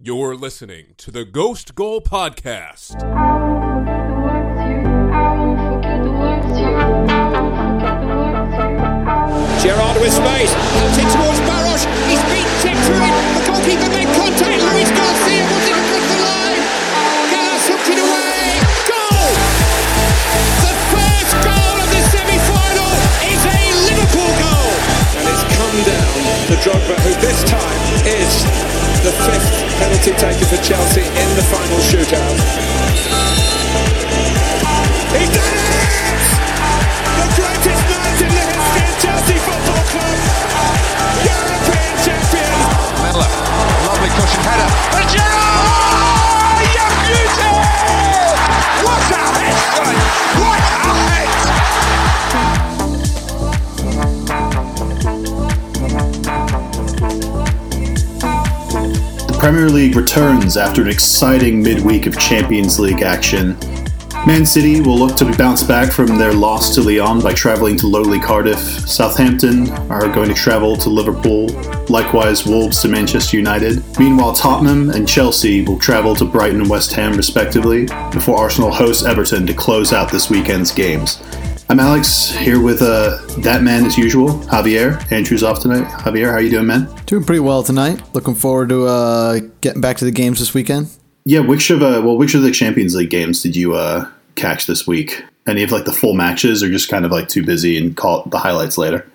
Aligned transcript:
You're 0.00 0.36
listening 0.36 0.94
to 0.98 1.10
the 1.10 1.24
Ghost 1.24 1.74
Goal 1.74 2.00
Podcast. 2.00 3.02
Gerard 9.58 9.98
with 9.98 10.14
space, 10.14 10.54
pelting 10.54 11.10
towards 11.10 11.42
Barosh. 11.42 11.82
He's 12.06 12.22
been 12.30 12.46
checked 12.62 12.78
through 12.86 13.02
it. 13.02 13.10
The 13.10 13.42
goalkeeper 13.50 13.90
made 13.90 14.06
contact. 14.14 14.62
Luis 14.70 14.86
Garcia 14.94 15.42
was 15.50 15.66
it 15.66 15.74
across 15.74 16.06
the 16.06 16.18
line. 16.22 16.62
Gallas 17.34 17.66
hooked 17.66 17.90
it 17.90 17.98
away. 17.98 18.54
Goal! 18.86 19.26
The 20.62 20.74
first 20.94 21.32
goal 21.42 21.74
of 21.74 21.90
the 21.90 22.02
semi-final 22.14 22.94
is 23.34 23.42
a 23.50 23.60
Liverpool 23.90 24.30
goal, 24.46 24.70
and 25.18 25.26
it's 25.26 25.42
come 25.58 25.78
down 25.82 26.22
to 26.46 26.54
Drogba, 26.62 26.94
who 27.02 27.18
this 27.18 27.42
time 27.50 27.82
is 28.06 28.77
the 29.08 29.14
fifth 29.24 29.78
penalty 29.78 30.12
taken 30.12 30.46
for 30.46 30.62
Chelsea 30.62 31.00
in 31.00 31.36
the 31.36 31.42
final 31.44 31.78
shootout. 31.78 32.36
He's 35.16 35.30
done 35.30 35.54
it! 35.54 35.87
Premier 59.48 59.70
League 59.70 59.96
returns 59.96 60.58
after 60.58 60.82
an 60.82 60.88
exciting 60.88 61.62
midweek 61.62 62.04
of 62.04 62.18
Champions 62.18 62.78
League 62.78 63.00
action. 63.00 63.58
Man 64.26 64.44
City 64.44 64.82
will 64.82 64.98
look 64.98 65.16
to 65.16 65.36
bounce 65.38 65.62
back 65.62 65.90
from 65.90 66.18
their 66.18 66.34
loss 66.34 66.74
to 66.74 66.82
Lyon 66.82 67.22
by 67.22 67.32
travelling 67.32 67.74
to 67.78 67.86
lowly 67.86 68.20
Cardiff. 68.20 68.58
Southampton 68.58 69.70
are 69.90 70.06
going 70.12 70.28
to 70.28 70.34
travel 70.34 70.76
to 70.76 70.90
Liverpool. 70.90 71.46
Likewise, 71.88 72.44
Wolves 72.44 72.82
to 72.82 72.88
Manchester 72.88 73.38
United. 73.38 73.82
Meanwhile, 73.98 74.34
Tottenham 74.34 74.90
and 74.90 75.08
Chelsea 75.08 75.62
will 75.62 75.78
travel 75.78 76.14
to 76.16 76.26
Brighton 76.26 76.60
and 76.60 76.68
West 76.68 76.92
Ham, 76.92 77.14
respectively, 77.14 77.86
before 78.12 78.36
Arsenal 78.36 78.70
hosts 78.70 79.06
Everton 79.06 79.46
to 79.46 79.54
close 79.54 79.94
out 79.94 80.12
this 80.12 80.28
weekend's 80.28 80.72
games. 80.72 81.22
I'm 81.70 81.80
Alex, 81.80 82.30
here 82.30 82.62
with 82.62 82.80
uh, 82.80 83.18
that 83.40 83.62
man 83.62 83.84
as 83.84 83.98
usual, 83.98 84.30
Javier. 84.44 85.00
Andrew's 85.12 85.42
off 85.42 85.60
tonight. 85.60 85.84
Javier, 85.84 86.30
how 86.30 86.36
are 86.36 86.40
you 86.40 86.48
doing, 86.48 86.66
man? 86.66 86.88
Doing 87.04 87.24
pretty 87.24 87.40
well 87.40 87.62
tonight. 87.62 88.00
Looking 88.14 88.34
forward 88.34 88.70
to 88.70 88.86
uh, 88.86 89.40
getting 89.60 89.82
back 89.82 89.98
to 89.98 90.06
the 90.06 90.10
games 90.10 90.38
this 90.38 90.54
weekend. 90.54 90.88
Yeah, 91.26 91.40
which 91.40 91.68
of 91.68 91.82
uh, 91.82 92.00
well, 92.02 92.16
which 92.16 92.34
of 92.34 92.40
the 92.40 92.52
Champions 92.52 92.94
League 92.94 93.10
games 93.10 93.42
did 93.42 93.54
you 93.54 93.74
uh, 93.74 94.10
catch 94.34 94.66
this 94.66 94.86
week? 94.86 95.22
Any 95.46 95.62
of 95.62 95.70
like 95.70 95.84
the 95.84 95.92
full 95.92 96.14
matches, 96.14 96.62
or 96.62 96.70
just 96.70 96.88
kind 96.88 97.04
of 97.04 97.10
like 97.10 97.28
too 97.28 97.44
busy 97.44 97.76
and 97.76 97.94
call 97.94 98.22
the 98.24 98.38
highlights 98.38 98.78
later? 98.78 99.06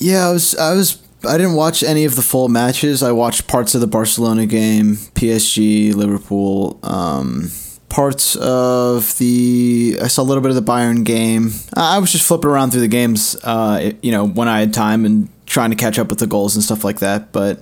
Yeah, 0.00 0.28
I 0.28 0.30
was 0.30 0.54
I 0.54 0.74
was 0.74 1.02
I 1.28 1.36
didn't 1.38 1.54
watch 1.54 1.82
any 1.82 2.04
of 2.04 2.14
the 2.14 2.22
full 2.22 2.48
matches. 2.48 3.02
I 3.02 3.10
watched 3.10 3.48
parts 3.48 3.74
of 3.74 3.80
the 3.80 3.88
Barcelona 3.88 4.46
game, 4.46 4.94
PSG, 4.94 5.92
Liverpool, 5.92 6.78
um, 6.84 7.50
parts 7.90 8.36
of 8.36 9.18
the. 9.18 9.98
I 10.02 10.06
saw 10.06 10.22
a 10.22 10.24
little 10.24 10.42
bit 10.42 10.48
of 10.50 10.54
the 10.56 10.62
Bayern 10.72 11.04
game. 11.04 11.50
I 11.76 11.98
was 11.98 12.10
just 12.10 12.24
flipping 12.26 12.48
around 12.50 12.70
through 12.70 12.80
the 12.80 12.88
games, 12.88 13.36
uh, 13.44 13.92
you 14.02 14.12
know, 14.12 14.26
when 14.26 14.48
I 14.48 14.60
had 14.60 14.72
time 14.72 15.04
and 15.04 15.28
trying 15.44 15.70
to 15.70 15.76
catch 15.76 15.98
up 15.98 16.08
with 16.08 16.20
the 16.20 16.26
goals 16.26 16.54
and 16.56 16.64
stuff 16.64 16.84
like 16.84 17.00
that. 17.00 17.32
But 17.32 17.60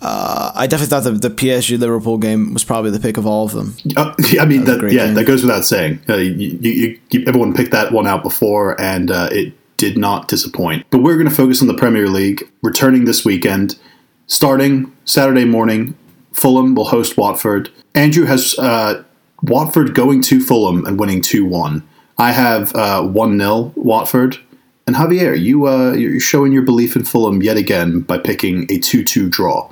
uh, 0.00 0.52
I 0.54 0.66
definitely 0.66 0.90
thought 0.90 1.04
the, 1.04 1.28
the 1.28 1.34
PSG 1.34 1.78
Liverpool 1.78 2.18
game 2.18 2.52
was 2.52 2.62
probably 2.62 2.90
the 2.90 3.00
pick 3.00 3.16
of 3.16 3.26
all 3.26 3.46
of 3.46 3.52
them. 3.52 3.74
Uh, 3.96 4.14
I 4.38 4.44
mean, 4.44 4.64
That 4.64 4.80
that, 4.82 4.92
yeah, 4.92 5.06
game. 5.06 5.14
that 5.14 5.24
goes 5.24 5.42
without 5.42 5.64
saying. 5.64 6.00
Uh, 6.08 6.16
you, 6.16 6.58
you, 6.60 7.00
you, 7.10 7.24
everyone 7.26 7.54
picked 7.54 7.72
that 7.72 7.92
one 7.92 8.06
out 8.06 8.22
before, 8.22 8.80
and 8.80 9.10
uh, 9.10 9.28
it 9.32 9.54
did 9.78 9.96
not 9.98 10.28
disappoint. 10.28 10.86
But 10.90 10.98
we're 10.98 11.16
going 11.16 11.28
to 11.28 11.34
focus 11.34 11.60
on 11.62 11.68
the 11.68 11.74
Premier 11.74 12.06
League, 12.08 12.48
returning 12.62 13.06
this 13.06 13.24
weekend, 13.24 13.78
starting 14.26 14.92
Saturday 15.06 15.44
morning. 15.44 15.96
Fulham 16.32 16.74
will 16.74 16.84
host 16.86 17.16
Watford. 17.16 17.70
Andrew 17.94 18.26
has 18.26 18.58
uh, 18.58 19.02
Watford 19.42 19.94
going 19.94 20.22
to 20.22 20.40
Fulham 20.40 20.84
and 20.86 20.98
winning 20.98 21.20
two 21.20 21.44
one. 21.44 21.86
I 22.18 22.32
have 22.32 22.72
one 23.12 23.38
0 23.38 23.72
Watford. 23.76 24.38
And 24.86 24.94
Javier, 24.96 25.38
you 25.38 25.66
uh, 25.66 25.92
you're 25.94 26.20
showing 26.20 26.52
your 26.52 26.62
belief 26.62 26.94
in 26.96 27.04
Fulham 27.04 27.42
yet 27.42 27.56
again 27.56 28.00
by 28.00 28.18
picking 28.18 28.70
a 28.70 28.78
two-two 28.78 29.28
draw 29.28 29.68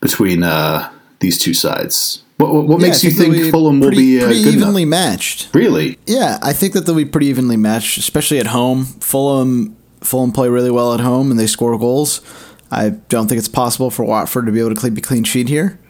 between 0.00 0.42
uh, 0.42 0.90
these 1.20 1.38
two 1.38 1.54
sides. 1.54 2.22
What, 2.36 2.52
what, 2.52 2.66
what 2.68 2.80
Yeah, 2.80 2.86
makes 2.88 3.02
I 3.04 3.08
you 3.08 3.14
think 3.14 3.32
be 3.32 3.50
Fulham 3.50 3.80
will 3.80 3.88
pretty, 3.88 4.18
be 4.18 4.20
uh, 4.22 4.26
pretty 4.26 4.42
good 4.44 4.54
evenly 4.54 4.82
enough? 4.82 4.90
matched? 4.90 5.48
Really? 5.54 5.98
Yeah, 6.06 6.38
I 6.42 6.52
think 6.52 6.74
that 6.74 6.84
they'll 6.86 6.94
be 6.94 7.06
pretty 7.06 7.26
evenly 7.28 7.56
matched, 7.56 7.96
especially 7.98 8.38
at 8.38 8.48
home. 8.48 8.84
Fulham 8.84 9.74
Fulham 10.02 10.30
play 10.30 10.48
really 10.48 10.70
well 10.70 10.92
at 10.94 11.00
home 11.00 11.30
and 11.30 11.40
they 11.40 11.46
score 11.46 11.76
goals. 11.78 12.20
I 12.70 12.90
don't 12.90 13.28
think 13.28 13.38
it's 13.38 13.48
possible 13.48 13.90
for 13.90 14.04
Watford 14.04 14.44
to 14.46 14.52
be 14.52 14.60
able 14.60 14.74
to 14.74 14.80
keep 14.80 14.96
a 14.96 15.00
clean 15.00 15.24
sheet 15.24 15.48
here. 15.48 15.80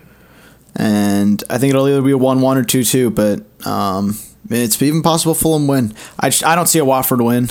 And 0.78 1.42
I 1.50 1.58
think 1.58 1.70
it'll 1.74 1.88
either 1.88 2.00
be 2.00 2.12
a 2.12 2.18
1 2.18 2.40
1 2.40 2.56
or 2.56 2.62
2 2.64 2.84
2, 2.84 3.10
but 3.10 3.40
um, 3.66 4.16
it's 4.48 4.80
even 4.80 5.02
possible 5.02 5.34
Fulham 5.34 5.66
win. 5.66 5.92
I, 6.20 6.30
just, 6.30 6.44
I 6.44 6.54
don't 6.54 6.66
see 6.68 6.78
a 6.78 6.84
Watford 6.84 7.20
win. 7.20 7.50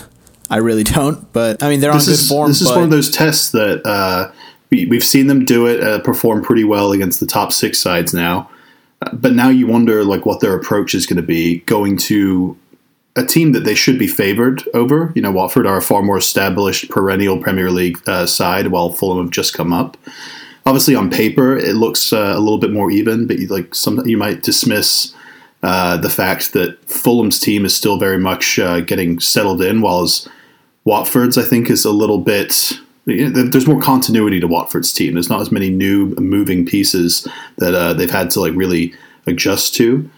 I 0.50 0.58
really 0.58 0.84
don't, 0.86 1.32
but 1.34 1.62
I 1.62 1.70
mean, 1.70 1.82
they're 1.82 1.94
This 1.94 2.08
on 2.08 2.14
is 2.14 2.22
good 2.22 2.30
form. 2.30 2.48
this 2.50 2.62
is 2.62 2.70
one 2.72 2.84
of 2.84 2.90
those 2.90 3.12
tests 3.12 3.52
that 3.52 3.86
uh, 3.86 4.32
we, 4.72 4.86
we've 4.86 5.04
seen 5.04 5.28
them 5.28 5.44
do 5.44 5.68
it, 5.68 5.84
uh, 5.84 6.00
perform 6.00 6.42
pretty 6.42 6.64
well 6.64 6.94
against 6.94 7.20
the 7.20 7.26
top 7.28 7.52
six 7.52 7.80
sides 7.80 8.14
now. 8.14 8.50
Uh, 9.02 9.14
but 9.14 9.34
now 9.34 9.50
you 9.50 9.68
wonder 9.68 10.06
like 10.06 10.26
what 10.26 10.40
their 10.40 10.56
approach 10.56 10.96
is 10.96 11.06
going 11.06 11.18
to 11.18 11.22
be 11.22 11.60
going 11.60 11.98
to 11.98 12.58
a 13.18 13.26
team 13.26 13.52
that 13.52 13.64
they 13.66 13.76
should 13.76 14.00
be 14.00 14.08
favored 14.08 14.64
over. 14.74 15.12
You 15.16 15.22
know, 15.22 15.32
Watford 15.32 15.68
are 15.68 15.78
a 15.78 15.82
far 15.82 16.02
more 16.02 16.18
established 16.18 16.90
perennial 16.90 17.42
Premier 17.42 17.72
League 17.72 17.98
uh, 18.08 18.26
side, 18.26 18.68
while 18.68 18.92
Fulham 18.92 19.26
have 19.26 19.32
just 19.32 19.54
come 19.54 19.74
up. 19.74 19.98
Obviously, 20.68 20.96
on 20.96 21.10
paper, 21.10 21.58
it 21.58 21.76
looks 21.76 22.12
uh, 22.12 22.34
a 22.36 22.42
little 22.42 22.58
bit 22.58 22.74
more 22.74 22.92
even, 22.92 23.26
but 23.26 23.40
you, 23.40 23.48
like 23.48 23.74
some 23.74 24.06
you 24.06 24.18
might 24.18 24.44
dismiss 24.44 25.16
uh, 25.64 25.96
the 25.96 26.10
fact 26.10 26.52
that 26.52 26.78
Fulham's 26.84 27.40
team 27.40 27.64
is 27.64 27.74
still 27.74 27.98
very 27.98 28.18
much 28.18 28.60
uh, 28.60 28.82
getting 28.82 29.18
settled 29.22 29.62
in, 29.62 29.80
whilst 29.80 30.28
Watford's 30.84 31.38
I 31.38 31.44
think 31.44 31.70
is 31.70 31.86
a 31.86 31.92
little 31.92 32.18
bit. 32.18 32.74
There's 33.06 33.66
more 33.66 33.80
continuity 33.80 34.42
to 34.42 34.48
Watford's 34.48 34.92
team. 34.92 35.14
There's 35.14 35.30
not 35.30 35.40
as 35.40 35.54
many 35.54 35.70
new 35.70 36.08
moving 36.16 36.66
pieces 36.66 37.26
that 37.60 37.74
uh, 37.74 37.94
they've 37.94 38.12
had 38.12 38.30
to 38.32 38.42
like 38.42 38.54
really 38.54 38.94
adjust 39.26 39.74
to. 39.76 40.10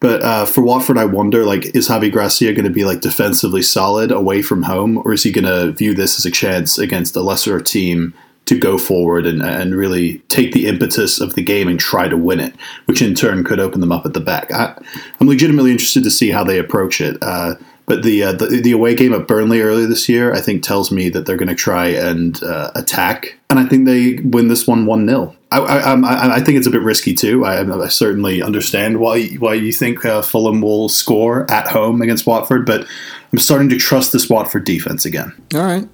But 0.00 0.24
uh, 0.24 0.44
for 0.44 0.62
Watford, 0.62 0.98
I 0.98 1.04
wonder 1.04 1.44
like 1.44 1.66
is 1.66 1.88
Javi 1.88 2.10
Gracia 2.10 2.52
going 2.52 2.64
to 2.64 2.70
be 2.70 2.84
like 2.84 3.00
defensively 3.00 3.62
solid 3.62 4.10
away 4.10 4.42
from 4.42 4.64
home, 4.64 4.98
or 5.04 5.12
is 5.12 5.22
he 5.22 5.30
going 5.30 5.44
to 5.44 5.70
view 5.70 5.94
this 5.94 6.18
as 6.18 6.26
a 6.26 6.32
chance 6.32 6.78
against 6.78 7.14
a 7.14 7.22
lesser 7.22 7.60
team 7.60 8.12
to 8.46 8.58
go 8.58 8.76
forward 8.76 9.26
and, 9.26 9.42
and 9.42 9.74
really 9.74 10.18
take 10.28 10.52
the 10.52 10.66
impetus 10.66 11.20
of 11.20 11.34
the 11.34 11.42
game 11.42 11.68
and 11.68 11.80
try 11.80 12.08
to 12.08 12.16
win 12.16 12.40
it, 12.40 12.54
which 12.84 13.00
in 13.00 13.14
turn 13.14 13.44
could 13.44 13.60
open 13.60 13.80
them 13.80 13.92
up 13.92 14.04
at 14.04 14.14
the 14.14 14.20
back. 14.20 14.52
I, 14.52 14.74
I'm 15.20 15.28
legitimately 15.28 15.70
interested 15.70 16.04
to 16.04 16.10
see 16.10 16.30
how 16.30 16.44
they 16.44 16.58
approach 16.58 17.00
it. 17.00 17.16
Uh, 17.22 17.54
but 17.86 18.02
the, 18.02 18.22
uh, 18.22 18.32
the 18.32 18.46
the 18.46 18.72
away 18.72 18.94
game 18.94 19.12
at 19.12 19.28
Burnley 19.28 19.60
earlier 19.60 19.86
this 19.86 20.08
year, 20.08 20.32
I 20.32 20.40
think, 20.40 20.62
tells 20.62 20.90
me 20.90 21.10
that 21.10 21.26
they're 21.26 21.36
going 21.36 21.48
to 21.48 21.54
try 21.54 21.88
and 21.88 22.42
uh, 22.42 22.70
attack, 22.74 23.38
and 23.50 23.58
I 23.58 23.66
think 23.66 23.84
they 23.84 24.14
win 24.24 24.48
this 24.48 24.66
one 24.66 24.86
one 24.86 25.06
0 25.06 25.36
I, 25.52 25.58
I, 25.58 26.36
I 26.36 26.40
think 26.40 26.58
it's 26.58 26.66
a 26.66 26.70
bit 26.70 26.80
risky 26.80 27.14
too. 27.14 27.44
I, 27.44 27.60
I 27.60 27.88
certainly 27.88 28.42
understand 28.42 29.00
why 29.00 29.26
why 29.34 29.54
you 29.54 29.70
think 29.70 30.04
uh, 30.04 30.22
Fulham 30.22 30.62
will 30.62 30.88
score 30.88 31.50
at 31.50 31.68
home 31.68 32.00
against 32.00 32.26
Watford, 32.26 32.64
but 32.64 32.86
I'm 33.32 33.38
starting 33.38 33.68
to 33.68 33.76
trust 33.76 34.12
this 34.12 34.30
Watford 34.30 34.64
defense 34.64 35.04
again. 35.04 35.34
All 35.54 35.62
right. 35.62 35.86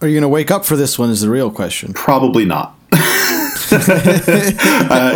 Are 0.00 0.08
you 0.08 0.14
going 0.14 0.22
to 0.22 0.28
wake 0.28 0.50
up 0.50 0.64
for 0.64 0.76
this 0.76 0.98
one? 0.98 1.10
Is 1.10 1.20
the 1.22 1.30
real 1.30 1.50
question. 1.50 1.92
Probably 1.92 2.44
not. 2.44 2.76
uh, 2.92 2.98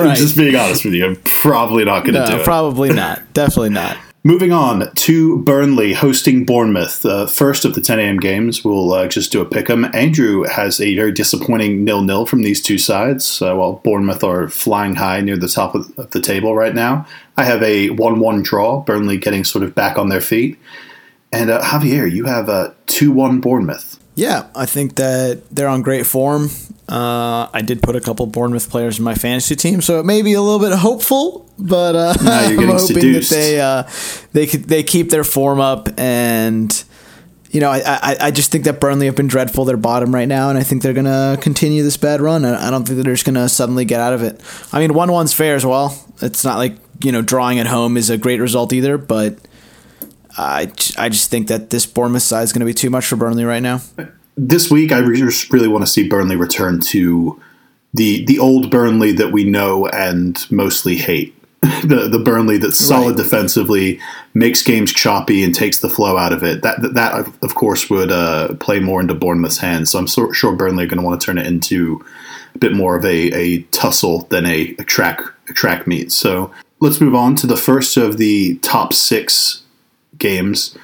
Right. 0.00 0.16
Just 0.16 0.37
being 0.37 0.55
honest 0.56 0.84
with 0.84 0.94
you, 0.94 1.05
I'm 1.06 1.16
probably 1.25 1.84
not 1.84 2.04
going 2.04 2.15
to 2.15 2.27
do 2.27 2.39
it. 2.39 2.45
probably 2.45 2.92
not. 2.92 3.33
Definitely 3.34 3.71
not. 3.71 3.97
Moving 4.25 4.53
on 4.53 4.92
to 4.92 5.39
Burnley 5.42 5.95
hosting 5.95 6.45
Bournemouth. 6.45 7.04
Uh, 7.07 7.27
first 7.27 7.65
of 7.65 7.75
the 7.75 7.80
10 7.80 8.01
a.m. 8.01 8.19
games, 8.19 8.65
we'll 8.65 8.92
uh, 8.92 9.07
just 9.07 9.30
do 9.33 9.41
a 9.41 9.45
pick 9.45 9.71
'em. 9.71 9.86
Andrew 9.95 10.42
has 10.45 10.81
a 10.81 10.95
very 10.97 11.13
disappointing 11.13 11.84
nil-nil 11.84 12.27
from 12.27 12.42
these 12.42 12.60
two 12.60 12.78
sides, 12.78 13.41
uh, 13.41 13.54
while 13.54 13.74
Bournemouth 13.84 14.24
are 14.24 14.48
flying 14.48 14.97
high 14.97 15.21
near 15.21 15.36
the 15.36 15.48
top 15.48 15.74
of, 15.74 15.91
of 15.98 16.10
the 16.10 16.21
table 16.21 16.54
right 16.54 16.74
now. 16.74 17.07
I 17.36 17.45
have 17.45 17.63
a 17.63 17.89
1-1 17.91 18.42
draw, 18.42 18.81
Burnley 18.81 19.19
getting 19.19 19.45
sort 19.45 19.63
of 19.65 19.74
back 19.74 19.97
on 19.97 20.09
their 20.09 20.21
feet. 20.21 20.59
And 21.33 21.48
uh, 21.48 21.60
Javier, 21.63 22.10
you 22.10 22.24
have 22.24 22.48
a 22.48 22.74
2-1 22.89 23.41
Bournemouth. 23.41 23.98
Yeah, 24.18 24.48
I 24.53 24.66
think 24.66 24.97
that 24.97 25.42
they're 25.48 25.68
on 25.68 25.82
great 25.82 26.04
form. 26.04 26.50
Uh, 26.88 27.48
I 27.53 27.62
did 27.65 27.80
put 27.80 27.94
a 27.94 28.00
couple 28.00 28.26
Bournemouth 28.26 28.68
players 28.68 28.98
in 28.98 29.04
my 29.04 29.15
fantasy 29.15 29.54
team, 29.54 29.80
so 29.80 30.00
it 30.00 30.06
may 30.06 30.22
be 30.22 30.32
a 30.32 30.42
little 30.42 30.59
bit 30.59 30.76
hopeful, 30.76 31.48
but 31.56 31.94
uh, 31.94 32.15
I'm 32.20 32.56
hoping 32.56 32.78
seduced. 32.78 33.30
that 33.30 33.36
they 33.36 33.60
uh, 33.60 33.84
they 34.32 34.47
they 34.47 34.82
keep 34.82 35.10
their 35.10 35.22
form 35.22 35.60
up 35.60 35.88
and 35.97 36.84
you 37.53 37.60
know, 37.60 37.70
I, 37.70 37.80
I 37.86 38.16
I 38.22 38.30
just 38.32 38.50
think 38.50 38.65
that 38.65 38.80
Burnley 38.80 39.06
have 39.06 39.15
been 39.15 39.28
dreadful. 39.28 39.65
They're 39.65 39.76
bottom 39.76 40.12
right 40.12 40.26
now, 40.26 40.50
and 40.50 40.59
I 40.59 40.64
think 40.64 40.82
they're 40.82 40.92
gonna 40.92 41.38
continue 41.41 41.84
this 41.84 41.97
bad 41.97 42.21
run. 42.21 42.44
I 42.44 42.66
I 42.66 42.71
don't 42.71 42.84
think 42.84 42.97
that 42.97 43.04
they're 43.04 43.14
just 43.14 43.24
gonna 43.24 43.48
suddenly 43.48 43.84
get 43.84 44.00
out 44.00 44.14
of 44.14 44.24
it. 44.24 44.41
I 44.72 44.80
mean, 44.80 44.94
one 44.94 45.12
one's 45.12 45.32
fair 45.32 45.54
as 45.54 45.64
well. 45.64 45.97
It's 46.21 46.44
not 46.44 46.59
like 46.59 46.76
you 47.04 47.12
know 47.12 47.22
drawing 47.22 47.60
at 47.60 47.68
home 47.68 47.97
is 47.97 48.10
a 48.10 48.18
great 48.18 48.41
result 48.41 48.72
either, 48.72 48.98
but 48.98 49.38
I 50.38 50.72
I 50.96 51.08
just 51.08 51.30
think 51.30 51.48
that 51.48 51.70
this 51.70 51.84
Bournemouth 51.84 52.22
side 52.22 52.42
is 52.44 52.52
gonna 52.52 52.64
be 52.64 52.74
too 52.74 52.90
much 52.90 53.06
for 53.06 53.16
Burnley 53.16 53.44
right 53.44 53.62
now. 53.62 53.80
this 54.36 54.70
week, 54.70 54.92
I 54.92 54.98
re- 54.98 55.20
really 55.50 55.68
want 55.68 55.84
to 55.84 55.90
see 55.90 56.08
Burnley 56.08 56.36
return 56.36 56.80
to 56.80 57.40
the 57.92 58.24
the 58.24 58.38
old 58.38 58.70
Burnley 58.70 59.12
that 59.12 59.32
we 59.32 59.44
know 59.44 59.86
and 59.88 60.38
mostly 60.50 60.96
hate. 60.96 61.34
the 61.82 62.08
the 62.08 62.20
Burnley 62.20 62.56
that's 62.56 62.78
solid 62.78 63.16
Right. 63.16 63.24
defensively, 63.24 63.98
makes 64.32 64.62
games 64.62 64.92
choppy, 64.92 65.42
and 65.42 65.52
takes 65.52 65.80
the 65.80 65.88
flow 65.90 66.16
out 66.16 66.32
of 66.32 66.44
it. 66.44 66.62
That 66.62 66.82
that, 66.82 66.94
that 66.94 67.12
of 67.42 67.54
course 67.56 67.90
would 67.90 68.12
uh, 68.12 68.54
play 68.60 68.78
more 68.78 69.00
into 69.00 69.14
Bournemouth's 69.14 69.58
hands. 69.58 69.90
So 69.90 69.98
I'm 69.98 70.06
so, 70.06 70.30
sure 70.30 70.54
Burnley 70.54 70.84
are 70.84 70.86
going 70.86 71.00
to 71.00 71.04
want 71.04 71.20
to 71.20 71.24
turn 71.24 71.36
it 71.36 71.48
into 71.48 72.04
a 72.54 72.58
bit 72.58 72.74
more 72.74 72.94
of 72.94 73.04
a, 73.04 73.32
a 73.34 73.62
tussle 73.72 74.20
than 74.30 74.46
a, 74.46 74.76
a 74.78 74.84
track 74.84 75.20
a 75.48 75.52
track 75.52 75.88
meet. 75.88 76.12
So 76.12 76.52
let's 76.78 77.00
move 77.00 77.16
on 77.16 77.34
to 77.36 77.46
the 77.48 77.56
first 77.56 77.96
of 77.96 78.18
the 78.18 78.54
top 78.58 78.92
six 78.92 79.62
games 80.18 80.76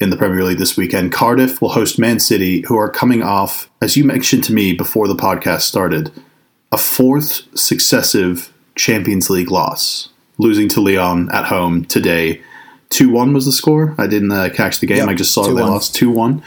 in 0.00 0.10
the 0.10 0.16
Premier 0.16 0.44
League 0.44 0.58
this 0.58 0.76
weekend. 0.76 1.12
Cardiff 1.12 1.60
will 1.60 1.70
host 1.70 1.98
Man 1.98 2.20
City, 2.20 2.62
who 2.62 2.76
are 2.76 2.90
coming 2.90 3.22
off, 3.22 3.70
as 3.80 3.96
you 3.96 4.04
mentioned 4.04 4.44
to 4.44 4.52
me 4.52 4.72
before 4.72 5.08
the 5.08 5.14
podcast 5.14 5.62
started, 5.62 6.12
a 6.72 6.78
fourth 6.78 7.42
successive 7.58 8.52
Champions 8.74 9.30
League 9.30 9.50
loss, 9.50 10.10
losing 10.38 10.68
to 10.68 10.80
Lyon 10.80 11.30
at 11.32 11.46
home 11.46 11.84
today. 11.84 12.42
2 12.90 13.10
1 13.10 13.32
was 13.32 13.46
the 13.46 13.52
score. 13.52 13.94
I 13.98 14.06
didn't 14.06 14.32
uh, 14.32 14.50
catch 14.54 14.80
the 14.80 14.86
game. 14.86 14.98
Yep, 14.98 15.08
I 15.08 15.14
just 15.14 15.32
saw 15.32 15.44
they 15.44 15.62
2-1. 15.62 15.68
lost 15.68 15.94
2 15.94 16.10
1. 16.10 16.42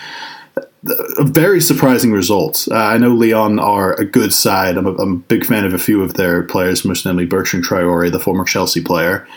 A 1.18 1.26
very 1.26 1.60
surprising 1.60 2.14
result. 2.14 2.68
Uh, 2.72 2.76
I 2.76 2.98
know 2.98 3.14
Lyon 3.14 3.60
are 3.60 3.94
a 3.96 4.06
good 4.06 4.34
side. 4.34 4.78
I'm 4.78 4.86
a, 4.86 4.94
I'm 4.94 5.14
a 5.14 5.18
big 5.18 5.46
fan 5.46 5.66
of 5.66 5.74
a 5.74 5.80
few 5.80 6.02
of 6.02 6.14
their 6.14 6.44
players, 6.44 6.86
most 6.86 7.06
namely 7.06 7.26
Bertrand 7.26 7.66
Traore, 7.66 8.10
the 8.10 8.20
former 8.20 8.46
Chelsea 8.46 8.82
player. 8.82 9.28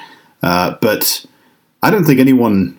Uh, 0.43 0.77
but 0.81 1.27
I 1.83 1.91
don't 1.91 2.05
think 2.05 2.21
anyone 2.21 2.79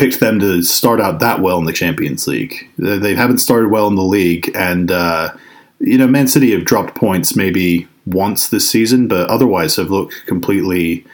picked 0.00 0.18
them 0.18 0.40
to 0.40 0.62
start 0.62 1.00
out 1.00 1.20
that 1.20 1.40
well 1.40 1.58
in 1.58 1.66
the 1.66 1.72
Champions 1.72 2.26
League. 2.26 2.68
They 2.78 2.98
they 2.98 3.14
haven't 3.14 3.38
started 3.38 3.70
well 3.70 3.86
in 3.86 3.94
the 3.94 4.02
league, 4.02 4.50
and 4.54 4.90
uh, 4.90 5.32
you 5.78 5.98
know, 5.98 6.06
Man 6.06 6.26
City 6.26 6.52
have 6.52 6.64
dropped 6.64 6.94
points 6.94 7.36
maybe 7.36 7.86
once 8.06 8.48
this 8.48 8.68
season, 8.68 9.08
but 9.08 9.28
otherwise 9.28 9.76
have 9.76 9.90
looked 9.90 10.26
completely 10.26 11.04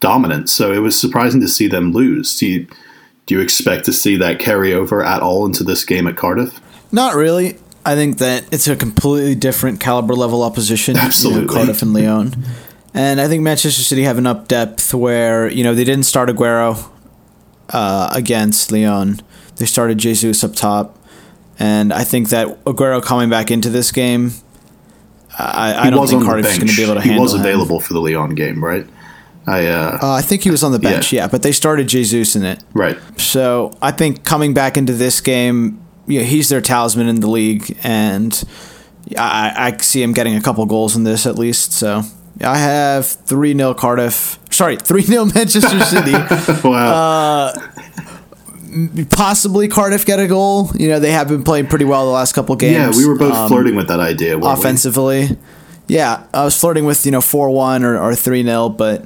dominant. 0.00 0.48
So 0.48 0.72
it 0.72 0.78
was 0.78 0.98
surprising 0.98 1.40
to 1.40 1.48
see 1.48 1.68
them 1.68 1.92
lose. 1.92 2.38
Do 2.38 2.46
you, 2.46 2.66
do 3.26 3.34
you 3.34 3.40
expect 3.40 3.84
to 3.86 3.92
see 3.92 4.16
that 4.16 4.38
carry 4.38 4.72
over 4.72 5.02
at 5.02 5.22
all 5.22 5.46
into 5.46 5.64
this 5.64 5.84
game 5.84 6.06
at 6.06 6.16
Cardiff? 6.16 6.60
Not 6.92 7.14
really. 7.14 7.58
I 7.84 7.94
think 7.94 8.18
that 8.18 8.44
it's 8.52 8.66
a 8.68 8.76
completely 8.76 9.34
different 9.34 9.80
caliber 9.80 10.14
level 10.14 10.42
opposition. 10.42 10.96
you 10.96 11.02
know, 11.02 11.06
Absolutely. 11.06 11.54
Cardiff 11.54 11.82
and 11.82 11.92
Lyon. 11.92 12.34
And 12.94 13.20
I 13.20 13.28
think 13.28 13.42
Manchester 13.42 13.82
City 13.82 14.02
have 14.02 14.18
enough 14.18 14.48
depth 14.48 14.92
where, 14.94 15.48
you 15.48 15.62
know, 15.62 15.74
they 15.74 15.84
didn't 15.84 16.04
start 16.06 16.28
Aguero 16.28 16.90
uh, 17.70 18.10
against 18.12 18.70
Lyon. 18.72 19.20
They 19.56 19.66
started 19.66 19.98
Jesus 19.98 20.42
up 20.44 20.54
top. 20.54 20.98
And 21.58 21.92
I 21.92 22.04
think 22.04 22.28
that 22.28 22.62
Aguero 22.64 23.02
coming 23.02 23.30
back 23.30 23.50
into 23.50 23.70
this 23.70 23.90
game, 23.90 24.32
I, 25.38 25.86
I 25.86 25.90
don't 25.90 26.06
think 26.06 26.24
Cardiff's 26.24 26.56
going 26.58 26.68
to 26.68 26.76
be 26.76 26.82
able 26.82 26.94
to 26.94 27.00
he 27.00 27.08
handle 27.10 27.22
was 27.24 27.34
him. 27.34 27.40
available 27.40 27.80
for 27.80 27.92
the 27.94 28.00
Lyon 28.00 28.34
game, 28.34 28.62
right? 28.64 28.86
I 29.46 29.66
uh, 29.66 29.98
Uh, 30.02 30.12
I 30.12 30.22
think 30.22 30.42
he 30.42 30.50
was 30.50 30.62
on 30.62 30.72
the 30.72 30.78
bench, 30.78 31.12
Yeah. 31.12 31.22
yeah. 31.22 31.28
but 31.28 31.42
they 31.42 31.52
started 31.52 31.88
Jesus 31.88 32.36
in 32.36 32.44
it. 32.44 32.62
right. 32.74 32.98
So 33.18 33.76
I 33.80 33.90
think 33.90 34.24
coming 34.24 34.54
back 34.54 34.76
into 34.76 34.92
this 34.92 35.20
game, 35.20 35.80
yeah, 36.06 36.22
he's 36.22 36.48
their 36.48 36.60
talisman 36.60 37.08
in 37.08 37.20
the 37.20 37.28
league, 37.28 37.76
and 37.82 38.42
I, 39.16 39.72
I 39.72 39.76
see 39.82 40.02
him 40.02 40.12
getting 40.12 40.34
a 40.36 40.40
couple 40.42 40.64
goals 40.66 40.96
in 40.96 41.04
this 41.04 41.26
at 41.26 41.36
least. 41.38 41.72
So 41.72 42.02
I 42.42 42.58
have 42.58 43.06
three 43.06 43.56
0 43.56 43.74
Cardiff. 43.74 44.38
Sorry, 44.56 44.76
three 44.82 45.02
0 45.02 45.26
Manchester 45.26 45.80
City. 45.84 46.12
Wow. 46.68 47.52
Possibly 49.10 49.68
Cardiff 49.68 50.04
get 50.04 50.18
a 50.18 50.26
goal. 50.26 50.70
You 50.74 50.88
know 50.88 50.98
they 50.98 51.12
have 51.12 51.28
been 51.28 51.44
playing 51.44 51.66
pretty 51.68 51.84
well 51.84 52.06
the 52.06 52.12
last 52.12 52.32
couple 52.34 52.56
games. 52.56 52.74
yeah, 52.74 52.90
we 53.02 53.06
were 53.08 53.16
both 53.16 53.32
um, 53.32 53.48
flirting 53.48 53.74
with 53.76 53.88
that 53.88 54.00
idea. 54.00 54.38
weren't 54.38 54.44
we? 54.44 54.60
offensively. 54.60 55.38
Yeah, 55.88 56.24
I 56.34 56.44
was 56.44 56.58
flirting 56.58 56.84
with 56.84 57.04
you 57.06 57.12
know 57.12 57.20
four 57.20 57.50
one 57.50 57.84
or 57.84 57.98
or 57.98 58.14
three 58.14 58.42
0 58.42 58.70
but 58.70 59.02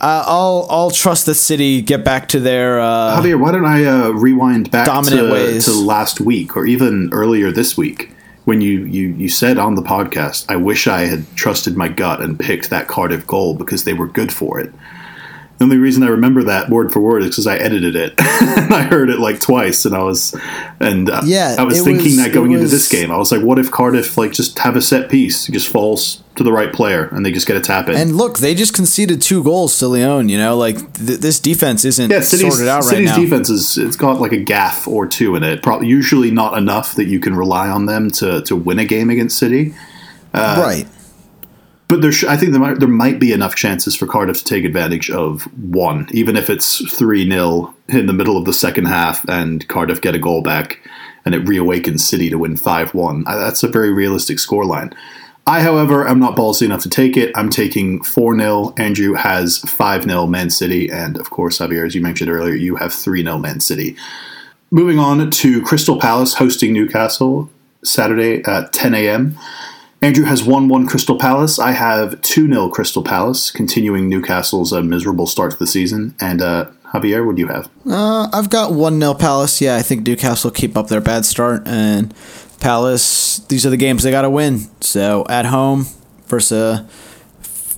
uh, 0.00 0.24
I'll 0.26 0.66
I'll 0.70 0.90
trust 0.90 1.26
the 1.26 1.34
City 1.34 1.82
get 1.82 2.04
back 2.04 2.28
to 2.28 2.40
their. 2.40 2.80
Uh, 2.80 3.20
Javier, 3.20 3.38
why 3.40 3.52
don't 3.52 3.66
I 3.66 3.84
uh, 3.84 4.08
rewind 4.10 4.70
back 4.70 4.86
Dominant 4.86 5.28
to, 5.28 5.32
ways. 5.32 5.64
to 5.66 5.72
last 5.72 6.20
week 6.20 6.56
or 6.56 6.64
even 6.66 7.08
earlier 7.12 7.50
this 7.50 7.76
week 7.76 8.10
when 8.44 8.60
you, 8.60 8.84
you, 8.84 9.08
you 9.08 9.28
said 9.28 9.58
on 9.58 9.74
the 9.74 9.82
podcast, 9.82 10.44
I 10.48 10.56
wish 10.56 10.86
I 10.86 11.06
had 11.06 11.24
trusted 11.34 11.76
my 11.76 11.88
gut 11.88 12.20
and 12.20 12.38
picked 12.38 12.70
that 12.70 12.88
Cardiff 12.88 13.26
goal 13.26 13.54
because 13.54 13.84
they 13.84 13.94
were 13.94 14.06
good 14.06 14.32
for 14.32 14.60
it. 14.60 14.72
The 15.58 15.64
only 15.64 15.76
reason 15.76 16.02
I 16.02 16.08
remember 16.08 16.42
that 16.44 16.68
word 16.68 16.92
for 16.92 16.98
word 17.00 17.22
is 17.22 17.28
because 17.30 17.46
I 17.46 17.56
edited 17.56 17.94
it. 17.94 18.14
and 18.20 18.74
I 18.74 18.82
heard 18.82 19.08
it 19.08 19.20
like 19.20 19.40
twice, 19.40 19.84
and 19.84 19.94
I 19.94 20.02
was, 20.02 20.34
and 20.80 21.08
uh, 21.08 21.22
Yeah, 21.24 21.54
I 21.58 21.62
was 21.62 21.82
thinking 21.82 22.04
was- 22.06 22.16
that 22.16 22.32
going 22.32 22.50
it 22.50 22.56
into 22.56 22.66
this 22.68 22.88
game, 22.88 23.12
I 23.12 23.16
was 23.16 23.30
like, 23.30 23.40
what 23.42 23.58
if 23.60 23.70
Cardiff 23.70 24.18
like 24.18 24.32
just 24.32 24.58
have 24.58 24.74
a 24.74 24.82
set 24.82 25.08
piece, 25.08 25.48
it 25.48 25.52
just 25.52 25.68
falls 25.68 26.22
to 26.34 26.42
the 26.42 26.50
right 26.52 26.72
player, 26.72 27.04
and 27.12 27.24
they 27.24 27.30
just 27.30 27.46
get 27.46 27.56
a 27.56 27.60
tap 27.60 27.88
in. 27.88 27.94
And 27.94 28.16
look, 28.16 28.38
they 28.40 28.56
just 28.56 28.74
conceded 28.74 29.22
two 29.22 29.44
goals 29.44 29.78
to 29.78 29.86
Lyon. 29.86 30.28
You 30.28 30.38
know, 30.38 30.56
like 30.56 30.76
th- 30.94 31.20
this 31.20 31.38
defense 31.38 31.84
isn't 31.84 32.10
Yeah, 32.10 32.20
City's, 32.20 32.52
sorted 32.52 32.66
out 32.68 32.78
right 32.82 32.84
now. 32.84 32.90
City's 32.90 33.10
now. 33.10 33.16
defense 33.18 33.48
is 33.50 33.78
it's 33.78 33.94
got 33.96 34.20
like 34.20 34.32
a 34.32 34.42
gaff 34.42 34.88
or 34.88 35.06
two 35.06 35.36
in 35.36 35.44
it. 35.44 35.62
Probably 35.62 35.86
usually 35.86 36.32
not 36.32 36.58
enough 36.58 36.96
that 36.96 37.04
you 37.04 37.20
can 37.20 37.36
rely 37.36 37.68
on 37.68 37.86
them 37.86 38.10
to 38.12 38.42
to 38.42 38.56
win 38.56 38.80
a 38.80 38.84
game 38.84 39.08
against 39.08 39.38
City. 39.38 39.72
right. 40.34 40.86
But 41.88 42.02
there, 42.02 42.12
sh- 42.12 42.24
I 42.24 42.36
think 42.36 42.52
there 42.52 42.60
might 42.60 42.78
there 42.80 42.88
might 42.88 43.18
be 43.18 43.32
enough 43.32 43.54
chances 43.54 43.94
for 43.94 44.06
Cardiff 44.06 44.38
to 44.38 44.44
take 44.44 44.64
advantage 44.64 45.10
of 45.10 45.42
one, 45.72 46.08
even 46.12 46.36
if 46.36 46.48
it's 46.48 46.78
three 46.92 47.28
0 47.28 47.74
in 47.88 48.06
the 48.06 48.12
middle 48.12 48.36
of 48.36 48.44
the 48.44 48.52
second 48.52 48.86
half, 48.86 49.24
and 49.28 49.66
Cardiff 49.68 50.00
get 50.00 50.14
a 50.14 50.18
goal 50.18 50.42
back, 50.42 50.80
and 51.24 51.34
it 51.34 51.44
reawakens 51.44 52.00
City 52.00 52.30
to 52.30 52.38
win 52.38 52.56
five 52.56 52.94
one. 52.94 53.24
That's 53.24 53.62
a 53.62 53.68
very 53.68 53.92
realistic 53.92 54.38
scoreline. 54.38 54.94
I, 55.46 55.60
however, 55.60 56.08
am 56.08 56.18
not 56.18 56.36
ballsy 56.36 56.62
enough 56.62 56.82
to 56.84 56.88
take 56.88 57.16
it. 57.18 57.30
I'm 57.34 57.50
taking 57.50 58.02
4 58.02 58.38
0. 58.38 58.74
Andrew 58.78 59.12
has 59.14 59.58
5 59.58 60.04
0 60.04 60.26
Man 60.26 60.48
City. 60.48 60.90
And 60.90 61.18
of 61.18 61.30
course, 61.30 61.58
Javier, 61.58 61.84
as 61.84 61.94
you 61.94 62.00
mentioned 62.00 62.30
earlier, 62.30 62.54
you 62.54 62.76
have 62.76 62.94
3 62.94 63.22
0 63.22 63.38
Man 63.38 63.60
City. 63.60 63.96
Moving 64.70 64.98
on 64.98 65.30
to 65.30 65.62
Crystal 65.62 66.00
Palace 66.00 66.34
hosting 66.34 66.72
Newcastle 66.72 67.50
Saturday 67.84 68.42
at 68.44 68.72
10 68.72 68.94
a.m. 68.94 69.38
Andrew 70.04 70.26
has 70.26 70.44
1 70.44 70.68
1 70.68 70.86
Crystal 70.86 71.16
Palace. 71.16 71.58
I 71.58 71.70
have 71.70 72.20
2 72.20 72.46
0 72.46 72.68
Crystal 72.68 73.02
Palace, 73.02 73.50
continuing 73.50 74.10
Newcastle's 74.10 74.70
uh, 74.70 74.82
miserable 74.82 75.26
start 75.26 75.52
to 75.52 75.58
the 75.58 75.66
season. 75.66 76.14
And 76.20 76.42
uh, 76.42 76.66
Javier, 76.92 77.24
what 77.24 77.36
do 77.36 77.40
you 77.40 77.48
have? 77.48 77.70
Uh, 77.88 78.28
I've 78.30 78.50
got 78.50 78.74
one 78.74 79.00
0 79.00 79.14
Palace. 79.14 79.62
Yeah, 79.62 79.76
I 79.76 79.82
think 79.82 80.06
Newcastle 80.06 80.50
keep 80.50 80.76
up 80.76 80.88
their 80.88 81.00
bad 81.00 81.24
start, 81.24 81.66
and 81.66 82.12
Palace. 82.60 83.38
These 83.48 83.64
are 83.64 83.70
the 83.70 83.78
games 83.78 84.02
they 84.02 84.10
got 84.10 84.22
to 84.22 84.30
win. 84.30 84.66
So 84.82 85.24
at 85.30 85.46
home 85.46 85.86
versus 86.26 86.80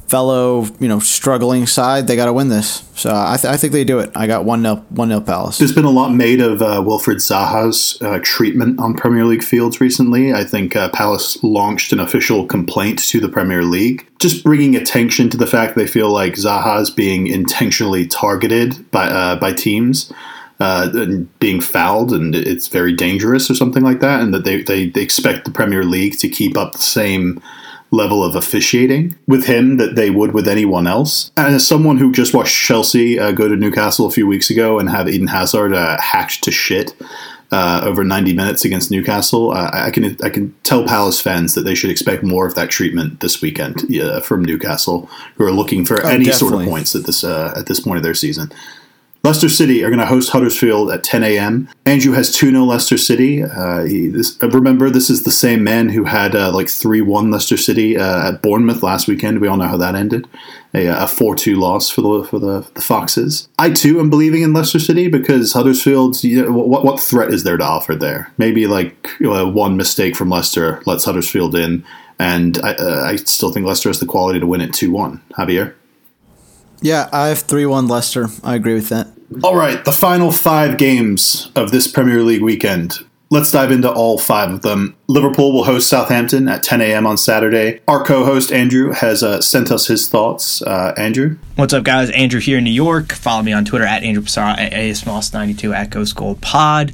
fellow, 0.08 0.66
you 0.78 0.88
know, 0.88 0.98
struggling 0.98 1.66
side, 1.66 2.06
they 2.06 2.16
got 2.16 2.26
to 2.26 2.32
win 2.32 2.48
this. 2.48 2.84
So 2.94 3.10
I, 3.10 3.36
th- 3.36 3.52
I 3.52 3.56
think 3.56 3.72
they 3.72 3.84
do 3.84 3.98
it. 3.98 4.10
I 4.14 4.26
got 4.26 4.44
one 4.44 4.62
nil, 4.62 4.76
one 4.90 5.08
nil 5.08 5.20
Palace. 5.20 5.58
There's 5.58 5.74
been 5.74 5.84
a 5.84 5.90
lot 5.90 6.10
made 6.10 6.40
of 6.40 6.62
uh, 6.62 6.82
Wilfred 6.84 7.18
Zaha's 7.18 7.98
uh, 8.00 8.20
treatment 8.22 8.78
on 8.80 8.94
Premier 8.94 9.24
League 9.24 9.42
fields 9.42 9.80
recently. 9.80 10.32
I 10.32 10.44
think 10.44 10.76
uh, 10.76 10.90
Palace 10.90 11.42
launched 11.42 11.92
an 11.92 12.00
official 12.00 12.46
complaint 12.46 13.00
to 13.08 13.20
the 13.20 13.28
Premier 13.28 13.62
League, 13.62 14.06
just 14.18 14.44
bringing 14.44 14.76
attention 14.76 15.28
to 15.30 15.36
the 15.36 15.46
fact 15.46 15.76
they 15.76 15.86
feel 15.86 16.10
like 16.10 16.34
Zaha's 16.34 16.90
being 16.90 17.26
intentionally 17.26 18.06
targeted 18.06 18.90
by 18.90 19.08
uh, 19.08 19.36
by 19.36 19.52
teams. 19.52 20.12
Uh, 20.58 20.88
and 20.94 21.38
being 21.38 21.60
fouled 21.60 22.14
and 22.14 22.34
it's 22.34 22.68
very 22.68 22.90
dangerous 22.90 23.50
or 23.50 23.54
something 23.54 23.82
like 23.82 24.00
that, 24.00 24.22
and 24.22 24.32
that 24.32 24.44
they, 24.44 24.62
they, 24.62 24.88
they 24.88 25.02
expect 25.02 25.44
the 25.44 25.50
Premier 25.50 25.84
League 25.84 26.18
to 26.18 26.30
keep 26.30 26.56
up 26.56 26.72
the 26.72 26.78
same 26.78 27.42
level 27.90 28.24
of 28.24 28.34
officiating 28.34 29.16
with 29.26 29.46
him 29.46 29.76
that 29.76 29.94
they 29.94 30.10
would 30.10 30.32
with 30.32 30.48
anyone 30.48 30.86
else. 30.86 31.30
And 31.36 31.54
as 31.54 31.66
someone 31.66 31.98
who 31.98 32.12
just 32.12 32.34
watched 32.34 32.54
Chelsea 32.54 33.18
uh, 33.18 33.32
go 33.32 33.48
to 33.48 33.56
Newcastle 33.56 34.06
a 34.06 34.10
few 34.10 34.26
weeks 34.26 34.50
ago 34.50 34.78
and 34.78 34.90
have 34.90 35.08
Eden 35.08 35.28
Hazard 35.28 35.72
uh, 35.72 36.00
hacked 36.00 36.42
to 36.44 36.50
shit 36.50 36.94
uh, 37.52 37.82
over 37.84 38.02
90 38.02 38.34
minutes 38.34 38.64
against 38.64 38.90
Newcastle, 38.90 39.52
uh, 39.52 39.70
I 39.72 39.90
can 39.90 40.16
I 40.22 40.30
can 40.30 40.54
tell 40.64 40.84
Palace 40.84 41.20
fans 41.20 41.54
that 41.54 41.62
they 41.62 41.76
should 41.76 41.90
expect 41.90 42.24
more 42.24 42.46
of 42.46 42.56
that 42.56 42.70
treatment 42.70 43.20
this 43.20 43.40
weekend 43.40 43.82
from 44.24 44.44
Newcastle, 44.44 45.08
who 45.36 45.44
are 45.44 45.52
looking 45.52 45.84
for 45.84 46.04
any 46.04 46.30
sort 46.32 46.54
of 46.54 46.68
points 46.68 46.96
at 46.96 47.04
this 47.04 47.22
uh, 47.22 47.54
at 47.56 47.66
this 47.66 47.78
point 47.78 47.98
of 47.98 48.02
their 48.02 48.14
season. 48.14 48.52
Leicester 49.26 49.48
City 49.48 49.82
are 49.82 49.88
going 49.88 49.98
to 49.98 50.06
host 50.06 50.30
Huddersfield 50.30 50.88
at 50.92 51.02
10 51.02 51.24
a.m. 51.24 51.68
Andrew 51.84 52.12
has 52.12 52.32
2 52.32 52.52
0 52.52 52.62
Leicester 52.62 52.96
City. 52.96 53.42
Uh, 53.42 53.82
he, 53.82 54.06
this, 54.06 54.40
uh, 54.40 54.48
remember, 54.50 54.88
this 54.88 55.10
is 55.10 55.24
the 55.24 55.32
same 55.32 55.64
man 55.64 55.88
who 55.88 56.04
had 56.04 56.36
uh, 56.36 56.52
like 56.52 56.68
3 56.68 57.00
1 57.00 57.32
Leicester 57.32 57.56
City 57.56 57.98
uh, 57.98 58.28
at 58.28 58.40
Bournemouth 58.40 58.84
last 58.84 59.08
weekend. 59.08 59.40
We 59.40 59.48
all 59.48 59.56
know 59.56 59.66
how 59.66 59.78
that 59.78 59.96
ended. 59.96 60.28
A, 60.74 60.86
uh, 60.86 61.06
4 61.08 61.34
2 61.34 61.56
loss 61.56 61.90
for 61.90 62.02
the 62.02 62.22
for 62.22 62.38
the, 62.38 62.70
the 62.74 62.80
Foxes. 62.80 63.48
I 63.58 63.70
too 63.70 63.98
am 63.98 64.10
believing 64.10 64.42
in 64.42 64.52
Leicester 64.52 64.78
City 64.78 65.08
because 65.08 65.54
Huddersfield's. 65.54 66.22
You 66.22 66.44
know, 66.44 66.52
what, 66.52 66.84
what 66.84 67.00
threat 67.00 67.34
is 67.34 67.42
there 67.42 67.56
to 67.56 67.64
offer 67.64 67.96
there? 67.96 68.32
Maybe 68.38 68.68
like 68.68 69.08
you 69.18 69.28
know, 69.28 69.48
one 69.48 69.76
mistake 69.76 70.14
from 70.14 70.30
Leicester 70.30 70.80
lets 70.86 71.04
Huddersfield 71.04 71.56
in. 71.56 71.84
And 72.20 72.58
I, 72.58 72.74
uh, 72.74 73.02
I 73.06 73.16
still 73.16 73.50
think 73.50 73.66
Leicester 73.66 73.88
has 73.88 73.98
the 73.98 74.06
quality 74.06 74.38
to 74.38 74.46
win 74.46 74.60
it 74.60 74.72
2 74.72 74.92
1. 74.92 75.20
Javier? 75.32 75.74
Yeah, 76.80 77.08
I 77.12 77.26
have 77.26 77.40
3 77.40 77.66
1 77.66 77.88
Leicester. 77.88 78.28
I 78.44 78.54
agree 78.54 78.74
with 78.74 78.88
that. 78.90 79.15
All 79.42 79.56
right, 79.56 79.84
the 79.84 79.92
final 79.92 80.30
five 80.30 80.78
games 80.78 81.50
of 81.56 81.70
this 81.70 81.88
Premier 81.88 82.22
League 82.22 82.42
weekend. 82.42 82.98
Let's 83.28 83.50
dive 83.50 83.72
into 83.72 83.90
all 83.90 84.18
five 84.18 84.52
of 84.52 84.62
them. 84.62 84.96
Liverpool 85.08 85.52
will 85.52 85.64
host 85.64 85.88
Southampton 85.88 86.48
at 86.48 86.62
10 86.62 86.80
a.m. 86.80 87.06
on 87.06 87.18
Saturday. 87.18 87.80
Our 87.88 88.04
co 88.04 88.24
host, 88.24 88.52
Andrew, 88.52 88.92
has 88.92 89.24
uh, 89.24 89.40
sent 89.40 89.72
us 89.72 89.88
his 89.88 90.08
thoughts. 90.08 90.62
Uh, 90.62 90.94
Andrew? 90.96 91.36
What's 91.56 91.72
up, 91.72 91.82
guys? 91.82 92.08
Andrew 92.10 92.38
here 92.38 92.58
in 92.58 92.64
New 92.64 92.70
York. 92.70 93.12
Follow 93.12 93.42
me 93.42 93.52
on 93.52 93.64
Twitter 93.64 93.84
at 93.84 94.04
Andrew 94.04 94.22
Passara, 94.22 94.56
at 94.58 94.72
ASMoss92, 94.72 95.74
at 95.74 95.90
Ghost 95.90 96.14
Goal 96.14 96.36
Pod. 96.40 96.92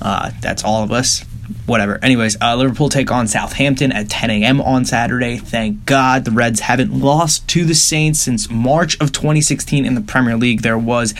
Uh, 0.00 0.30
that's 0.40 0.64
all 0.64 0.82
of 0.82 0.90
us 0.90 1.22
whatever. 1.66 1.98
Anyways, 2.02 2.36
uh, 2.40 2.56
Liverpool 2.56 2.88
take 2.88 3.10
on 3.10 3.26
Southampton 3.26 3.92
at 3.92 4.08
10 4.08 4.30
a.m. 4.30 4.60
on 4.60 4.84
Saturday. 4.84 5.36
Thank 5.36 5.86
God 5.86 6.24
the 6.24 6.30
Reds 6.30 6.60
haven't 6.60 6.92
lost 6.92 7.48
to 7.48 7.64
the 7.64 7.74
Saints 7.74 8.20
since 8.20 8.50
March 8.50 9.00
of 9.00 9.12
2016 9.12 9.84
in 9.84 9.94
the 9.94 10.00
Premier 10.00 10.36
League. 10.36 10.62
There 10.62 10.78
was 10.78 11.14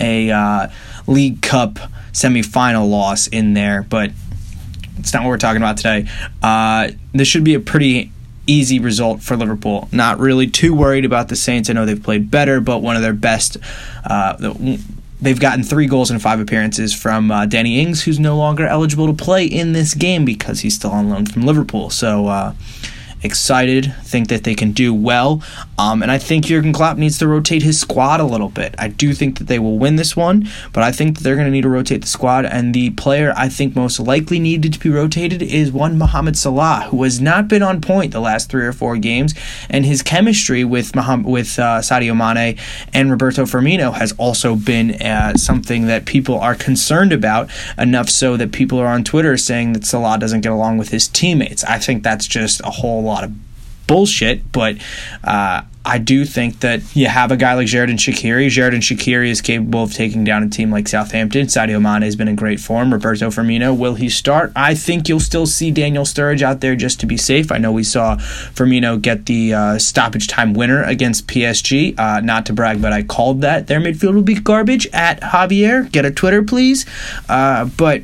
a 0.00 0.30
uh, 0.30 0.68
League 1.06 1.42
Cup 1.42 1.78
semifinal 2.12 2.88
loss 2.88 3.26
in 3.26 3.54
there, 3.54 3.82
but 3.82 4.10
it's 4.98 5.12
not 5.12 5.22
what 5.22 5.28
we're 5.28 5.38
talking 5.38 5.62
about 5.62 5.76
today. 5.76 6.08
Uh, 6.42 6.90
this 7.12 7.28
should 7.28 7.44
be 7.44 7.54
a 7.54 7.60
pretty 7.60 8.10
easy 8.46 8.80
result 8.80 9.22
for 9.22 9.36
Liverpool. 9.36 9.88
Not 9.92 10.18
really 10.18 10.48
too 10.48 10.74
worried 10.74 11.04
about 11.04 11.28
the 11.28 11.36
Saints. 11.36 11.70
I 11.70 11.74
know 11.74 11.86
they've 11.86 12.02
played 12.02 12.30
better, 12.30 12.60
but 12.60 12.78
one 12.82 12.96
of 12.96 13.02
their 13.02 13.12
best. 13.12 13.58
Uh, 14.04 14.54
They've 15.20 15.38
gotten 15.38 15.64
three 15.64 15.86
goals 15.86 16.10
in 16.10 16.18
five 16.20 16.38
appearances 16.38 16.94
from 16.94 17.30
uh, 17.30 17.46
Danny 17.46 17.80
Ings, 17.80 18.04
who's 18.04 18.20
no 18.20 18.36
longer 18.36 18.66
eligible 18.66 19.06
to 19.08 19.12
play 19.12 19.44
in 19.44 19.72
this 19.72 19.94
game 19.94 20.24
because 20.24 20.60
he's 20.60 20.74
still 20.74 20.92
on 20.92 21.08
loan 21.10 21.26
from 21.26 21.42
Liverpool. 21.42 21.90
So, 21.90 22.28
uh, 22.28 22.54
excited, 23.22 23.94
think 24.02 24.28
that 24.28 24.44
they 24.44 24.54
can 24.54 24.72
do 24.72 24.94
well. 24.94 25.42
Um, 25.78 26.02
and 26.02 26.10
I 26.10 26.18
think 26.18 26.46
Jurgen 26.46 26.72
Klopp 26.72 26.98
needs 26.98 27.18
to 27.18 27.28
rotate 27.28 27.62
his 27.62 27.80
squad 27.80 28.20
a 28.20 28.24
little 28.24 28.48
bit. 28.48 28.74
I 28.78 28.88
do 28.88 29.12
think 29.12 29.38
that 29.38 29.46
they 29.46 29.58
will 29.58 29.78
win 29.78 29.96
this 29.96 30.16
one, 30.16 30.48
but 30.72 30.82
I 30.82 30.92
think 30.92 31.16
that 31.16 31.24
they're 31.24 31.36
going 31.36 31.46
to 31.46 31.52
need 31.52 31.62
to 31.62 31.68
rotate 31.68 32.02
the 32.02 32.08
squad. 32.08 32.44
And 32.44 32.74
the 32.74 32.90
player 32.90 33.32
I 33.36 33.48
think 33.48 33.76
most 33.76 34.00
likely 34.00 34.38
needed 34.38 34.72
to 34.72 34.78
be 34.78 34.90
rotated 34.90 35.42
is 35.42 35.70
one 35.70 35.98
Mohamed 35.98 36.36
Salah, 36.36 36.88
who 36.90 37.02
has 37.02 37.20
not 37.20 37.48
been 37.48 37.62
on 37.62 37.80
point 37.80 38.12
the 38.12 38.20
last 38.20 38.50
three 38.50 38.64
or 38.64 38.72
four 38.72 38.96
games. 38.96 39.34
And 39.70 39.84
his 39.84 40.02
chemistry 40.02 40.64
with 40.64 40.94
Mohamed, 40.94 41.26
with 41.26 41.58
uh, 41.58 41.78
Sadio 41.80 42.16
Mane 42.16 42.56
and 42.92 43.10
Roberto 43.10 43.44
Firmino 43.44 43.94
has 43.94 44.12
also 44.12 44.56
been 44.56 45.00
uh, 45.02 45.34
something 45.34 45.86
that 45.86 46.06
people 46.06 46.38
are 46.38 46.54
concerned 46.54 47.12
about, 47.12 47.50
enough 47.76 48.08
so 48.08 48.36
that 48.36 48.52
people 48.52 48.78
are 48.78 48.86
on 48.86 49.04
Twitter 49.04 49.36
saying 49.36 49.72
that 49.74 49.84
Salah 49.84 50.18
doesn't 50.18 50.40
get 50.40 50.52
along 50.52 50.78
with 50.78 50.90
his 50.90 51.08
teammates. 51.08 51.64
I 51.64 51.78
think 51.78 52.02
that's 52.02 52.26
just 52.26 52.60
a 52.60 52.70
whole 52.70 53.02
lot 53.08 53.24
of 53.24 53.32
bullshit, 53.88 54.52
but 54.52 54.76
uh, 55.24 55.62
I 55.84 55.96
do 55.96 56.26
think 56.26 56.60
that 56.60 56.94
you 56.94 57.08
have 57.08 57.32
a 57.32 57.36
guy 57.36 57.54
like 57.54 57.66
Xherdan 57.66 57.94
Shaqiri. 57.94 58.46
Xherdan 58.46 58.82
Shaqiri 58.82 59.30
is 59.30 59.40
capable 59.40 59.82
of 59.82 59.94
taking 59.94 60.22
down 60.22 60.42
a 60.42 60.48
team 60.48 60.70
like 60.70 60.86
Southampton. 60.86 61.46
Sadio 61.46 61.80
Mane 61.80 62.02
has 62.02 62.14
been 62.14 62.28
in 62.28 62.36
great 62.36 62.60
form. 62.60 62.92
Roberto 62.92 63.30
Firmino, 63.30 63.76
will 63.76 63.94
he 63.94 64.10
start? 64.10 64.52
I 64.54 64.74
think 64.74 65.08
you'll 65.08 65.18
still 65.18 65.46
see 65.46 65.70
Daniel 65.70 66.04
Sturridge 66.04 66.42
out 66.42 66.60
there 66.60 66.76
just 66.76 67.00
to 67.00 67.06
be 67.06 67.16
safe. 67.16 67.50
I 67.50 67.56
know 67.56 67.72
we 67.72 67.82
saw 67.82 68.16
Firmino 68.16 69.00
get 69.00 69.24
the 69.24 69.54
uh, 69.54 69.78
stoppage 69.78 70.28
time 70.28 70.52
winner 70.52 70.82
against 70.82 71.26
PSG. 71.26 71.98
Uh, 71.98 72.20
not 72.20 72.44
to 72.46 72.52
brag, 72.52 72.82
but 72.82 72.92
I 72.92 73.02
called 73.02 73.40
that. 73.40 73.66
Their 73.66 73.80
midfield 73.80 74.14
will 74.14 74.22
be 74.22 74.34
garbage 74.34 74.86
at 74.92 75.22
Javier. 75.22 75.90
Get 75.90 76.04
a 76.04 76.10
Twitter, 76.10 76.42
please. 76.42 76.84
Uh, 77.30 77.64
but 77.64 78.02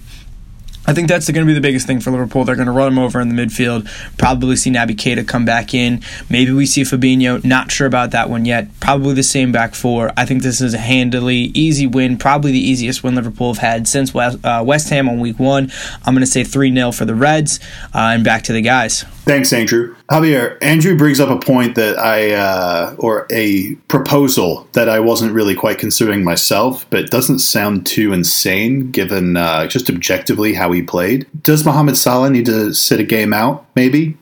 I 0.86 0.92
think 0.92 1.08
that's 1.08 1.30
going 1.30 1.46
to 1.46 1.50
be 1.50 1.54
the 1.54 1.62
biggest 1.62 1.86
thing 1.86 2.00
for 2.00 2.10
Liverpool. 2.10 2.44
They're 2.44 2.56
going 2.56 2.66
to 2.66 2.72
run 2.72 2.92
him 2.92 2.98
over 2.98 3.20
in 3.20 3.34
the 3.34 3.34
midfield. 3.34 3.88
Probably 4.18 4.54
see 4.56 4.70
Naby 4.70 4.90
Keita 4.90 5.26
come 5.26 5.44
back 5.46 5.72
in. 5.72 6.02
Maybe 6.28 6.52
we 6.52 6.66
see 6.66 6.82
Fabinho. 6.82 7.42
Not 7.42 7.72
sure 7.72 7.86
about 7.86 8.10
that 8.10 8.28
one 8.28 8.44
yet. 8.44 8.68
Probably 8.80 9.14
the 9.14 9.22
same 9.22 9.50
back 9.50 9.74
four. 9.74 10.12
I 10.16 10.26
think 10.26 10.42
this 10.42 10.60
is 10.60 10.74
a 10.74 10.78
handily 10.78 11.50
easy 11.54 11.86
win. 11.86 12.18
Probably 12.18 12.52
the 12.52 12.58
easiest 12.58 13.02
win 13.02 13.14
Liverpool 13.14 13.54
have 13.54 13.62
had 13.62 13.88
since 13.88 14.12
West, 14.12 14.38
uh, 14.44 14.64
Ham 14.64 15.08
on 15.08 15.20
week 15.20 15.38
one. 15.38 15.72
I'm 16.04 16.14
going 16.14 16.24
to 16.24 16.30
say 16.30 16.44
3 16.44 16.74
0 16.74 16.92
for 16.92 17.06
the 17.06 17.14
Reds. 17.14 17.60
Uh, 17.94 18.12
and 18.14 18.24
back 18.24 18.42
to 18.44 18.52
the 18.52 18.60
guys. 18.60 19.04
Thanks, 19.24 19.54
Andrew. 19.54 19.96
Javier, 20.10 20.58
Andrew 20.60 20.98
brings 20.98 21.18
up 21.18 21.30
a 21.30 21.38
point 21.38 21.76
that 21.76 21.98
I, 21.98 22.32
uh, 22.32 22.94
or 22.98 23.26
a 23.30 23.74
proposal 23.88 24.68
that 24.72 24.86
I 24.86 25.00
wasn't 25.00 25.32
really 25.32 25.54
quite 25.54 25.78
considering 25.78 26.22
myself, 26.22 26.84
but 26.90 27.10
doesn't 27.10 27.38
sound 27.38 27.86
too 27.86 28.12
insane 28.12 28.90
given 28.90 29.38
uh, 29.38 29.66
just 29.66 29.88
objectively 29.88 30.52
how 30.52 30.72
he 30.72 30.82
played. 30.82 31.26
Does 31.42 31.64
Mohamed 31.64 31.96
Salah 31.96 32.28
need 32.28 32.44
to 32.46 32.74
sit 32.74 33.00
a 33.00 33.04
game 33.04 33.32
out, 33.32 33.64
maybe? 33.74 34.14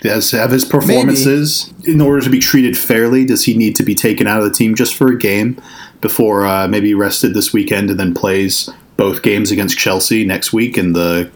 Does 0.00 0.32
have 0.32 0.50
his 0.50 0.64
performances 0.64 1.72
maybe. 1.78 1.92
in 1.92 2.00
order 2.00 2.20
to 2.22 2.30
be 2.30 2.40
treated 2.40 2.76
fairly? 2.76 3.24
Does 3.24 3.44
he 3.44 3.56
need 3.56 3.76
to 3.76 3.84
be 3.84 3.94
taken 3.94 4.26
out 4.26 4.38
of 4.38 4.44
the 4.44 4.54
team 4.54 4.74
just 4.74 4.96
for 4.96 5.08
a 5.08 5.18
game 5.18 5.62
before 6.00 6.44
uh, 6.44 6.66
maybe 6.66 6.92
rested 6.94 7.34
this 7.34 7.52
weekend 7.52 7.90
and 7.90 8.00
then 8.00 8.14
plays 8.14 8.68
both 8.96 9.22
games 9.22 9.52
against 9.52 9.78
Chelsea 9.78 10.24
next 10.24 10.52
week 10.52 10.76
in 10.76 10.94
the 10.94 11.30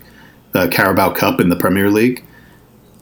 uh, 0.54 0.66
Carabao 0.71 1.12
Cup 1.12 1.40
in 1.40 1.49
the 1.49 1.56
Premier 1.56 1.90
League? 1.90 2.25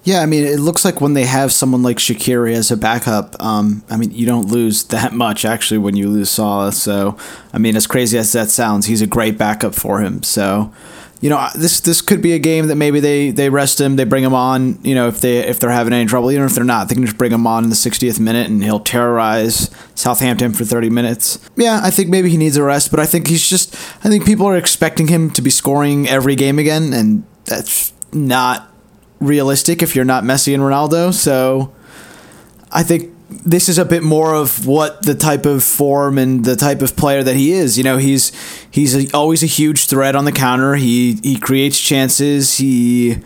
Yeah, 0.05 0.21
I 0.21 0.27
mean, 0.27 0.45
it 0.45 0.59
looks 0.59 0.85
like 0.85 1.01
when 1.01 1.15
they 1.15 1.27
have 1.27 1.53
someone 1.53 1.83
like 1.83 1.99
Shaqiri 1.99 2.55
as 2.55 2.73
a 2.73 2.77
backup, 2.77 3.41
um, 3.41 3.85
I 3.89 3.97
mean, 3.97 4.11
you 4.11 4.27
don't 4.27 4.49
lose 4.49 4.85
that 4.89 5.13
much 5.13 5.45
actually 5.45 5.79
when 5.79 5.97
you 5.97 6.09
lose 6.09 6.31
Salah. 6.31 6.73
So, 6.73 7.17
I 7.53 7.59
mean, 7.59 7.77
as 7.77 7.87
crazy 7.87 8.19
as 8.19 8.33
that 8.33 8.51
sounds, 8.51 8.87
he's 8.87 9.03
a 9.03 9.07
great 9.07 9.39
backup 9.39 9.75
for 9.75 10.01
him. 10.01 10.23
So, 10.23 10.73
you 11.21 11.31
know, 11.31 11.47
this 11.55 11.79
this 11.79 12.03
could 12.03 12.21
be 12.21 12.33
a 12.33 12.41
game 12.41 12.67
that 12.67 12.75
maybe 12.75 12.99
they, 12.99 13.31
they 13.31 13.49
rest 13.49 13.81
him, 13.81 13.95
they 13.95 14.03
bring 14.03 14.25
him 14.25 14.35
on. 14.35 14.81
You 14.83 14.97
know, 14.97 15.07
if 15.07 15.21
they 15.21 15.39
if 15.39 15.61
they're 15.61 15.71
having 15.71 15.93
any 15.93 16.05
trouble, 16.05 16.33
even 16.33 16.47
if 16.47 16.57
they're 16.57 16.65
not, 16.65 16.89
they 16.89 16.97
can 16.97 17.07
just 17.07 17.17
bring 17.17 17.31
him 17.31 17.47
on 17.47 17.63
in 17.63 17.71
the 17.71 17.77
60th 17.77 18.19
minute 18.19 18.51
and 18.51 18.65
he'll 18.65 18.81
terrorize 18.81 19.71
Southampton 19.95 20.53
for 20.53 20.65
30 20.65 20.91
minutes. 20.91 21.39
Yeah, 21.55 21.81
I 21.81 21.93
think 21.93 22.09
maybe 22.09 22.29
he 22.29 22.37
needs 22.37 22.57
a 22.57 22.65
rest, 22.65 22.91
but 22.91 22.99
I 22.99 23.07
think 23.07 23.29
he's 23.29 23.49
just 23.49 23.73
I 24.05 24.09
think 24.09 24.27
people 24.27 24.47
are 24.49 24.57
expecting 24.57 25.07
him 25.07 25.31
to 25.31 25.43
be 25.43 25.51
scoring 25.51 26.09
every 26.09 26.35
game 26.35 26.59
again, 26.59 26.93
and 26.93 27.23
that's 27.45 27.93
not 28.13 28.72
realistic 29.23 29.83
if 29.83 29.95
you're 29.95 30.05
not 30.05 30.25
Messi 30.25 30.55
and 30.55 30.63
Ronaldo. 30.63 31.15
So 31.15 31.73
I 32.71 32.83
think 32.83 33.11
this 33.29 33.69
is 33.69 33.79
a 33.79 33.85
bit 33.85 34.03
more 34.03 34.35
of 34.35 34.67
what 34.67 35.03
the 35.03 35.15
type 35.15 35.47
of 35.47 35.65
form 35.65 36.19
and 36.19 36.45
the 36.45 36.57
type 36.57 36.83
of 36.83 36.97
player 36.97 37.23
that 37.23 37.37
he 37.37 37.53
is. 37.53 37.79
You 37.79 37.85
know, 37.85 37.97
he's 37.97 38.33
he's 38.71 38.95
a, 38.95 39.17
always 39.17 39.43
a 39.43 39.47
huge 39.47 39.87
threat 39.87 40.15
on 40.15 40.25
the 40.25 40.33
counter. 40.33 40.75
He 40.75 41.19
he 41.23 41.39
creates 41.39 41.81
chances. 41.81 42.59
He 42.59 43.19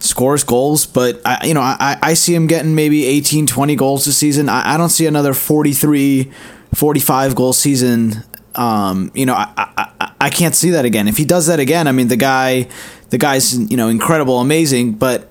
scores 0.00 0.44
goals, 0.44 0.86
but 0.86 1.20
I 1.24 1.46
you 1.46 1.54
know, 1.54 1.62
I, 1.62 1.96
I 2.02 2.14
see 2.14 2.34
him 2.34 2.46
getting 2.46 2.74
maybe 2.74 3.06
18, 3.06 3.46
20 3.46 3.76
goals 3.76 4.04
this 4.04 4.16
season. 4.16 4.48
I, 4.48 4.74
I 4.74 4.76
don't 4.76 4.90
see 4.90 5.06
another 5.06 5.32
43, 5.32 6.30
45 6.74 7.34
goal 7.34 7.52
season. 7.52 8.22
Um, 8.54 9.10
you 9.14 9.26
know, 9.26 9.34
I, 9.34 9.50
I 9.56 10.12
I 10.20 10.30
can't 10.30 10.54
see 10.54 10.70
that 10.70 10.84
again. 10.84 11.08
If 11.08 11.16
he 11.16 11.24
does 11.24 11.46
that 11.46 11.58
again, 11.58 11.88
I 11.88 11.92
mean 11.92 12.08
the 12.08 12.16
guy 12.16 12.68
the 13.10 13.18
guy's 13.18 13.58
you 13.70 13.76
know 13.76 13.88
incredible, 13.88 14.40
amazing, 14.40 14.92
but 14.92 15.28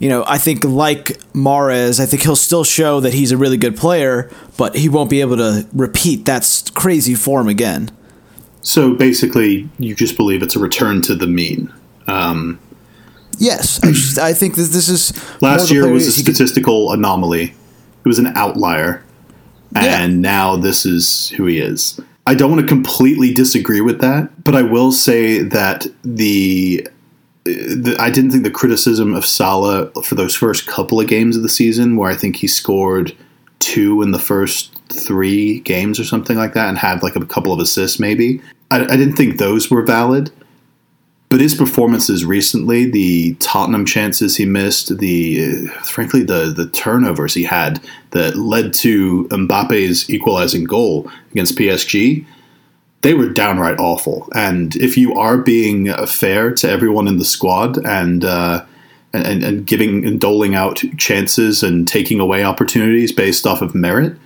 you 0.00 0.08
know, 0.08 0.24
I 0.26 0.38
think 0.38 0.64
like 0.64 1.18
Mahrez, 1.34 2.00
I 2.00 2.06
think 2.06 2.22
he'll 2.22 2.34
still 2.34 2.64
show 2.64 3.00
that 3.00 3.12
he's 3.12 3.32
a 3.32 3.36
really 3.36 3.58
good 3.58 3.76
player, 3.76 4.30
but 4.56 4.74
he 4.74 4.88
won't 4.88 5.10
be 5.10 5.20
able 5.20 5.36
to 5.36 5.66
repeat 5.72 6.24
that 6.24 6.72
crazy 6.74 7.14
form 7.14 7.48
again. 7.48 7.90
So 8.62 8.94
basically, 8.94 9.68
you 9.78 9.94
just 9.94 10.16
believe 10.16 10.42
it's 10.42 10.56
a 10.56 10.58
return 10.58 11.02
to 11.02 11.14
the 11.14 11.26
mean. 11.26 11.72
Um, 12.06 12.58
yes, 13.38 13.78
I, 13.84 13.92
just, 13.92 14.18
I 14.18 14.32
think 14.32 14.56
that 14.56 14.70
this 14.70 14.88
is 14.88 15.12
last 15.42 15.70
year 15.70 15.86
was 15.90 16.06
a 16.06 16.12
statistical 16.12 16.88
could, 16.88 16.98
anomaly. 16.98 17.44
It 17.44 18.08
was 18.08 18.18
an 18.18 18.28
outlier, 18.28 19.04
and 19.76 19.84
yeah. 19.84 20.06
now 20.18 20.56
this 20.56 20.86
is 20.86 21.28
who 21.36 21.44
he 21.44 21.58
is. 21.58 22.00
I 22.26 22.34
don't 22.34 22.50
want 22.50 22.62
to 22.62 22.68
completely 22.68 23.34
disagree 23.34 23.82
with 23.82 24.00
that, 24.00 24.44
but 24.44 24.54
I 24.54 24.62
will 24.62 24.92
say 24.92 25.42
that 25.42 25.86
the 26.02 26.86
the, 27.54 27.96
I 27.98 28.10
didn't 28.10 28.30
think 28.30 28.44
the 28.44 28.50
criticism 28.50 29.14
of 29.14 29.24
Salah 29.24 29.90
for 30.02 30.14
those 30.14 30.34
first 30.34 30.66
couple 30.66 31.00
of 31.00 31.08
games 31.08 31.36
of 31.36 31.42
the 31.42 31.48
season, 31.48 31.96
where 31.96 32.10
I 32.10 32.16
think 32.16 32.36
he 32.36 32.46
scored 32.46 33.14
two 33.58 34.02
in 34.02 34.10
the 34.10 34.18
first 34.18 34.74
three 34.88 35.60
games 35.60 36.00
or 36.00 36.04
something 36.04 36.36
like 36.36 36.54
that, 36.54 36.68
and 36.68 36.78
had 36.78 37.02
like 37.02 37.16
a 37.16 37.26
couple 37.26 37.52
of 37.52 37.60
assists, 37.60 38.00
maybe. 38.00 38.40
I, 38.70 38.84
I 38.84 38.96
didn't 38.96 39.16
think 39.16 39.38
those 39.38 39.70
were 39.70 39.82
valid. 39.82 40.30
But 41.30 41.40
his 41.40 41.54
performances 41.54 42.24
recently, 42.24 42.90
the 42.90 43.34
Tottenham 43.34 43.86
chances 43.86 44.36
he 44.36 44.46
missed, 44.46 44.98
the 44.98 45.68
uh, 45.68 45.82
frankly 45.84 46.24
the 46.24 46.52
the 46.54 46.68
turnovers 46.70 47.34
he 47.34 47.44
had 47.44 47.80
that 48.10 48.34
led 48.34 48.74
to 48.74 49.28
Mbappe's 49.28 50.10
equalizing 50.10 50.64
goal 50.64 51.08
against 51.30 51.56
PSG, 51.56 52.26
they 53.02 53.14
were 53.14 53.28
downright 53.28 53.78
awful. 53.78 54.28
And 54.34 54.76
if 54.76 54.96
you 54.96 55.18
are 55.18 55.38
being 55.38 55.92
fair 56.06 56.52
to 56.52 56.70
everyone 56.70 57.08
in 57.08 57.18
the 57.18 57.24
squad 57.24 57.78
and 57.86 58.24
uh, 58.24 58.64
and, 59.12 59.42
and 59.42 59.66
giving 59.66 60.06
and 60.06 60.20
doling 60.20 60.54
out 60.54 60.82
chances 60.96 61.62
and 61.62 61.88
taking 61.88 62.20
away 62.20 62.44
opportunities 62.44 63.10
based 63.12 63.46
off 63.46 63.62
of 63.62 63.74
merit, 63.74 64.16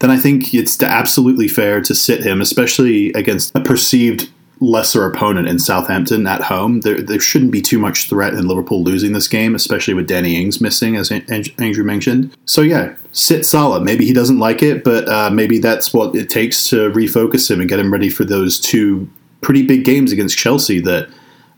then 0.00 0.10
I 0.10 0.18
think 0.18 0.52
it's 0.54 0.82
absolutely 0.82 1.48
fair 1.48 1.80
to 1.82 1.94
sit 1.94 2.24
him, 2.24 2.40
especially 2.40 3.12
against 3.12 3.54
a 3.54 3.60
perceived 3.60 4.30
lesser 4.60 5.04
opponent 5.06 5.48
in 5.48 5.58
Southampton 5.58 6.26
at 6.26 6.42
home. 6.42 6.80
There, 6.80 7.00
there 7.00 7.20
shouldn't 7.20 7.50
be 7.50 7.60
too 7.60 7.78
much 7.78 8.08
threat 8.08 8.34
in 8.34 8.46
Liverpool 8.46 8.82
losing 8.82 9.12
this 9.12 9.28
game, 9.28 9.54
especially 9.54 9.94
with 9.94 10.06
Danny 10.06 10.40
Ings 10.40 10.60
missing, 10.60 10.96
as 10.96 11.10
Andrew 11.10 11.84
mentioned. 11.84 12.34
So 12.46 12.60
yeah, 12.60 12.96
sit 13.12 13.44
Salah. 13.44 13.80
Maybe 13.80 14.04
he 14.04 14.12
doesn't 14.12 14.38
like 14.38 14.62
it, 14.62 14.84
but 14.84 15.08
uh, 15.08 15.30
maybe 15.30 15.58
that's 15.58 15.92
what 15.92 16.14
it 16.14 16.30
takes 16.30 16.68
to 16.70 16.90
refocus 16.90 17.50
him 17.50 17.60
and 17.60 17.68
get 17.68 17.80
him 17.80 17.92
ready 17.92 18.08
for 18.08 18.24
those 18.24 18.60
two 18.60 19.08
pretty 19.40 19.66
big 19.66 19.84
games 19.84 20.12
against 20.12 20.38
Chelsea 20.38 20.80
that. 20.80 21.08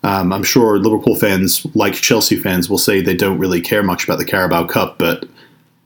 Um, 0.02 0.32
I'm 0.32 0.44
sure 0.44 0.78
Liverpool 0.78 1.16
fans, 1.16 1.66
like 1.74 1.94
Chelsea 1.94 2.36
fans, 2.36 2.70
will 2.70 2.78
say 2.78 3.00
they 3.00 3.16
don't 3.16 3.38
really 3.38 3.60
care 3.60 3.82
much 3.82 4.04
about 4.04 4.18
the 4.18 4.24
Carabao 4.24 4.66
Cup, 4.66 4.98
but 4.98 5.24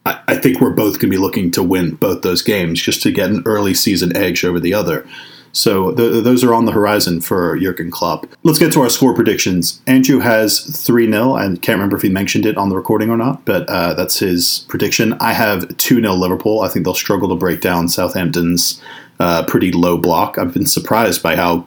I, 0.04 0.20
I 0.28 0.36
think 0.36 0.60
we're 0.60 0.70
both 0.70 0.94
going 0.94 1.10
to 1.10 1.16
be 1.16 1.16
looking 1.16 1.50
to 1.52 1.62
win 1.62 1.94
both 1.94 2.20
those 2.20 2.42
games 2.42 2.82
just 2.82 3.02
to 3.02 3.12
get 3.12 3.30
an 3.30 3.42
early 3.46 3.72
season 3.72 4.14
edge 4.14 4.44
over 4.44 4.60
the 4.60 4.74
other. 4.74 5.08
So 5.52 5.92
th- 5.94 6.22
those 6.22 6.44
are 6.44 6.54
on 6.54 6.64
the 6.64 6.72
horizon 6.72 7.20
for 7.20 7.56
Jurgen 7.58 7.90
Klopp. 7.90 8.26
Let's 8.42 8.58
get 8.58 8.72
to 8.74 8.82
our 8.82 8.90
score 8.90 9.14
predictions. 9.14 9.80
Andrew 9.86 10.20
has 10.20 10.60
3 10.84 11.10
0. 11.10 11.34
I 11.34 11.46
can't 11.56 11.68
remember 11.68 11.96
if 11.96 12.02
he 12.02 12.08
mentioned 12.08 12.46
it 12.46 12.56
on 12.56 12.68
the 12.68 12.76
recording 12.76 13.10
or 13.10 13.16
not, 13.16 13.44
but 13.44 13.68
uh, 13.68 13.94
that's 13.94 14.18
his 14.18 14.64
prediction. 14.68 15.14
I 15.14 15.32
have 15.32 15.76
2 15.76 16.00
0 16.00 16.14
Liverpool. 16.14 16.60
I 16.60 16.68
think 16.68 16.84
they'll 16.84 16.94
struggle 16.94 17.28
to 17.30 17.34
break 17.34 17.60
down 17.60 17.88
Southampton's 17.88 18.80
uh, 19.18 19.44
pretty 19.44 19.72
low 19.72 19.98
block. 19.98 20.38
I've 20.38 20.54
been 20.54 20.66
surprised 20.66 21.22
by 21.22 21.36
how 21.36 21.66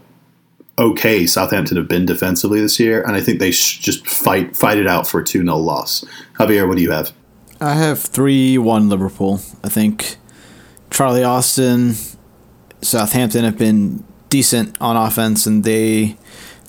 okay 0.80 1.28
Southampton 1.28 1.78
have 1.78 1.88
been 1.88 2.06
defensively 2.06 2.60
this 2.60 2.80
year, 2.80 3.04
and 3.04 3.16
I 3.16 3.22
think 3.22 3.40
they 3.40 3.52
sh- 3.52 3.80
just 3.80 4.08
fight 4.08 4.56
fight 4.56 4.78
it 4.78 4.88
out 4.88 5.08
for 5.08 5.20
a 5.20 5.24
2 5.26 5.44
0 5.44 5.58
loss. 5.58 6.06
Javier, 6.40 6.68
what 6.68 6.78
do 6.78 6.84
you 6.84 6.92
have? 6.92 7.12
I 7.60 7.76
have 7.76 8.00
3 8.00 8.58
1 8.58 8.90
Liverpool. 8.90 9.42
I 9.64 9.70
think 9.70 10.18
Charlie 10.90 11.24
Austin 11.24 11.96
Southampton 12.84 13.44
have 13.44 13.58
been 13.58 14.04
decent 14.30 14.76
on 14.82 14.98
offense, 14.98 15.46
and 15.46 15.64
they 15.64 16.18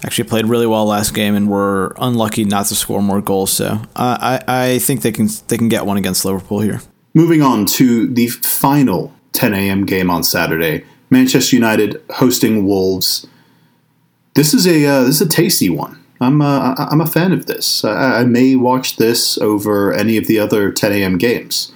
actually 0.05 0.29
played 0.29 0.47
really 0.47 0.67
well 0.67 0.85
last 0.87 1.15
game 1.15 1.35
and 1.35 1.49
were 1.49 1.95
unlucky 1.99 2.45
not 2.45 2.67
to 2.67 2.75
score 2.75 3.03
more 3.03 3.21
goals. 3.21 3.53
So 3.53 3.81
uh, 3.97 4.19
I 4.21 4.45
I 4.47 4.79
think 4.79 5.03
they 5.03 5.13
can 5.13 5.29
they 5.49 5.57
can 5.57 5.69
get 5.69 5.87
one 5.87 5.97
against 5.97 6.25
Liverpool 6.25 6.61
here. 6.61 6.81
Moving 7.15 7.43
on 7.43 7.67
to 7.67 8.13
the 8.13 8.27
final 8.29 9.13
10 9.33 9.55
a.m. 9.55 9.87
game 9.87 10.11
on 10.11 10.25
Saturday, 10.25 10.85
Manchester 11.11 11.57
United 11.57 12.03
hosting 12.11 12.67
Wolves. 12.67 13.27
This 14.35 14.53
is 14.53 14.67
a 14.67 14.85
uh, 14.85 15.05
this 15.05 15.21
is 15.21 15.27
a 15.27 15.29
tasty 15.29 15.71
one. 15.71 16.01
I'm 16.21 16.41
uh, 16.43 16.75
I'm 16.79 17.01
a 17.01 17.07
fan 17.07 17.33
of 17.33 17.47
this. 17.47 17.85
I, 17.85 18.21
I, 18.21 18.25
may 18.25 18.57
watch 18.57 18.97
this 18.97 19.37
over 19.39 19.93
any 19.93 20.17
of 20.17 20.27
the 20.27 20.39
other 20.39 20.71
10 20.71 20.93
a.m. 20.93 21.19
games. 21.19 21.73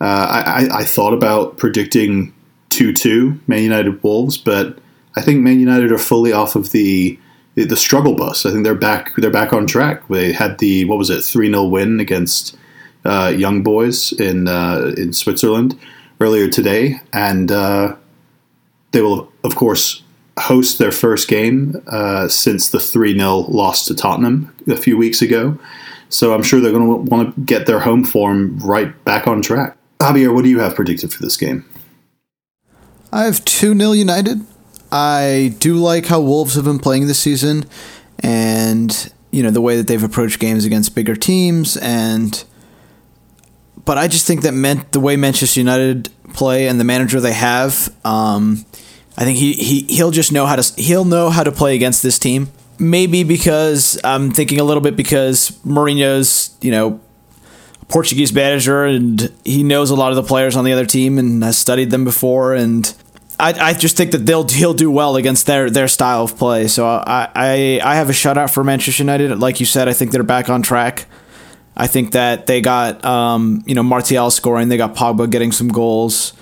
Uh, 0.00 0.42
I, 0.46 0.68
I 0.80 0.84
thought 0.84 1.12
about 1.12 1.58
predicting 1.58 2.32
2 2.72 2.92
2 2.92 3.40
Man 3.46 3.62
United 3.62 4.02
Wolves, 4.02 4.38
but 4.38 4.78
I 5.16 5.22
think 5.22 5.40
Man 5.40 5.60
United 5.60 5.92
are 5.92 5.98
fully 5.98 6.32
off 6.32 6.56
of 6.56 6.72
the 6.72 7.18
the 7.54 7.76
struggle 7.76 8.14
bus. 8.14 8.46
I 8.46 8.50
think 8.50 8.64
they're 8.64 8.74
back 8.74 9.14
they're 9.16 9.30
back 9.30 9.52
on 9.52 9.66
track. 9.66 10.08
They 10.08 10.32
had 10.32 10.58
the 10.58 10.86
what 10.86 10.98
was 10.98 11.10
it 11.10 11.22
3 11.22 11.48
0 11.48 11.64
win 11.64 12.00
against 12.00 12.56
uh, 13.04 13.32
Young 13.36 13.62
Boys 13.62 14.12
in 14.12 14.48
uh, 14.48 14.94
in 14.96 15.12
Switzerland 15.12 15.78
earlier 16.20 16.48
today, 16.48 17.00
and 17.12 17.52
uh, 17.52 17.94
they 18.92 19.02
will 19.02 19.30
of 19.44 19.54
course 19.54 20.02
host 20.38 20.78
their 20.78 20.92
first 20.92 21.28
game 21.28 21.82
uh, 21.88 22.26
since 22.26 22.70
the 22.70 22.80
3 22.80 23.18
0 23.18 23.36
loss 23.48 23.84
to 23.86 23.94
Tottenham 23.94 24.54
a 24.66 24.76
few 24.76 24.96
weeks 24.96 25.20
ago. 25.20 25.58
So 26.08 26.34
I'm 26.34 26.42
sure 26.42 26.60
they're 26.60 26.72
going 26.72 27.06
to 27.06 27.10
want 27.10 27.34
to 27.34 27.40
get 27.42 27.66
their 27.66 27.80
home 27.80 28.04
form 28.04 28.58
right 28.58 29.02
back 29.04 29.26
on 29.26 29.40
track. 29.40 29.76
Javier, 29.98 30.34
what 30.34 30.44
do 30.44 30.50
you 30.50 30.58
have 30.58 30.74
predicted 30.74 31.12
for 31.12 31.22
this 31.22 31.36
game? 31.36 31.64
I 33.12 33.24
have 33.24 33.44
2 33.44 33.78
0 33.78 33.92
United. 33.92 34.40
I 34.90 35.54
do 35.58 35.76
like 35.76 36.06
how 36.06 36.20
Wolves 36.20 36.54
have 36.54 36.64
been 36.64 36.78
playing 36.78 37.06
this 37.06 37.18
season 37.18 37.64
and, 38.20 39.12
you 39.30 39.42
know, 39.42 39.50
the 39.50 39.60
way 39.60 39.76
that 39.76 39.86
they've 39.86 40.02
approached 40.02 40.38
games 40.38 40.64
against 40.64 40.94
bigger 40.94 41.14
teams. 41.14 41.76
And, 41.76 42.42
but 43.84 43.98
I 43.98 44.08
just 44.08 44.26
think 44.26 44.42
that 44.42 44.52
meant 44.52 44.92
the 44.92 45.00
way 45.00 45.16
Manchester 45.16 45.60
United 45.60 46.10
play 46.32 46.68
and 46.68 46.80
the 46.80 46.84
manager 46.84 47.20
they 47.20 47.32
have, 47.34 47.94
um, 48.04 48.64
I 49.16 49.24
think 49.24 49.38
he, 49.38 49.52
he, 49.52 49.82
he'll 49.94 50.10
just 50.10 50.32
know 50.32 50.46
how 50.46 50.56
to, 50.56 50.80
he'll 50.80 51.04
know 51.04 51.28
how 51.28 51.44
to 51.44 51.52
play 51.52 51.74
against 51.74 52.02
this 52.02 52.18
team. 52.18 52.48
Maybe 52.78 53.24
because 53.24 54.00
I'm 54.02 54.30
thinking 54.30 54.58
a 54.58 54.64
little 54.64 54.82
bit 54.82 54.96
because 54.96 55.50
Mourinho's, 55.66 56.56
you 56.62 56.70
know, 56.70 57.00
Portuguese 57.88 58.32
manager 58.32 58.84
and 58.84 59.30
he 59.44 59.62
knows 59.62 59.90
a 59.90 59.94
lot 59.94 60.10
of 60.10 60.16
the 60.16 60.22
players 60.22 60.56
on 60.56 60.64
the 60.64 60.72
other 60.72 60.86
team 60.86 61.18
and 61.18 61.44
has 61.44 61.58
studied 61.58 61.90
them 61.90 62.04
before 62.04 62.54
and 62.54 62.94
I, 63.42 63.70
I 63.70 63.72
just 63.74 63.96
think 63.96 64.12
that 64.12 64.24
they'll 64.24 64.46
he'll 64.46 64.72
do 64.72 64.88
well 64.90 65.16
against 65.16 65.46
their 65.46 65.68
their 65.68 65.88
style 65.88 66.22
of 66.22 66.38
play. 66.38 66.68
So 66.68 66.86
I, 66.86 67.28
I 67.34 67.80
I 67.82 67.94
have 67.96 68.08
a 68.08 68.12
shutout 68.12 68.54
for 68.54 68.62
Manchester 68.62 69.02
United. 69.02 69.36
Like 69.40 69.58
you 69.58 69.66
said, 69.66 69.88
I 69.88 69.92
think 69.92 70.12
they're 70.12 70.22
back 70.22 70.48
on 70.48 70.62
track. 70.62 71.06
I 71.76 71.88
think 71.88 72.12
that 72.12 72.46
they 72.46 72.60
got 72.60 73.04
um, 73.04 73.64
you 73.66 73.74
know 73.74 73.82
Martial 73.82 74.30
scoring, 74.30 74.68
they 74.68 74.76
got 74.76 74.94
Pogba 74.94 75.28
getting 75.28 75.50
some 75.50 75.68
goals. 75.68 76.34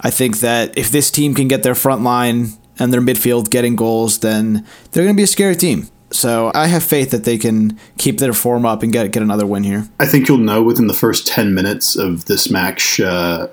I 0.00 0.10
think 0.10 0.40
that 0.40 0.76
if 0.76 0.90
this 0.90 1.12
team 1.12 1.32
can 1.34 1.46
get 1.46 1.62
their 1.62 1.76
front 1.76 2.02
line 2.02 2.48
and 2.76 2.92
their 2.92 3.00
midfield 3.00 3.50
getting 3.50 3.76
goals, 3.76 4.18
then 4.18 4.66
they're 4.90 5.04
going 5.04 5.14
to 5.14 5.20
be 5.20 5.22
a 5.22 5.28
scary 5.28 5.54
team. 5.54 5.86
So 6.10 6.50
I 6.56 6.66
have 6.66 6.82
faith 6.82 7.12
that 7.12 7.22
they 7.22 7.38
can 7.38 7.78
keep 7.98 8.18
their 8.18 8.32
form 8.32 8.66
up 8.66 8.82
and 8.82 8.92
get 8.92 9.12
get 9.12 9.22
another 9.22 9.46
win 9.46 9.62
here. 9.62 9.88
I 10.00 10.06
think 10.06 10.26
you'll 10.26 10.38
know 10.38 10.60
within 10.60 10.88
the 10.88 10.94
first 10.94 11.28
ten 11.28 11.54
minutes 11.54 11.94
of 11.94 12.24
this 12.24 12.50
match, 12.50 12.98
uh, 12.98 13.46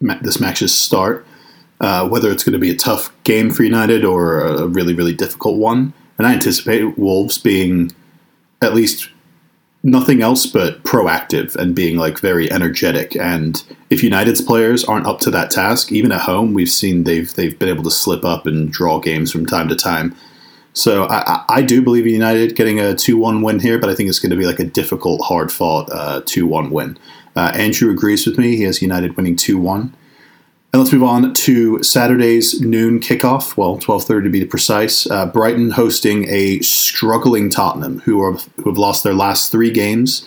this 0.00 0.38
match's 0.40 0.72
start, 0.72 1.26
uh, 1.82 2.08
whether 2.08 2.30
it's 2.30 2.44
going 2.44 2.54
to 2.54 2.58
be 2.58 2.70
a 2.70 2.76
tough 2.76 3.12
game 3.24 3.50
for 3.50 3.64
United 3.64 4.04
or 4.04 4.40
a 4.40 4.66
really, 4.66 4.94
really 4.94 5.12
difficult 5.12 5.58
one. 5.58 5.92
And 6.16 6.26
I 6.26 6.32
anticipate 6.32 6.96
Wolves 6.96 7.36
being 7.36 7.92
at 8.62 8.74
least 8.74 9.10
nothing 9.82 10.22
else 10.22 10.46
but 10.46 10.84
proactive 10.84 11.56
and 11.56 11.74
being 11.74 11.96
like 11.96 12.20
very 12.20 12.50
energetic. 12.52 13.16
And 13.16 13.62
if 13.90 14.02
United's 14.02 14.40
players 14.40 14.84
aren't 14.84 15.06
up 15.06 15.18
to 15.20 15.30
that 15.32 15.50
task, 15.50 15.90
even 15.90 16.12
at 16.12 16.20
home, 16.20 16.54
we've 16.54 16.70
seen 16.70 17.02
they've 17.02 17.32
they've 17.34 17.58
been 17.58 17.68
able 17.68 17.82
to 17.84 17.90
slip 17.90 18.24
up 18.24 18.46
and 18.46 18.70
draw 18.70 19.00
games 19.00 19.32
from 19.32 19.44
time 19.44 19.68
to 19.68 19.74
time. 19.74 20.14
So 20.74 21.04
I, 21.10 21.44
I 21.48 21.62
do 21.62 21.82
believe 21.82 22.06
United 22.06 22.56
getting 22.56 22.80
a 22.80 22.94
two-one 22.94 23.42
win 23.42 23.60
here, 23.60 23.78
but 23.78 23.90
I 23.90 23.94
think 23.94 24.08
it's 24.08 24.18
going 24.18 24.30
to 24.30 24.36
be 24.36 24.46
like 24.46 24.58
a 24.58 24.64
difficult, 24.64 25.20
hard-fought 25.20 25.90
uh, 25.92 26.22
two-one 26.24 26.70
win. 26.70 26.98
Uh, 27.36 27.52
Andrew 27.54 27.90
agrees 27.90 28.26
with 28.26 28.38
me; 28.38 28.56
he 28.56 28.62
has 28.62 28.80
United 28.80 29.16
winning 29.16 29.36
two-one. 29.36 29.94
And 30.72 30.80
let's 30.80 30.92
move 30.92 31.02
on 31.02 31.34
to 31.34 31.82
Saturday's 31.82 32.62
noon 32.62 32.98
kickoff. 32.98 33.58
Well, 33.58 33.76
twelve 33.76 34.04
thirty 34.04 34.28
to 34.28 34.32
be 34.32 34.44
precise. 34.46 35.06
Uh, 35.10 35.26
Brighton 35.26 35.72
hosting 35.72 36.26
a 36.30 36.60
struggling 36.60 37.50
Tottenham, 37.50 38.00
who 38.00 38.22
are 38.22 38.32
who 38.32 38.70
have 38.70 38.78
lost 38.78 39.04
their 39.04 39.12
last 39.12 39.52
three 39.52 39.70
games, 39.70 40.26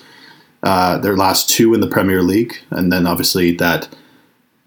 uh, 0.62 1.00
their 1.00 1.18
last 1.18 1.50
two 1.50 1.74
in 1.74 1.80
the 1.80 1.88
Premier 1.88 2.22
League, 2.22 2.58
and 2.70 2.92
then 2.92 3.08
obviously 3.08 3.54
that 3.54 3.90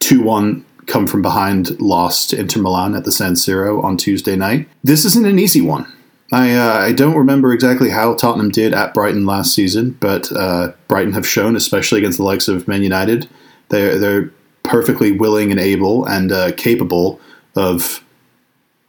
two 0.01 0.21
one 0.21 0.65
come 0.87 1.07
from 1.07 1.23
behind 1.23 1.81
loss 1.81 2.27
to 2.27 2.41
Inter 2.41 2.61
Milan 2.61 2.97
at 2.97 3.05
the 3.05 3.13
San 3.13 3.35
Siro 3.35 3.85
on 3.85 3.97
Tuesday 3.97 4.35
night. 4.35 4.69
This 4.83 5.05
isn't 5.05 5.27
an 5.27 5.39
easy 5.39 5.61
one. 5.61 5.87
I 6.33 6.55
uh, 6.55 6.79
I 6.81 6.93
don't 6.93 7.17
remember 7.17 7.53
exactly 7.53 7.91
how 7.91 8.15
Tottenham 8.15 8.51
did 8.51 8.75
at 8.75 8.95
Brighton 8.95 9.27
last 9.27 9.55
season, 9.55 9.97
but 10.01 10.33
uh, 10.33 10.73
Brighton 10.89 11.13
have 11.13 11.27
shown, 11.27 11.55
especially 11.55 11.99
against 11.99 12.19
the 12.19 12.25
likes 12.25 12.49
of 12.49 12.67
Man 12.67 12.83
United, 12.83 13.29
they're 13.69 13.97
they're 13.97 14.33
perfectly 14.69 15.13
willing 15.13 15.51
and 15.51 15.59
able 15.59 16.07
and 16.07 16.31
uh, 16.31 16.53
capable 16.53 17.21
of 17.57 18.05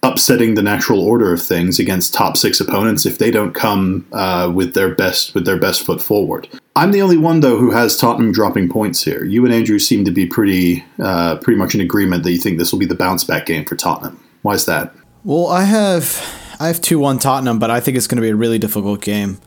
upsetting 0.02 0.56
the 0.56 0.64
natural 0.64 1.02
order 1.02 1.34
of 1.34 1.42
things 1.42 1.78
against 1.80 2.14
top 2.14 2.38
six 2.38 2.62
opponents 2.62 3.06
if 3.06 3.18
they 3.18 3.32
don't 3.32 3.54
come 3.54 4.08
uh, 4.14 4.50
with 4.54 4.74
their 4.74 4.94
best 4.96 5.34
with 5.34 5.46
their 5.46 5.60
best 5.60 5.86
foot 5.86 6.02
forward. 6.02 6.48
I'm 6.76 6.92
the 6.92 7.02
only 7.02 7.18
one 7.18 7.42
though 7.42 7.58
who 7.58 7.72
has 7.72 7.98
Tottenham 7.98 8.32
dropping 8.32 8.70
points 8.70 9.04
here. 9.04 9.26
You 9.26 9.44
and 9.44 9.54
Andrew 9.54 9.80
seem 9.80 10.06
to 10.06 10.12
be 10.12 10.26
pretty 10.26 10.86
uh, 11.00 11.38
pretty 11.38 11.58
much 11.58 11.76
in 11.76 11.82
agreement 11.82 12.24
that 12.24 12.32
you 12.32 12.38
think 12.38 12.58
this 12.58 12.72
will 12.72 12.80
be 12.80 12.86
the 12.86 12.96
bounce 12.96 13.24
back 13.24 13.46
game 13.46 13.66
for 13.66 13.76
Tottenham. 13.76 14.24
Why 14.42 14.54
is 14.54 14.66
that? 14.66 14.94
Well, 15.24 15.48
I 15.48 15.64
have 15.64 16.56
I 16.60 16.68
have 16.68 16.82
two 16.82 17.00
one 17.00 17.20
Tottenham, 17.20 17.60
but 17.60 17.70
I 17.70 17.82
think 17.82 17.98
it's 17.98 18.08
going 18.08 18.18
to 18.18 18.22
be 18.22 18.30
a 18.30 18.36
really 18.36 18.60
difficult 18.60 19.02
game. 19.02 19.40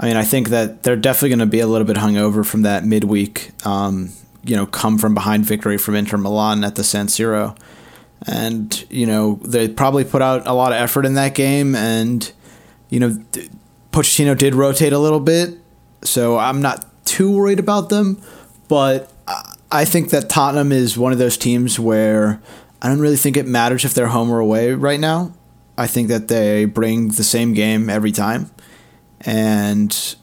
I 0.00 0.06
mean, 0.06 0.16
I 0.16 0.22
think 0.22 0.50
that 0.50 0.84
they're 0.84 0.94
definitely 0.94 1.30
going 1.30 1.38
to 1.40 1.46
be 1.46 1.58
a 1.58 1.66
little 1.66 1.86
bit 1.86 1.96
hungover 1.96 2.46
from 2.46 2.62
that 2.62 2.84
midweek 2.84 3.50
um, 3.66 4.10
you 4.44 4.56
know 4.56 4.66
come 4.66 4.98
from 4.98 5.14
behind 5.14 5.44
victory 5.44 5.78
from 5.78 5.94
Inter 5.94 6.16
Milan 6.16 6.64
at 6.64 6.74
the 6.74 6.84
San 6.84 7.06
Siro, 7.06 7.56
and 8.26 8.84
you 8.90 9.06
know 9.06 9.40
they 9.44 9.68
probably 9.68 10.04
put 10.04 10.22
out 10.22 10.46
a 10.46 10.52
lot 10.52 10.72
of 10.72 10.78
effort 10.78 11.04
in 11.04 11.14
that 11.14 11.34
game, 11.34 11.74
and 11.74 12.30
you 12.88 13.00
know 13.00 13.10
Pochettino 13.92 14.36
did 14.36 14.54
rotate 14.54 14.92
a 14.92 14.98
little 14.98 15.20
bit, 15.20 15.58
so 16.02 16.38
I'm 16.38 16.62
not 16.62 16.86
too 17.04 17.30
worried 17.30 17.58
about 17.58 17.88
them, 17.88 18.20
but 18.68 19.12
I 19.70 19.84
think 19.84 20.10
that 20.10 20.28
Tottenham 20.28 20.72
is 20.72 20.96
one 20.96 21.12
of 21.12 21.18
those 21.18 21.36
teams 21.36 21.78
where 21.78 22.40
I 22.80 22.88
don't 22.88 23.00
really 23.00 23.16
think 23.16 23.36
it 23.36 23.46
matters 23.46 23.84
if 23.84 23.94
they're 23.94 24.08
home 24.08 24.30
or 24.30 24.38
away 24.38 24.72
right 24.72 25.00
now. 25.00 25.32
I 25.76 25.86
think 25.86 26.08
that 26.08 26.28
they 26.28 26.64
bring 26.64 27.08
the 27.08 27.24
same 27.24 27.54
game 27.54 27.88
every 27.88 28.12
time, 28.12 28.50
and 29.20 30.16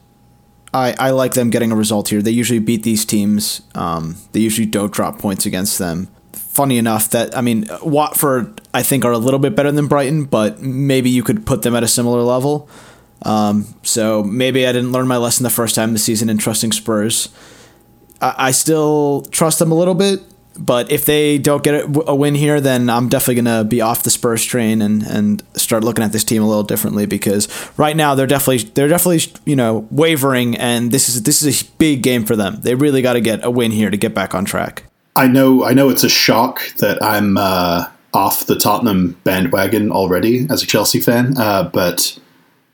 I 0.76 0.94
I 0.98 1.10
like 1.10 1.34
them 1.34 1.50
getting 1.50 1.72
a 1.72 1.76
result 1.76 2.08
here. 2.08 2.20
They 2.20 2.30
usually 2.30 2.58
beat 2.58 2.82
these 2.82 3.04
teams. 3.04 3.62
Um, 3.74 4.16
they 4.32 4.40
usually 4.40 4.66
don't 4.66 4.92
drop 4.92 5.18
points 5.18 5.46
against 5.46 5.78
them. 5.78 6.08
Funny 6.32 6.78
enough 6.78 7.10
that 7.10 7.36
I 7.36 7.40
mean 7.40 7.66
Watford 7.82 8.60
I 8.74 8.82
think 8.82 9.04
are 9.04 9.12
a 9.12 9.18
little 9.18 9.40
bit 9.40 9.54
better 9.56 9.72
than 9.72 9.86
Brighton, 9.86 10.24
but 10.24 10.60
maybe 10.60 11.10
you 11.10 11.22
could 11.22 11.46
put 11.46 11.62
them 11.62 11.74
at 11.74 11.82
a 11.82 11.88
similar 11.88 12.22
level. 12.22 12.68
Um, 13.22 13.66
so 13.82 14.22
maybe 14.22 14.66
I 14.66 14.72
didn't 14.72 14.92
learn 14.92 15.08
my 15.08 15.16
lesson 15.16 15.42
the 15.44 15.50
first 15.50 15.74
time 15.74 15.92
this 15.92 16.04
season 16.04 16.28
in 16.28 16.38
trusting 16.38 16.72
Spurs. 16.72 17.30
I, 18.20 18.34
I 18.48 18.50
still 18.50 19.22
trust 19.30 19.58
them 19.58 19.72
a 19.72 19.74
little 19.74 19.94
bit, 19.94 20.20
but 20.58 20.90
if 20.90 21.04
they 21.04 21.38
don't 21.38 21.62
get 21.62 21.84
a 22.06 22.14
win 22.14 22.34
here, 22.34 22.60
then 22.60 22.88
I'm 22.90 23.08
definitely 23.08 23.42
gonna 23.42 23.64
be 23.64 23.80
off 23.80 24.02
the 24.02 24.10
Spurs 24.10 24.44
train 24.44 24.82
and, 24.82 25.02
and 25.02 25.42
start 25.54 25.84
looking 25.84 26.04
at 26.04 26.12
this 26.12 26.24
team 26.24 26.42
a 26.42 26.46
little 26.46 26.62
differently 26.62 27.06
because 27.06 27.48
right 27.76 27.96
now 27.96 28.14
they're 28.14 28.26
definitely 28.26 28.70
they're 28.70 28.88
definitely 28.88 29.32
you 29.44 29.56
know 29.56 29.86
wavering, 29.90 30.56
and 30.56 30.90
this 30.90 31.08
is 31.08 31.22
this 31.22 31.42
is 31.42 31.62
a 31.62 31.64
big 31.78 32.02
game 32.02 32.24
for 32.24 32.36
them. 32.36 32.60
They 32.60 32.74
really 32.74 33.02
got 33.02 33.14
to 33.14 33.20
get 33.20 33.44
a 33.44 33.50
win 33.50 33.70
here 33.70 33.90
to 33.90 33.96
get 33.96 34.14
back 34.14 34.34
on 34.34 34.44
track. 34.44 34.84
I 35.14 35.26
know 35.26 35.64
I 35.64 35.72
know 35.72 35.88
it's 35.88 36.04
a 36.04 36.08
shock 36.08 36.74
that 36.76 37.02
I'm 37.02 37.36
uh, 37.36 37.86
off 38.12 38.46
the 38.46 38.56
Tottenham 38.56 39.18
bandwagon 39.24 39.90
already 39.90 40.46
as 40.50 40.62
a 40.62 40.66
Chelsea 40.66 41.00
fan, 41.00 41.36
uh, 41.38 41.70
but 41.72 42.18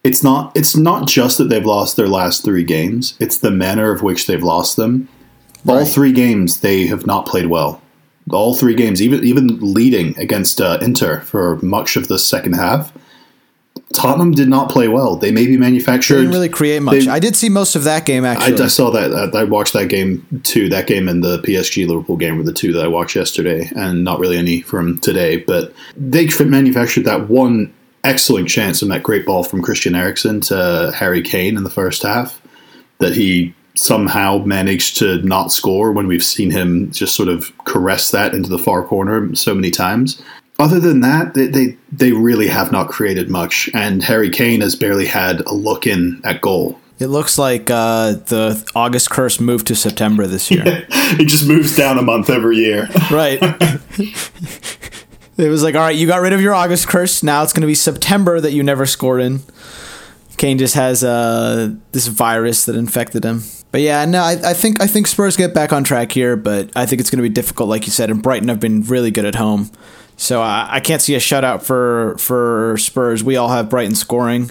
it's 0.05 0.23
not 0.23 0.53
it's 0.57 0.77
not 0.77 1.07
just 1.07 1.39
that 1.39 1.45
they've 1.45 1.65
lost 1.65 1.97
their 1.97 2.09
last 2.09 2.45
three 2.45 2.65
games; 2.65 3.17
it's 3.21 3.39
the 3.39 3.51
manner 3.51 3.93
of 3.93 4.03
which 4.03 4.27
they've 4.27 4.43
lost 4.43 4.77
them. 4.77 5.09
All 5.67 5.77
Right. 5.79 5.89
three 5.89 6.13
games 6.13 6.61
they 6.61 6.87
have 6.87 7.07
not 7.07 7.27
played 7.27 7.47
well. 7.47 7.81
All 8.31 8.55
three 8.55 8.75
games, 8.75 9.03
even 9.03 9.25
even 9.25 9.59
leading 9.61 10.17
against 10.19 10.61
uh, 10.61 10.79
Inter 10.81 11.21
for 11.21 11.59
much 11.63 11.97
of 11.97 12.09
the 12.09 12.19
second 12.19 12.53
half, 12.55 12.93
Tottenham 13.95 14.33
did 14.33 14.49
not 14.49 14.71
play 14.71 14.89
well. 14.89 15.17
They 15.17 15.31
maybe 15.33 15.57
manufactured. 15.57 16.17
Didn't 16.17 16.31
really 16.31 16.49
create 16.49 16.81
much. 16.83 17.05
They- 17.05 17.11
I 17.11 17.19
did 17.19 17.37
see 17.37 17.49
most 17.49 17.75
of 17.77 17.85
that 17.85 18.07
game 18.07 18.25
actually. 18.25 18.63
I 18.63 18.69
saw 18.69 18.91
that. 18.91 19.13
I 19.15 19.41
I 19.41 19.45
watched 19.45 19.73
that 19.75 19.89
game 19.89 20.25
too. 20.45 20.69
That 20.69 20.87
game 20.87 21.09
and 21.09 21.23
the 21.23 21.39
PSG 21.41 21.87
Liverpool 21.87 22.17
game 22.17 22.37
were 22.39 22.45
the 22.45 22.53
two 22.53 22.73
that 22.73 22.85
I 22.85 22.89
watched 22.89 23.17
yesterday, 23.17 23.71
and 23.77 24.05
not 24.05 24.19
really 24.19 24.39
any 24.39 24.61
from 24.63 24.99
today. 24.99 25.39
But 25.39 25.75
they 25.97 26.29
manufactured 26.45 27.05
that 27.05 27.29
one 27.29 27.73
excellent 28.05 28.49
chance 28.49 28.83
and 28.83 28.91
that 28.91 29.03
great 29.03 29.25
ball 29.27 29.43
from 29.45 29.63
Christian 29.63 29.95
Eriksen 29.95 30.41
to 30.43 30.93
Harry 30.95 31.23
Kane 31.23 31.57
in 31.57 31.63
the 31.65 31.71
first 31.71 32.03
half 32.03 32.41
that 32.99 33.15
he 33.15 33.55
somehow 33.75 34.39
managed 34.39 34.99
to 34.99 35.23
not 35.23 35.51
score 35.51 35.93
when 35.93 36.07
we've 36.07 36.25
seen 36.25 36.51
him 36.51 36.91
just 36.91 37.17
sort 37.17 37.29
of 37.29 37.53
caress 37.65 38.11
that 38.11 38.35
into 38.35 38.51
the 38.51 38.59
far 38.59 38.85
corner 38.85 39.35
so 39.35 39.55
many 39.55 39.71
times. 39.71 40.23
Other 40.59 40.79
than 40.79 41.01
that, 41.01 41.35
they, 41.35 41.47
they 41.47 41.77
they 41.91 42.13
really 42.13 42.47
have 42.47 42.71
not 42.71 42.89
created 42.89 43.31
much, 43.31 43.71
and 43.75 44.03
Harry 44.03 44.31
Kane 44.31 44.61
has 44.61 44.77
barely 44.77 45.07
had 45.07 45.41
a 45.41 45.55
look 45.55 45.87
in 45.87 46.21
at 46.25 46.41
goal. 46.41 46.79
it 46.99 47.09
looks 47.09 47.39
like 47.39 47.71
uh, 47.71 48.13
the 48.13 48.63
August 48.75 49.11
curse 49.11 49.41
moved 49.41 49.67
to 49.69 49.75
September 49.75 50.27
this 50.27 50.51
year. 50.51 50.63
it 50.67 51.27
just 51.27 51.49
moves 51.49 51.75
down 51.75 51.99
a 51.99 52.03
month 52.03 52.31
every 52.31 52.59
year. 52.59 52.89
right. 53.11 53.39
it 55.37 55.49
was 55.49 55.63
like, 55.63 55.75
all 55.75 55.81
right, 55.81 55.97
you 55.97 56.07
got 56.07 56.21
rid 56.21 56.33
of 56.33 56.41
your 56.41 56.55
August 56.55 56.87
curse. 56.87 57.23
Now 57.23 57.43
it's 57.43 57.53
going 57.53 57.63
to 57.63 57.67
be 57.67 57.75
September 57.75 58.41
that 58.41 58.53
you 58.53 58.63
never 58.63 58.87
scored 58.87 59.23
in. 59.23 59.41
Kane 60.37 60.59
just 60.59 60.75
has 60.75 61.03
uh, 61.03 61.75
this 61.93 62.07
virus 62.07 62.67
that 62.67 62.77
infected 62.77 63.25
him. 63.25 63.43
But 63.73 63.81
yeah, 63.81 64.05
no, 64.05 64.23
I, 64.23 64.51
I 64.51 64.53
think 64.53 64.83
I 64.83 64.87
think 64.87 65.07
Spurs 65.07 65.37
get 65.37 65.55
back 65.55 65.73
on 65.73 65.83
track 65.83 66.13
here, 66.13 66.37
but 66.37 66.71
I 66.77 66.85
think 66.85 67.01
it's 67.01 67.09
going 67.09 67.23
to 67.23 67.29
be 67.29 67.33
difficult, 67.33 67.71
like 67.71 67.87
you 67.87 67.91
said. 67.91 68.11
And 68.11 68.23
Brighton 68.23 68.49
have 68.49 68.61
been 68.61 68.83
really 68.83 69.11
good 69.11 69.25
at 69.25 69.35
home, 69.35 69.71
so 70.19 70.43
I, 70.43 70.69
I 70.73 70.81
can't 70.81 71.01
see 71.01 71.15
a 71.15 71.19
shutout 71.19 71.63
for 71.63 72.17
for 72.19 72.77
Spurs. 72.77 73.25
We 73.25 73.37
all 73.37 73.49
have 73.49 73.71
Brighton 73.71 73.95
scoring, 73.95 74.51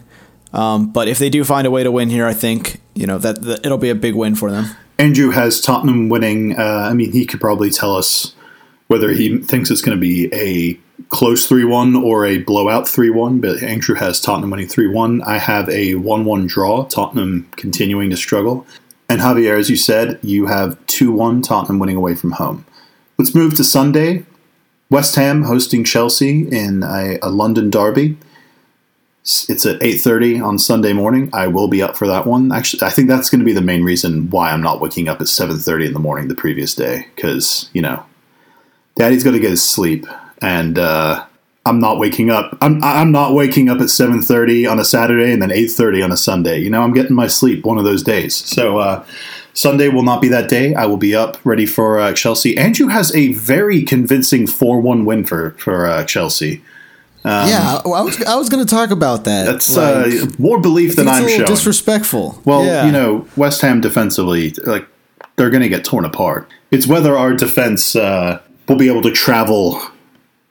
um, 0.54 0.92
but 0.92 1.08
if 1.08 1.20
they 1.20 1.30
do 1.30 1.44
find 1.44 1.68
a 1.68 1.72
way 1.72 1.84
to 1.84 1.92
win 1.92 2.10
here, 2.10 2.26
I 2.26 2.34
think 2.34 2.82
you 2.96 3.06
know 3.06 3.20
that, 3.20 3.44
that 3.44 3.64
it'll 3.64 3.78
be 3.78 3.92
a 3.92 3.96
big 3.96 4.16
win 4.16 4.34
for 4.34 4.50
them. 4.50 4.76
Andrew 4.98 5.30
has 5.30 5.62
Tottenham 5.62 6.10
winning. 6.10 6.60
Uh, 6.60 6.88
I 6.90 6.94
mean, 6.94 7.12
he 7.12 7.28
could 7.28 7.40
probably 7.40 7.70
tell 7.70 7.96
us 7.96 8.36
whether 8.88 9.12
he 9.12 9.38
thinks 9.38 9.70
it's 9.70 9.82
going 9.82 9.96
to 9.96 10.02
be 10.02 10.34
a 10.34 10.80
close 11.10 11.48
3 11.48 11.64
1 11.64 11.96
or 11.96 12.26
a 12.26 12.40
blowout 12.40 12.88
3 12.88 13.12
1, 13.12 13.40
but 13.40 13.62
Andrew 13.62 13.96
has 13.96 14.20
Tottenham 14.20 14.50
winning 14.50 14.68
3 14.68 14.88
1. 14.88 15.22
I 15.22 15.38
have 15.38 15.70
a 15.70 15.94
1 15.96 16.26
1 16.26 16.48
draw, 16.48 16.86
Tottenham 16.86 17.48
continuing 17.56 18.10
to 18.10 18.18
struggle. 18.18 18.66
And 19.12 19.20
Javier, 19.20 19.60
as 19.60 19.70
you 19.70 19.76
said, 19.76 20.20
you 20.24 20.46
have 20.46 20.78
2 20.88 21.12
1 21.12 21.42
Tottenham 21.42 21.80
winning 21.80 21.98
away 21.98 22.16
from 22.16 22.32
home. 22.32 22.64
Let's 23.18 23.36
move 23.36 23.56
to 23.56 23.64
Sunday. 23.66 24.24
West 24.90 25.16
Ham 25.16 25.44
hosting 25.44 25.84
Chelsea 25.84 26.48
in 26.48 26.82
a, 26.82 27.20
a 27.22 27.30
London 27.30 27.70
derby. 27.70 28.18
It's 29.24 29.66
at 29.66 29.82
8:30 29.82 30.42
on 30.42 30.58
Sunday 30.58 30.94
morning. 30.94 31.30
I 31.34 31.48
will 31.48 31.68
be 31.68 31.82
up 31.82 31.98
for 31.98 32.08
that 32.08 32.26
one. 32.26 32.54
Actually, 32.54 32.84
I 32.84 32.90
think 32.90 33.10
that's 33.10 33.30
going 33.30 33.40
to 33.40 33.46
be 33.46 33.52
the 33.52 33.60
main 33.60 33.84
reason 33.84 34.30
why 34.30 34.50
I'm 34.50 34.62
not 34.62 34.80
waking 34.80 35.10
up 35.10 35.20
at 35.20 35.28
7:30 35.28 35.88
in 35.88 35.94
the 35.94 36.00
morning 36.00 36.30
the 36.30 36.34
previous 36.34 36.74
day 36.74 37.08
cuz, 37.18 37.70
you 37.74 37.82
know, 37.82 38.06
daddy's 38.96 39.26
got 39.26 39.32
to 39.32 39.40
get 39.40 39.50
his 39.50 39.62
sleep 39.62 40.08
and 40.42 40.80
uh 40.80 41.26
I'm 41.66 41.80
not 41.80 42.00
waking 42.00 42.32
up. 42.32 42.58
I'm 42.62 42.84
I'm 42.84 43.12
not 43.12 43.34
waking 43.34 43.70
up 43.70 43.80
at 43.80 43.88
7:30 43.88 44.70
on 44.72 44.80
a 44.80 44.86
Saturday 44.86 45.32
and 45.32 45.42
then 45.42 45.50
8:30 45.52 46.04
on 46.04 46.12
a 46.12 46.18
Sunday. 46.18 46.60
You 46.60 46.70
know, 46.72 46.82
I'm 46.82 46.94
getting 46.94 47.16
my 47.16 47.28
sleep 47.28 47.66
one 47.66 47.78
of 47.78 47.84
those 47.84 48.02
days. 48.04 48.36
So 48.36 48.80
uh 48.80 49.04
Sunday 49.54 49.90
will 49.90 50.04
not 50.04 50.22
be 50.22 50.28
that 50.30 50.50
day. 50.50 50.74
I 50.74 50.86
will 50.86 50.98
be 50.98 51.14
up 51.14 51.38
ready 51.44 51.66
for 51.66 52.00
uh, 52.00 52.14
Chelsea. 52.14 52.58
Andrew 52.58 52.88
has 52.88 53.14
a 53.14 53.34
very 53.34 53.84
convincing 53.84 54.46
4-1 54.48 55.04
win 55.04 55.26
for 55.26 55.52
for 55.60 55.86
uh, 55.86 56.06
Chelsea. 56.06 56.62
yeah, 57.26 57.82
I, 57.86 57.90
I 57.90 58.02
was 58.02 58.22
I 58.24 58.36
was 58.36 58.50
going 58.50 58.66
to 58.66 58.70
talk 58.76 58.90
about 58.92 59.26
that. 59.26 59.46
That's 59.46 59.76
Like, 59.76 60.14
uh, 60.14 60.28
more 60.40 60.60
belief 60.60 60.96
than 60.96 61.08
I'm 61.10 61.28
showing. 61.28 61.46
disrespectful. 61.46 62.42
Well, 62.46 62.66
Yeah. 62.66 62.86
you 62.86 62.92
know, 62.94 63.28
West 63.36 63.62
Ham 63.62 63.82
defensively, 63.82 64.52
like 64.66 64.88
they're 65.36 65.50
going 65.52 65.64
to 65.64 65.70
get 65.70 65.84
torn 65.84 66.06
apart. 66.06 66.50
It's 66.72 66.88
whether 66.88 67.18
our 67.18 67.34
defense 67.34 67.96
uh, 67.96 68.40
will 68.70 68.78
be 68.78 68.88
able 68.88 69.02
to 69.04 69.12
travel 69.12 69.82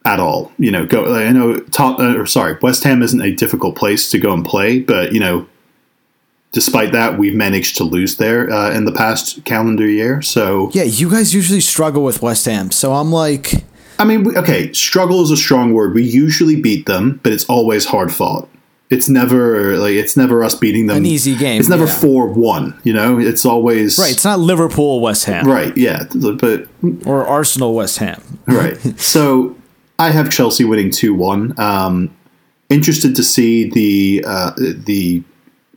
at 0.04 0.20
all. 0.20 0.52
You 0.58 0.70
know, 0.70 0.86
go. 0.86 1.14
I 1.14 1.30
know. 1.32 1.58
Top, 1.60 1.98
uh, 1.98 2.16
or 2.16 2.26
sorry, 2.26 2.56
West 2.62 2.84
Ham 2.84 3.02
isn't 3.02 3.20
a 3.20 3.32
difficult 3.34 3.76
place 3.76 4.10
to 4.10 4.18
go 4.18 4.32
and 4.32 4.44
play, 4.44 4.80
but 4.80 5.12
you 5.12 5.20
know, 5.20 5.46
despite 6.52 6.92
that, 6.92 7.18
we've 7.18 7.34
managed 7.34 7.76
to 7.76 7.84
lose 7.84 8.16
there 8.16 8.50
uh, 8.50 8.72
in 8.72 8.84
the 8.84 8.92
past 8.92 9.44
calendar 9.44 9.86
year. 9.88 10.22
So, 10.22 10.70
yeah, 10.72 10.84
you 10.84 11.10
guys 11.10 11.34
usually 11.34 11.60
struggle 11.60 12.02
with 12.02 12.22
West 12.22 12.46
Ham, 12.46 12.70
so 12.70 12.94
I'm 12.94 13.12
like, 13.12 13.64
I 13.98 14.04
mean, 14.04 14.24
we, 14.24 14.36
okay, 14.36 14.72
struggle 14.72 15.22
is 15.22 15.30
a 15.30 15.36
strong 15.36 15.74
word. 15.74 15.94
We 15.94 16.02
usually 16.02 16.60
beat 16.60 16.86
them, 16.86 17.20
but 17.22 17.32
it's 17.32 17.44
always 17.44 17.84
hard 17.84 18.12
fought. 18.12 18.48
It's 18.88 19.08
never 19.08 19.76
like 19.76 19.92
it's 19.92 20.16
never 20.16 20.42
us 20.42 20.56
beating 20.56 20.88
them 20.88 20.96
An 20.96 21.06
easy 21.06 21.36
game, 21.36 21.60
It's 21.60 21.68
never 21.68 21.84
yeah. 21.84 21.94
four 21.94 22.26
one. 22.26 22.76
You 22.82 22.92
know, 22.92 23.20
it's 23.20 23.46
always 23.46 23.96
right, 24.00 24.10
it's 24.10 24.24
not 24.24 24.40
Liverpool 24.40 25.00
West 25.00 25.26
Ham 25.26 25.46
Right, 25.46 25.76
yeah, 25.76 26.06
but 26.12 26.66
or 27.06 27.24
Arsenal 27.24 27.74
West 27.74 27.98
Ham. 27.98 28.20
right. 28.48 28.76
so 28.98 29.56
I 30.00 30.10
have 30.10 30.30
Chelsea 30.30 30.64
winning 30.64 30.90
two 30.90 31.12
one. 31.12 31.58
Um, 31.60 32.16
interested 32.70 33.14
to 33.16 33.22
see 33.22 33.68
the 33.68 34.24
uh, 34.26 34.52
the 34.56 35.22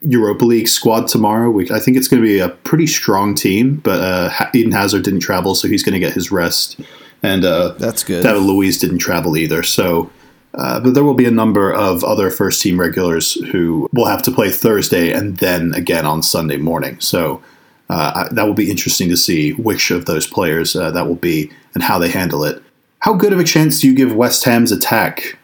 Europa 0.02 0.46
League 0.46 0.68
squad 0.70 1.08
tomorrow. 1.10 1.50
We, 1.50 1.70
I 1.72 1.80
think 1.80 1.98
it's 1.98 2.08
going 2.08 2.22
to 2.22 2.28
be 2.28 2.40
a 2.40 2.50
pretty 2.50 2.88
strong 2.88 3.36
team, 3.36 3.76
but 3.84 4.00
uh, 4.00 4.50
Eden 4.54 4.72
Hazard 4.72 5.04
didn't 5.04 5.20
travel, 5.20 5.56
so 5.56 5.68
he's 5.68 5.84
going 5.84 5.94
to 5.94 6.00
get 6.00 6.14
his 6.14 6.32
rest, 6.32 6.80
and 7.22 7.44
uh, 7.44 7.70
That's 7.78 8.04
good. 8.04 8.24
David 8.24 8.44
Luiz 8.44 8.78
didn't 8.80 9.00
travel 9.00 9.38
either, 9.38 9.62
so. 9.64 10.10
Uh, 10.56 10.80
but 10.80 10.94
there 10.94 11.04
will 11.04 11.16
be 11.16 11.26
a 11.26 11.32
number 11.32 11.74
of 11.74 12.04
other 12.04 12.30
first 12.30 12.62
team 12.62 12.80
regulars 12.80 13.34
who 13.52 13.90
will 13.92 14.06
have 14.06 14.22
to 14.22 14.32
play 14.32 14.52
Thursday 14.52 15.12
and 15.12 15.38
then 15.38 15.74
again 15.74 16.06
on 16.06 16.22
Sunday 16.22 16.58
morning. 16.58 17.00
So 17.00 17.42
uh, 17.90 18.12
I- 18.30 18.34
that 18.36 18.46
will 18.46 18.54
be 18.54 18.70
interesting 18.70 19.10
to 19.10 19.18
see 19.18 19.54
which 19.54 19.90
of 19.90 20.06
those 20.06 20.28
players 20.28 20.76
uh, 20.76 20.92
that 20.92 21.08
will 21.08 21.16
be 21.16 21.52
and 21.74 21.82
how 21.82 21.98
they 21.98 22.10
handle 22.10 22.44
it. 22.44 22.62
How 23.04 23.14
good 23.14 23.34
of 23.34 23.40
a 23.40 23.44
chance 23.44 23.82
do 23.82 23.88
you 23.88 23.94
give 23.94 24.16
West 24.16 24.46
Ham's 24.46 24.72
attack? 24.72 25.38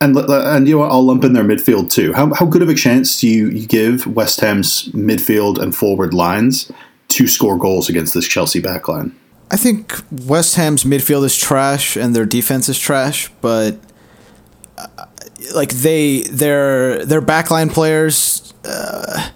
And 0.00 0.16
and 0.16 0.66
you 0.66 0.74
know 0.74 0.80
what, 0.80 0.90
I'll 0.90 1.04
lump 1.04 1.22
in 1.22 1.32
their 1.32 1.44
midfield 1.44 1.92
too. 1.92 2.12
How 2.12 2.34
how 2.34 2.44
good 2.44 2.60
of 2.60 2.68
a 2.68 2.74
chance 2.74 3.20
do 3.20 3.28
you, 3.28 3.48
you 3.50 3.68
give 3.68 4.04
West 4.06 4.40
Ham's 4.40 4.88
midfield 4.88 5.62
and 5.62 5.74
forward 5.74 6.12
lines 6.12 6.72
to 7.08 7.28
score 7.28 7.56
goals 7.56 7.88
against 7.88 8.14
this 8.14 8.26
Chelsea 8.26 8.60
backline? 8.60 9.12
I 9.48 9.56
think 9.56 9.94
West 10.10 10.56
Ham's 10.56 10.82
midfield 10.82 11.24
is 11.24 11.36
trash 11.36 11.96
and 11.96 12.16
their 12.16 12.26
defense 12.26 12.68
is 12.68 12.80
trash, 12.80 13.30
but 13.40 13.78
uh, 14.76 15.06
like 15.54 15.70
they 15.70 16.22
their 16.22 17.04
their 17.04 17.22
backline 17.22 17.72
players 17.72 18.52
uh, 18.64 19.30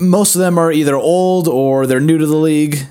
most 0.00 0.36
of 0.36 0.40
them 0.40 0.56
are 0.56 0.70
either 0.70 0.94
old 0.94 1.48
or 1.48 1.88
they're 1.88 2.00
new 2.00 2.18
to 2.18 2.26
the 2.26 2.36
league. 2.36 2.86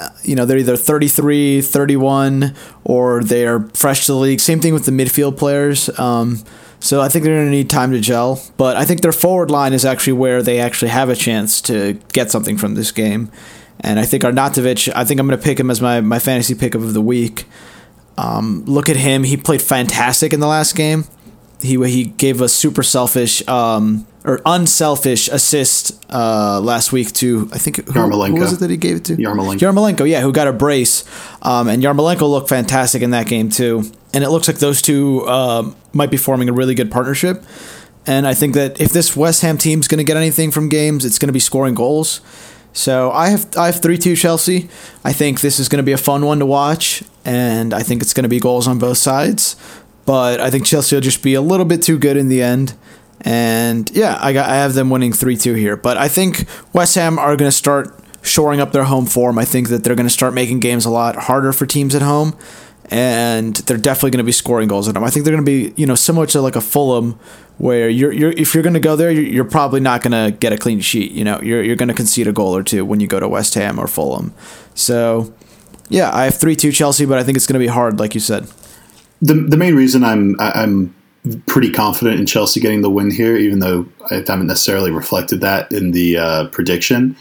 Uh, 0.00 0.08
You 0.22 0.34
know, 0.34 0.44
they're 0.46 0.58
either 0.58 0.76
33, 0.76 1.60
31 1.60 2.54
or 2.84 3.22
they're 3.22 3.60
fresh 3.74 4.06
to 4.06 4.12
the 4.12 4.18
league. 4.18 4.40
Same 4.40 4.60
thing 4.60 4.74
with 4.74 4.84
the 4.86 4.92
midfield 4.92 5.36
players. 5.36 5.88
Um, 5.98 6.42
so 6.80 7.00
I 7.00 7.08
think 7.08 7.24
they're 7.24 7.34
going 7.34 7.46
to 7.46 7.50
need 7.50 7.70
time 7.70 7.92
to 7.92 8.00
gel, 8.00 8.42
but 8.58 8.76
I 8.76 8.84
think 8.84 9.00
their 9.00 9.12
forward 9.12 9.50
line 9.50 9.72
is 9.72 9.84
actually 9.86 10.14
where 10.14 10.42
they 10.42 10.60
actually 10.60 10.90
have 10.90 11.08
a 11.08 11.16
chance 11.16 11.62
to 11.62 11.94
get 12.12 12.30
something 12.30 12.58
from 12.58 12.74
this 12.74 12.92
game. 12.92 13.30
And 13.80 13.98
I 13.98 14.04
think 14.04 14.22
Arnautovic, 14.22 14.92
I 14.94 15.04
think 15.04 15.18
I'm 15.18 15.26
going 15.26 15.38
to 15.38 15.42
pick 15.42 15.58
him 15.58 15.70
as 15.70 15.80
my, 15.80 16.00
my 16.02 16.18
fantasy 16.18 16.54
pickup 16.54 16.82
of 16.82 16.92
the 16.92 17.00
week. 17.00 17.46
Um, 18.18 18.64
look 18.66 18.88
at 18.88 18.96
him; 18.96 19.24
he 19.24 19.36
played 19.36 19.62
fantastic 19.62 20.32
in 20.32 20.40
the 20.40 20.46
last 20.46 20.76
game. 20.76 21.04
He 21.60 21.76
he 21.88 22.04
gave 22.04 22.40
a 22.40 22.48
super 22.48 22.82
selfish 22.82 23.46
um, 23.48 24.06
or 24.24 24.40
unselfish 24.46 25.28
assist 25.28 26.02
uh, 26.12 26.58
last 26.60 26.92
week 26.92 27.12
to 27.12 27.48
I 27.52 27.58
think 27.58 27.76
who, 27.86 27.92
who 27.92 28.40
was 28.40 28.54
it 28.54 28.60
that 28.60 28.70
he 28.70 28.76
gave 28.76 28.96
it 28.96 29.04
to 29.06 29.16
Yarmolenko. 29.16 29.58
Yarmolenko, 29.58 30.08
yeah, 30.08 30.22
who 30.22 30.32
got 30.32 30.48
a 30.48 30.52
brace, 30.52 31.04
um, 31.42 31.68
and 31.68 31.82
Yarmolenko 31.82 32.28
looked 32.28 32.48
fantastic 32.48 33.02
in 33.02 33.10
that 33.10 33.26
game 33.26 33.50
too. 33.50 33.84
And 34.14 34.24
it 34.24 34.30
looks 34.30 34.48
like 34.48 34.58
those 34.58 34.80
two 34.80 35.28
um, 35.28 35.76
might 35.92 36.10
be 36.10 36.16
forming 36.16 36.48
a 36.48 36.52
really 36.52 36.74
good 36.74 36.90
partnership. 36.90 37.42
And 38.06 38.26
I 38.26 38.34
think 38.34 38.54
that 38.54 38.80
if 38.80 38.92
this 38.92 39.16
West 39.16 39.42
Ham 39.42 39.58
team's 39.58 39.88
going 39.88 39.98
to 39.98 40.04
get 40.04 40.16
anything 40.16 40.50
from 40.50 40.68
games, 40.68 41.04
it's 41.04 41.18
going 41.18 41.28
to 41.28 41.32
be 41.32 41.40
scoring 41.40 41.74
goals. 41.74 42.20
So 42.72 43.10
I 43.12 43.28
have 43.28 43.56
I 43.56 43.66
have 43.66 43.80
three 43.80 43.98
two 43.98 44.16
Chelsea. 44.16 44.68
I 45.04 45.12
think 45.12 45.42
this 45.42 45.60
is 45.60 45.68
going 45.68 45.78
to 45.78 45.84
be 45.84 45.92
a 45.92 45.98
fun 45.98 46.24
one 46.24 46.38
to 46.38 46.46
watch, 46.46 47.02
and 47.24 47.74
I 47.74 47.82
think 47.82 48.02
it's 48.02 48.14
going 48.14 48.24
to 48.24 48.28
be 48.28 48.40
goals 48.40 48.66
on 48.66 48.78
both 48.78 48.98
sides. 48.98 49.56
But 50.06 50.40
I 50.40 50.50
think 50.50 50.66
Chelsea 50.66 50.96
will 50.96 51.00
just 51.00 51.22
be 51.22 51.34
a 51.34 51.40
little 51.40 51.64
bit 51.64 51.82
too 51.82 51.98
good 51.98 52.16
in 52.16 52.28
the 52.28 52.42
end. 52.42 52.74
And 53.20 53.90
yeah, 53.94 54.18
I 54.20 54.32
got 54.32 54.48
I 54.48 54.56
have 54.56 54.74
them 54.74 54.90
winning 54.90 55.12
three 55.12 55.36
two 55.36 55.54
here. 55.54 55.76
But 55.76 55.96
I 55.96 56.08
think 56.08 56.46
West 56.72 56.94
Ham 56.94 57.18
are 57.18 57.36
going 57.36 57.50
to 57.50 57.56
start 57.56 57.98
shoring 58.22 58.60
up 58.60 58.72
their 58.72 58.84
home 58.84 59.06
form. 59.06 59.38
I 59.38 59.44
think 59.44 59.68
that 59.68 59.84
they're 59.84 59.94
going 59.94 60.06
to 60.06 60.12
start 60.12 60.34
making 60.34 60.60
games 60.60 60.84
a 60.84 60.90
lot 60.90 61.16
harder 61.16 61.52
for 61.52 61.66
teams 61.66 61.94
at 61.94 62.02
home, 62.02 62.36
and 62.90 63.56
they're 63.56 63.78
definitely 63.78 64.10
going 64.10 64.18
to 64.18 64.24
be 64.24 64.32
scoring 64.32 64.68
goals 64.68 64.88
at 64.88 64.94
them. 64.94 65.04
I 65.04 65.10
think 65.10 65.24
they're 65.24 65.34
going 65.34 65.44
to 65.44 65.50
be 65.50 65.72
you 65.80 65.86
know 65.86 65.94
similar 65.94 66.26
to 66.26 66.40
like 66.40 66.56
a 66.56 66.60
Fulham, 66.60 67.18
where 67.58 67.88
you're 67.88 68.12
you're 68.12 68.32
if 68.32 68.52
you're 68.54 68.62
going 68.62 68.74
to 68.74 68.80
go 68.80 68.96
there, 68.96 69.10
you're, 69.10 69.24
you're 69.24 69.44
probably 69.44 69.80
not 69.80 70.02
going 70.02 70.12
to 70.12 70.36
get 70.36 70.52
a 70.52 70.58
clean 70.58 70.80
sheet. 70.80 71.12
You 71.12 71.24
know, 71.24 71.40
you're 71.40 71.62
you're 71.62 71.76
going 71.76 71.88
to 71.88 71.94
concede 71.94 72.26
a 72.26 72.32
goal 72.32 72.54
or 72.54 72.62
two 72.62 72.84
when 72.84 73.00
you 73.00 73.06
go 73.06 73.20
to 73.20 73.28
West 73.28 73.54
Ham 73.54 73.78
or 73.78 73.86
Fulham. 73.86 74.34
So 74.74 75.32
yeah, 75.88 76.10
I 76.14 76.24
have 76.24 76.34
three 76.34 76.56
two 76.56 76.72
Chelsea, 76.72 77.06
but 77.06 77.18
I 77.18 77.22
think 77.22 77.36
it's 77.36 77.46
going 77.46 77.60
to 77.60 77.64
be 77.64 77.68
hard, 77.68 77.98
like 77.98 78.14
you 78.14 78.20
said. 78.20 78.48
the 79.22 79.34
the 79.34 79.56
main 79.56 79.74
reason 79.74 80.04
I'm 80.04 80.36
I'm 80.38 80.94
pretty 81.46 81.70
confident 81.70 82.20
in 82.20 82.26
Chelsea 82.26 82.60
getting 82.60 82.82
the 82.82 82.90
win 82.90 83.10
here, 83.10 83.36
even 83.36 83.60
though 83.60 83.86
I 84.10 84.16
haven't 84.16 84.46
necessarily 84.46 84.90
reflected 84.90 85.40
that 85.40 85.72
in 85.72 85.92
the 85.92 86.18
uh, 86.18 86.48
prediction, 86.48 87.16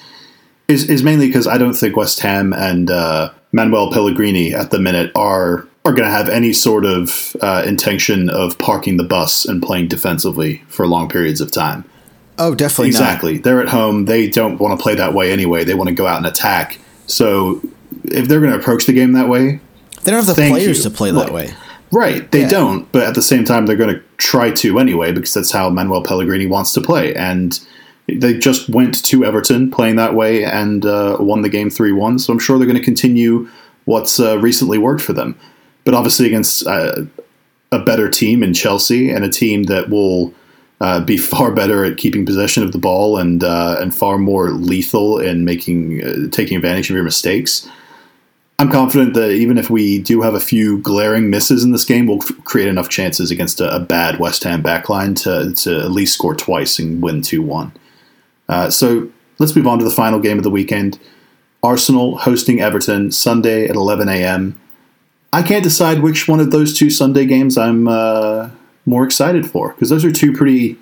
is 0.68 0.90
is 0.90 1.04
mainly 1.04 1.28
because 1.28 1.48
I 1.48 1.58
don't 1.58 1.74
think 1.74 1.96
West 1.96 2.20
Ham 2.20 2.54
and 2.54 2.90
uh, 2.92 3.32
Manuel 3.52 3.92
Pellegrini 3.92 4.54
at 4.54 4.72
the 4.72 4.80
minute 4.80 5.12
are 5.16 5.68
are 5.86 5.92
going 5.92 6.08
to 6.10 6.16
have 6.16 6.30
any 6.30 6.54
sort 6.54 6.86
of 6.86 7.36
uh, 7.42 7.64
intention 7.66 8.30
of 8.30 8.58
parking 8.58 8.98
the 8.98 9.04
bus 9.04 9.46
and 9.46 9.62
playing 9.62 9.88
defensively 9.90 10.64
for 10.68 10.88
long 10.88 11.10
periods 11.10 11.42
of 11.42 11.52
time. 11.52 11.84
Oh, 12.38 12.56
definitely 12.56 12.92
not. 12.92 13.02
Exactly. 13.02 13.38
They're 13.38 13.62
at 13.62 13.68
home. 13.68 14.06
They 14.06 14.30
don't 14.30 14.60
want 14.60 14.78
to 14.80 14.82
play 14.82 14.96
that 14.96 15.14
way 15.14 15.32
anyway. 15.32 15.66
They 15.66 15.74
want 15.74 15.90
to 15.90 15.94
go 15.94 16.08
out 16.08 16.18
and 16.18 16.26
attack. 16.26 16.80
So 17.06 17.62
if 18.06 18.28
they're 18.28 18.40
going 18.40 18.54
to 18.54 18.58
approach 18.58 18.86
the 18.86 18.94
game 18.94 19.12
that 19.14 19.28
way, 19.28 19.60
They 20.04 20.12
don't 20.12 20.26
have 20.26 20.28
the 20.28 20.34
players 20.36 20.78
you. 20.78 20.84
to 20.84 20.90
play 20.90 21.12
that 21.12 21.26
Look, 21.26 21.34
way. 21.34 21.54
Right, 21.94 22.30
they 22.32 22.42
Yeah. 22.42 22.50
don't, 22.50 22.92
but 22.92 23.04
at 23.04 23.14
the 23.14 23.22
same 23.22 23.46
time, 23.46 23.68
they're 23.68 23.76
going 23.78 23.94
to 23.94 24.02
try 24.18 24.50
to 24.50 24.80
anyway 24.80 25.12
because 25.12 25.34
that's 25.34 25.52
how 25.52 25.70
Manuel 25.70 26.02
Pellegrini 26.02 26.48
wants 26.48 26.74
to 26.74 26.82
play. 26.82 27.14
And 27.14 27.60
they 28.08 28.34
just 28.38 28.68
went 28.68 29.04
to 29.06 29.24
Everton 29.24 29.70
playing 29.70 29.96
that 29.98 30.16
way 30.16 30.44
and 30.44 30.86
uh, 30.86 31.18
won 31.20 31.44
the 31.44 31.50
game 31.50 31.70
3 31.70 31.92
1. 31.92 32.18
So 32.20 32.34
I'm 32.34 32.40
sure 32.40 32.58
they're 32.58 32.66
going 32.68 32.80
to 32.80 32.84
continue 32.84 33.48
what's 33.86 34.20
uh, 34.20 34.40
recently 34.40 34.78
worked 34.80 35.02
for 35.04 35.14
them. 35.14 35.36
But 35.86 35.94
obviously, 35.94 36.26
against 36.26 36.66
uh, 36.66 37.04
a 37.72 37.80
better 37.80 38.10
team 38.10 38.42
in 38.42 38.54
Chelsea 38.54 39.10
and 39.12 39.24
a 39.24 39.30
team 39.30 39.64
that 39.64 39.90
will 39.90 40.34
uh, 40.82 41.00
be 41.00 41.18
far 41.34 41.52
better 41.52 41.86
at 41.86 41.98
keeping 41.98 42.26
possession 42.26 42.64
of 42.64 42.72
the 42.72 42.78
ball 42.80 43.18
and 43.18 43.44
uh, 43.44 43.78
and 43.80 43.94
far 43.94 44.18
more 44.18 44.50
lethal 44.50 45.20
in 45.20 45.46
making 45.46 46.04
uh, 46.04 46.28
taking 46.32 46.58
advantage 46.58 46.90
of 46.90 46.96
your 46.96 47.04
mistakes. 47.06 47.70
I'm 48.60 48.72
confident 48.72 49.14
that 49.16 49.32
even 49.32 49.58
if 49.58 49.70
we 49.70 50.00
do 50.00 50.22
have 50.22 50.36
a 50.36 50.40
few 50.40 50.80
glaring 50.80 51.30
misses 51.30 51.64
in 51.64 51.72
this 51.72 51.86
game, 51.86 52.06
we'll 52.06 52.20
create 52.20 52.68
enough 52.68 52.88
chances 52.88 53.32
against 53.32 53.60
a, 53.60 53.76
a 53.76 53.80
bad 53.80 54.20
West 54.20 54.44
Ham 54.44 54.62
backline 54.62 55.16
to, 55.24 55.54
to 55.64 55.80
at 55.80 55.92
least 55.92 56.14
score 56.14 56.36
twice 56.36 56.80
and 56.80 57.02
win 57.02 57.22
2 57.22 57.42
1. 57.42 57.74
Uh, 58.50 58.70
so 58.70 59.10
let's 59.40 59.56
move 59.56 59.68
on 59.68 59.80
to 59.80 59.84
the 59.84 59.92
final 59.92 60.20
game 60.20 60.38
of 60.38 60.44
the 60.44 60.50
weekend 60.50 61.00
Arsenal 61.64 62.18
hosting 62.18 62.62
Everton 62.62 63.12
Sunday 63.12 63.68
at 63.68 63.76
11 63.76 64.10
a.m. 64.10 64.60
I 65.32 65.42
can't 65.42 65.64
decide 65.64 66.02
which 66.02 66.28
one 66.28 66.40
of 66.40 66.52
those 66.52 66.78
two 66.78 66.90
Sunday 66.90 67.26
games 67.26 67.58
I'm 67.58 67.88
uh, 67.88 68.52
more 68.86 69.04
excited 69.04 69.50
for 69.50 69.74
because 69.74 69.90
those 69.90 70.06
are 70.06 70.12
two 70.12 70.34
pretty. 70.34 70.78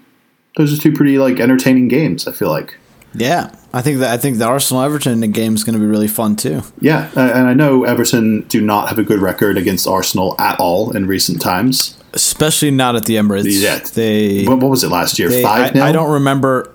Those 0.57 0.77
are 0.77 0.81
two 0.81 0.91
pretty 0.91 1.17
like 1.17 1.39
entertaining 1.39 1.87
games. 1.87 2.27
I 2.27 2.33
feel 2.33 2.49
like. 2.49 2.77
Yeah, 3.13 3.53
I 3.73 3.81
think 3.81 3.99
that 3.99 4.11
I 4.11 4.17
think 4.17 4.37
the 4.37 4.45
Arsenal 4.45 4.83
Everton 4.83 5.19
game 5.31 5.53
is 5.53 5.63
going 5.63 5.73
to 5.73 5.79
be 5.79 5.85
really 5.85 6.07
fun 6.07 6.35
too. 6.35 6.61
Yeah, 6.79 7.09
and 7.15 7.47
I 7.47 7.53
know 7.53 7.83
Everton 7.83 8.41
do 8.47 8.61
not 8.61 8.89
have 8.89 8.99
a 8.99 9.03
good 9.03 9.19
record 9.19 9.57
against 9.57 9.87
Arsenal 9.87 10.35
at 10.39 10.59
all 10.59 10.95
in 10.95 11.07
recent 11.07 11.41
times. 11.41 11.97
Especially 12.13 12.71
not 12.71 12.95
at 12.95 13.05
the 13.05 13.15
Emirates. 13.15 13.45
Yeah, 13.47 13.79
they. 13.79 14.45
What, 14.45 14.59
what 14.59 14.69
was 14.69 14.83
it 14.83 14.89
last 14.89 15.19
year? 15.19 15.29
they 15.29 15.43
Five 15.43 15.75
I, 15.75 15.79
now. 15.79 15.85
I 15.85 15.91
don't 15.91 16.11
remember. 16.11 16.73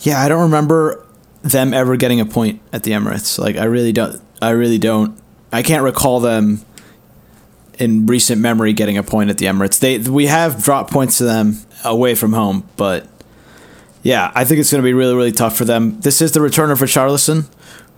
Yeah, 0.00 0.20
I 0.20 0.28
don't 0.28 0.42
remember 0.42 1.04
them 1.42 1.72
ever 1.72 1.96
getting 1.96 2.20
a 2.20 2.26
point 2.26 2.60
at 2.72 2.82
the 2.82 2.92
Emirates. 2.92 3.38
Like 3.38 3.56
I 3.56 3.64
really 3.64 3.92
don't. 3.92 4.20
I 4.42 4.50
really 4.50 4.78
don't. 4.78 5.18
I 5.52 5.62
can't 5.62 5.82
recall 5.82 6.20
them 6.20 6.60
in 7.78 8.06
recent 8.06 8.40
memory 8.40 8.72
getting 8.72 8.98
a 8.98 9.02
point 9.02 9.30
at 9.30 9.38
the 9.38 9.46
Emirates. 9.46 9.78
They 9.78 9.98
we 9.98 10.26
have 10.26 10.62
dropped 10.62 10.92
points 10.92 11.18
to 11.18 11.24
them 11.24 11.58
away 11.84 12.14
from 12.14 12.32
home, 12.32 12.68
but 12.76 13.08
yeah, 14.02 14.30
I 14.34 14.44
think 14.44 14.60
it's 14.60 14.70
going 14.70 14.82
to 14.82 14.86
be 14.86 14.94
really 14.94 15.14
really 15.14 15.32
tough 15.32 15.56
for 15.56 15.64
them. 15.64 16.00
This 16.00 16.20
is 16.20 16.32
the 16.32 16.40
return 16.40 16.70
of 16.70 16.78
Richarlison, 16.78 17.46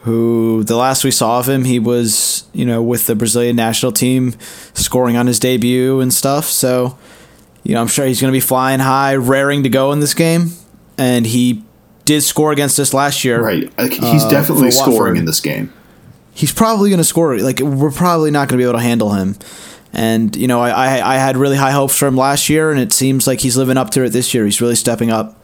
who 0.00 0.64
the 0.64 0.76
last 0.76 1.04
we 1.04 1.10
saw 1.10 1.38
of 1.38 1.48
him, 1.48 1.64
he 1.64 1.78
was 1.78 2.44
you 2.52 2.64
know 2.64 2.82
with 2.82 3.06
the 3.06 3.14
Brazilian 3.14 3.56
national 3.56 3.92
team, 3.92 4.34
scoring 4.74 5.16
on 5.16 5.26
his 5.26 5.38
debut 5.38 6.00
and 6.00 6.12
stuff. 6.12 6.46
So 6.46 6.98
you 7.62 7.74
know 7.74 7.80
I'm 7.80 7.88
sure 7.88 8.06
he's 8.06 8.20
going 8.20 8.32
to 8.32 8.36
be 8.36 8.40
flying 8.40 8.80
high, 8.80 9.14
raring 9.16 9.62
to 9.64 9.68
go 9.68 9.92
in 9.92 10.00
this 10.00 10.14
game, 10.14 10.50
and 10.96 11.26
he 11.26 11.64
did 12.04 12.22
score 12.22 12.50
against 12.52 12.78
us 12.78 12.94
last 12.94 13.24
year. 13.24 13.42
Right, 13.42 13.72
he's 13.78 14.24
uh, 14.24 14.30
definitely 14.30 14.70
scoring 14.70 15.16
in 15.16 15.26
this 15.26 15.40
game. 15.40 15.72
He's 16.32 16.52
probably 16.52 16.88
going 16.88 16.98
to 16.98 17.04
score. 17.04 17.38
Like 17.38 17.60
we're 17.60 17.90
probably 17.90 18.30
not 18.30 18.48
going 18.48 18.58
to 18.58 18.64
be 18.64 18.68
able 18.68 18.78
to 18.78 18.84
handle 18.84 19.12
him. 19.12 19.36
And 19.92 20.34
you 20.36 20.46
know, 20.46 20.60
I, 20.60 20.70
I 20.70 21.14
I 21.14 21.18
had 21.18 21.36
really 21.36 21.56
high 21.56 21.72
hopes 21.72 21.98
for 21.98 22.06
him 22.06 22.16
last 22.16 22.48
year, 22.48 22.70
and 22.70 22.80
it 22.80 22.92
seems 22.92 23.26
like 23.26 23.40
he's 23.40 23.56
living 23.56 23.76
up 23.76 23.90
to 23.90 24.04
it 24.04 24.10
this 24.10 24.32
year. 24.32 24.44
He's 24.44 24.60
really 24.60 24.76
stepping 24.76 25.10
up. 25.10 25.36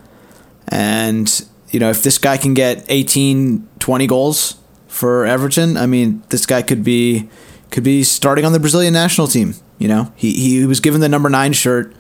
And 0.69 1.47
you 1.71 1.81
know, 1.81 1.91
if 1.91 2.03
this 2.03 2.19
guy 2.19 2.37
can 2.37 2.55
get 2.55 2.85
18, 2.89 3.69
20 3.79 4.07
goals 4.07 4.57
for 4.89 5.27
Everton, 5.27 5.77
I 5.77 5.87
mean, 5.87 6.23
this 6.29 6.47
guy 6.47 6.63
could 6.63 6.83
be 6.85 7.29
could 7.71 7.85
be 7.85 8.03
starting 8.03 8.45
on 8.45 8.53
the 8.53 8.61
Brazilian 8.61 8.93
national 8.95 9.27
team. 9.27 9.55
You 9.79 9.89
know, 9.89 10.13
he 10.17 10.33
he 10.33 10.67
was 10.67 10.81
given 10.81 11.01
the 11.01 11.09
number 11.09 11.29
nine 11.29 11.53
shirt. 11.53 11.95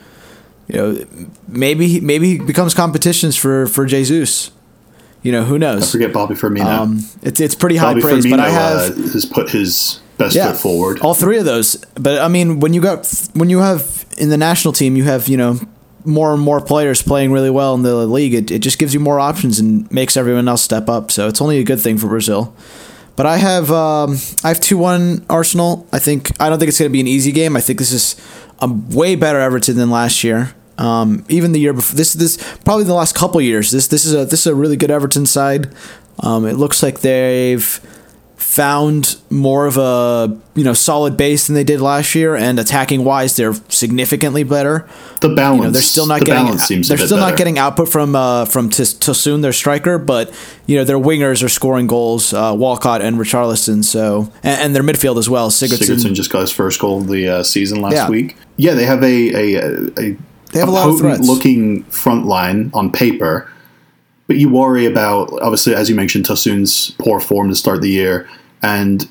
You 0.68 0.76
know, 0.76 1.07
maybe 1.46 1.87
he- 1.88 2.00
maybe 2.00 2.29
he 2.31 2.38
becomes 2.38 2.74
competitions 2.74 3.37
for 3.37 3.66
for 3.66 3.87
Jesus. 3.87 4.50
You 5.22 5.33
know, 5.33 5.44
who 5.44 5.59
knows? 5.59 5.90
Forget 5.90 6.12
Bobby 6.12 6.35
Firmino. 6.35 6.64
Um, 6.64 7.00
it's 7.22 7.40
it's 7.40 7.55
pretty 7.55 7.76
high 7.76 8.00
praise, 8.00 8.24
Firmino 8.24 8.31
but 8.31 8.40
I 8.40 8.50
have 8.50 8.98
uh, 8.98 9.02
has 9.12 9.24
put 9.24 9.50
his 9.50 10.00
best 10.18 10.37
yeah, 10.37 10.52
foot 10.52 10.61
forward. 10.61 11.00
all 11.00 11.14
three 11.14 11.38
of 11.38 11.44
those. 11.44 11.76
But 11.94 12.20
I 12.20 12.29
mean, 12.29 12.61
when 12.61 12.72
you 12.72 12.81
got 12.81 13.07
when 13.35 13.50
you 13.50 13.59
have 13.59 14.07
in 14.16 14.31
the 14.31 14.37
national 14.37 14.72
team, 14.72 14.96
you 14.96 15.05
have 15.05 15.29
you 15.29 15.37
know 15.37 15.59
more 16.07 16.33
and 16.33 16.40
more 16.40 16.61
players 16.61 17.03
playing 17.03 17.33
really 17.33 17.51
well 17.51 17.75
in 17.75 17.83
the 17.83 17.95
league. 18.07 18.35
It, 18.35 18.51
it 18.51 18.59
just 18.61 18.79
gives 18.79 18.95
you 18.95 19.01
more 19.01 19.21
options 19.21 19.59
and 19.59 19.90
makes 19.90 20.16
everyone 20.16 20.49
else 20.49 20.62
step 20.62 20.88
up. 20.88 21.11
So 21.11 21.29
it's 21.29 21.40
only 21.40 21.59
a 21.59 21.64
good 21.64 21.81
thing 21.81 21.99
for 21.99 22.09
Brazil. 22.09 22.55
But 23.16 23.27
I 23.27 23.38
have 23.38 23.71
um, 23.71 24.19
I 24.45 24.49
have 24.49 24.61
two 24.61 24.79
one 24.79 25.25
Arsenal. 25.29 25.87
I 25.92 25.99
think 25.99 26.40
I 26.40 26.49
don't 26.49 26.59
think 26.59 26.69
it's 26.69 26.79
going 26.79 26.90
to 26.90 26.92
be 26.92 27.01
an 27.01 27.07
easy 27.07 27.33
game. 27.33 27.57
I 27.57 27.61
think 27.61 27.79
this 27.79 27.92
is 27.92 28.16
a 28.61 28.69
way 28.69 29.16
better 29.16 29.40
Everton 29.40 29.77
than 29.77 29.90
last 29.90 30.23
year. 30.23 30.55
Um, 30.79 31.25
even 31.31 31.53
the 31.53 31.61
year 31.61 31.73
before 31.73 31.97
this 31.97 32.12
this 32.12 32.37
probably 32.64 32.85
the 32.85 32.95
last 32.95 33.14
couple 33.14 33.40
years. 33.40 33.71
This 33.71 33.88
this 33.88 34.05
is 34.05 34.12
a 34.12 34.27
this 34.27 34.40
is 34.40 34.47
a 34.47 34.55
really 34.55 34.77
good 34.77 34.90
Everton 34.90 35.25
side. 35.25 35.73
Um, 36.21 36.47
it 36.47 36.55
looks 36.55 36.83
like 36.83 37.01
they've 37.01 37.81
found 38.46 39.16
more 39.28 39.66
of 39.66 39.76
a 39.76 40.35
you 40.54 40.62
know 40.62 40.72
solid 40.72 41.16
base 41.16 41.48
than 41.48 41.54
they 41.54 41.64
did 41.64 41.80
last 41.80 42.14
year, 42.14 42.37
and 42.37 42.61
attacking 42.61 43.04
wise, 43.04 43.35
they're 43.37 43.54
significantly 43.68 44.44
better. 44.44 44.88
the 45.20 45.35
balance. 45.35 45.59
You 45.59 45.64
know, 45.64 45.70
they're 45.72 45.82
still 45.82 46.06
not 46.06 46.20
the 46.20 46.26
getting 46.26 46.44
balance 46.44 46.62
seems 46.62 46.88
a 46.88 46.94
they're 46.96 47.06
still 47.06 47.18
better. 47.18 47.30
not 47.32 47.37
getting 47.38 47.59
output 47.59 47.88
from 47.88 48.14
uh, 48.14 48.44
from 48.44 48.70
Tosun, 48.70 49.42
their 49.42 49.52
striker, 49.52 49.98
but 49.98 50.32
you 50.66 50.76
know 50.76 50.85
their 50.85 50.96
wingers 50.98 51.42
are 51.42 51.48
scoring 51.48 51.88
goals. 51.88 52.32
Uh, 52.32 52.54
Walcott 52.56 53.02
and 53.02 53.16
Richarlison, 53.16 53.82
so 53.85 54.32
and, 54.44 54.61
and 54.61 54.74
their 54.76 54.85
midfield 54.85 55.18
as 55.18 55.28
well. 55.28 55.50
Sigurdsson, 55.50 55.96
Sigurdsson 55.96 56.14
just 56.14 56.30
got 56.30 56.40
his 56.42 56.52
first 56.52 56.80
goal 56.80 57.00
of 57.00 57.09
the 57.09 57.28
uh, 57.28 57.42
season 57.42 57.80
last 57.80 57.94
Yeah. 57.94 58.09
week. 58.09 58.37
Yeah, 58.56 58.74
they 58.74 58.85
have 58.87 59.02
a 59.02 59.06
a, 59.56 59.61
a, 59.98 60.16
They 60.52 60.61
have 60.61 60.68
a 60.68 60.70
lot 60.70 60.88
of 60.88 60.98
threats. 60.98 61.26
looking 61.26 61.82
front 61.85 62.26
line 62.26 62.70
on 62.72 62.92
paper, 62.92 63.50
but 64.26 64.36
you 64.36 64.48
worry 64.48 64.86
about 64.86 65.32
obviously 65.42 65.74
as 65.74 65.88
you 65.88 65.94
mentioned 65.94 66.24
Tosun's 66.24 66.90
poor 66.98 67.20
form 67.20 67.48
to 67.48 67.54
start 67.56 67.80
the 67.80 67.90
year, 67.90 68.28
and 68.62 69.08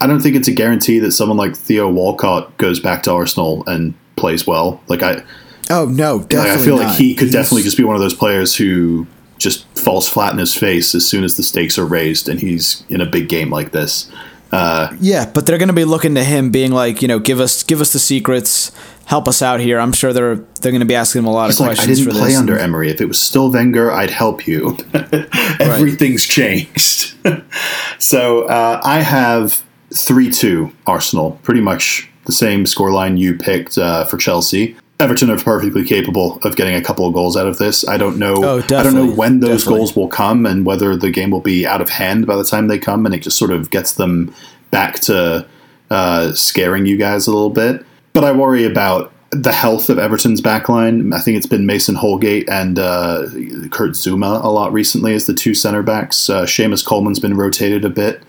I 0.00 0.06
don't 0.06 0.20
think 0.20 0.36
it's 0.36 0.48
a 0.48 0.52
guarantee 0.52 0.98
that 1.00 1.12
someone 1.12 1.38
like 1.38 1.56
Theo 1.56 1.90
Walcott 1.90 2.56
goes 2.58 2.80
back 2.80 3.02
to 3.04 3.12
Arsenal 3.12 3.64
and 3.66 3.94
plays 4.16 4.46
well. 4.46 4.80
Like 4.88 5.02
I, 5.02 5.22
Oh 5.70 5.86
no, 5.86 6.16
like, 6.16 6.28
definitely 6.28 6.62
I 6.62 6.64
feel 6.64 6.76
not. 6.78 6.86
like 6.88 6.96
he 6.98 7.14
could 7.14 7.28
He's- 7.28 7.32
definitely 7.32 7.62
just 7.62 7.76
be 7.76 7.84
one 7.84 7.96
of 7.96 8.02
those 8.02 8.14
players 8.14 8.54
who 8.54 9.06
just 9.38 9.66
falls 9.78 10.08
flat 10.08 10.32
in 10.32 10.38
his 10.38 10.54
face 10.54 10.94
as 10.94 11.04
soon 11.06 11.22
as 11.24 11.36
the 11.36 11.42
stakes 11.42 11.78
are 11.78 11.84
raised 11.84 12.26
and 12.28 12.40
he's 12.40 12.84
in 12.88 13.00
a 13.02 13.06
big 13.06 13.28
game 13.28 13.50
like 13.50 13.72
this. 13.72 14.10
Yeah, 14.52 15.30
but 15.32 15.46
they're 15.46 15.58
going 15.58 15.68
to 15.68 15.74
be 15.74 15.84
looking 15.84 16.14
to 16.14 16.24
him, 16.24 16.50
being 16.50 16.72
like, 16.72 17.02
you 17.02 17.08
know, 17.08 17.18
give 17.18 17.40
us 17.40 17.62
give 17.62 17.80
us 17.80 17.92
the 17.92 17.98
secrets, 17.98 18.72
help 19.06 19.28
us 19.28 19.42
out 19.42 19.60
here. 19.60 19.78
I'm 19.78 19.92
sure 19.92 20.12
they're 20.12 20.36
they're 20.36 20.72
going 20.72 20.80
to 20.80 20.86
be 20.86 20.94
asking 20.94 21.20
him 21.20 21.26
a 21.26 21.32
lot 21.32 21.50
of 21.50 21.58
like 21.58 21.70
I 21.70 21.74
questions 21.74 21.98
didn't 21.98 22.12
for 22.12 22.18
play 22.18 22.28
this. 22.30 22.38
under 22.38 22.58
Emery. 22.58 22.90
If 22.90 23.00
it 23.00 23.06
was 23.06 23.20
still 23.20 23.50
Wenger, 23.50 23.90
I'd 23.90 24.10
help 24.10 24.46
you. 24.46 24.76
Everything's 25.60 26.24
changed. 26.24 27.14
so 27.98 28.44
uh, 28.44 28.80
I 28.84 29.00
have 29.00 29.62
three 29.94 30.30
two 30.30 30.72
Arsenal, 30.86 31.38
pretty 31.42 31.60
much 31.60 32.08
the 32.26 32.32
same 32.32 32.64
scoreline 32.64 33.18
you 33.18 33.34
picked 33.36 33.78
uh, 33.78 34.04
for 34.04 34.16
Chelsea. 34.16 34.76
Everton 34.98 35.30
are 35.30 35.38
perfectly 35.38 35.84
capable 35.84 36.38
of 36.42 36.56
getting 36.56 36.74
a 36.74 36.80
couple 36.80 37.06
of 37.06 37.12
goals 37.12 37.36
out 37.36 37.46
of 37.46 37.58
this. 37.58 37.86
I 37.86 37.98
don't 37.98 38.18
know. 38.18 38.34
Oh, 38.36 38.58
I 38.58 38.82
don't 38.82 38.94
know 38.94 39.06
when 39.06 39.40
those 39.40 39.60
definitely. 39.60 39.78
goals 39.78 39.96
will 39.96 40.08
come 40.08 40.46
and 40.46 40.64
whether 40.64 40.96
the 40.96 41.10
game 41.10 41.30
will 41.30 41.42
be 41.42 41.66
out 41.66 41.82
of 41.82 41.90
hand 41.90 42.26
by 42.26 42.36
the 42.36 42.44
time 42.44 42.68
they 42.68 42.78
come, 42.78 43.04
and 43.04 43.14
it 43.14 43.18
just 43.22 43.38
sort 43.38 43.50
of 43.50 43.70
gets 43.70 43.92
them 43.94 44.34
back 44.70 45.00
to 45.00 45.46
uh, 45.90 46.32
scaring 46.32 46.86
you 46.86 46.96
guys 46.96 47.26
a 47.26 47.30
little 47.30 47.50
bit. 47.50 47.84
But 48.14 48.24
I 48.24 48.32
worry 48.32 48.64
about 48.64 49.12
the 49.30 49.52
health 49.52 49.90
of 49.90 49.98
Everton's 49.98 50.40
backline. 50.40 51.14
I 51.14 51.20
think 51.20 51.36
it's 51.36 51.46
been 51.46 51.66
Mason 51.66 51.94
Holgate 51.94 52.48
and 52.48 52.78
uh, 52.78 53.26
Kurt 53.70 53.96
Zuma 53.96 54.40
a 54.42 54.50
lot 54.50 54.72
recently 54.72 55.12
as 55.12 55.26
the 55.26 55.34
two 55.34 55.52
center 55.52 55.82
backs. 55.82 56.30
Uh, 56.30 56.44
Seamus 56.44 56.84
Coleman's 56.84 57.18
been 57.18 57.36
rotated 57.36 57.84
a 57.84 57.90
bit 57.90 58.22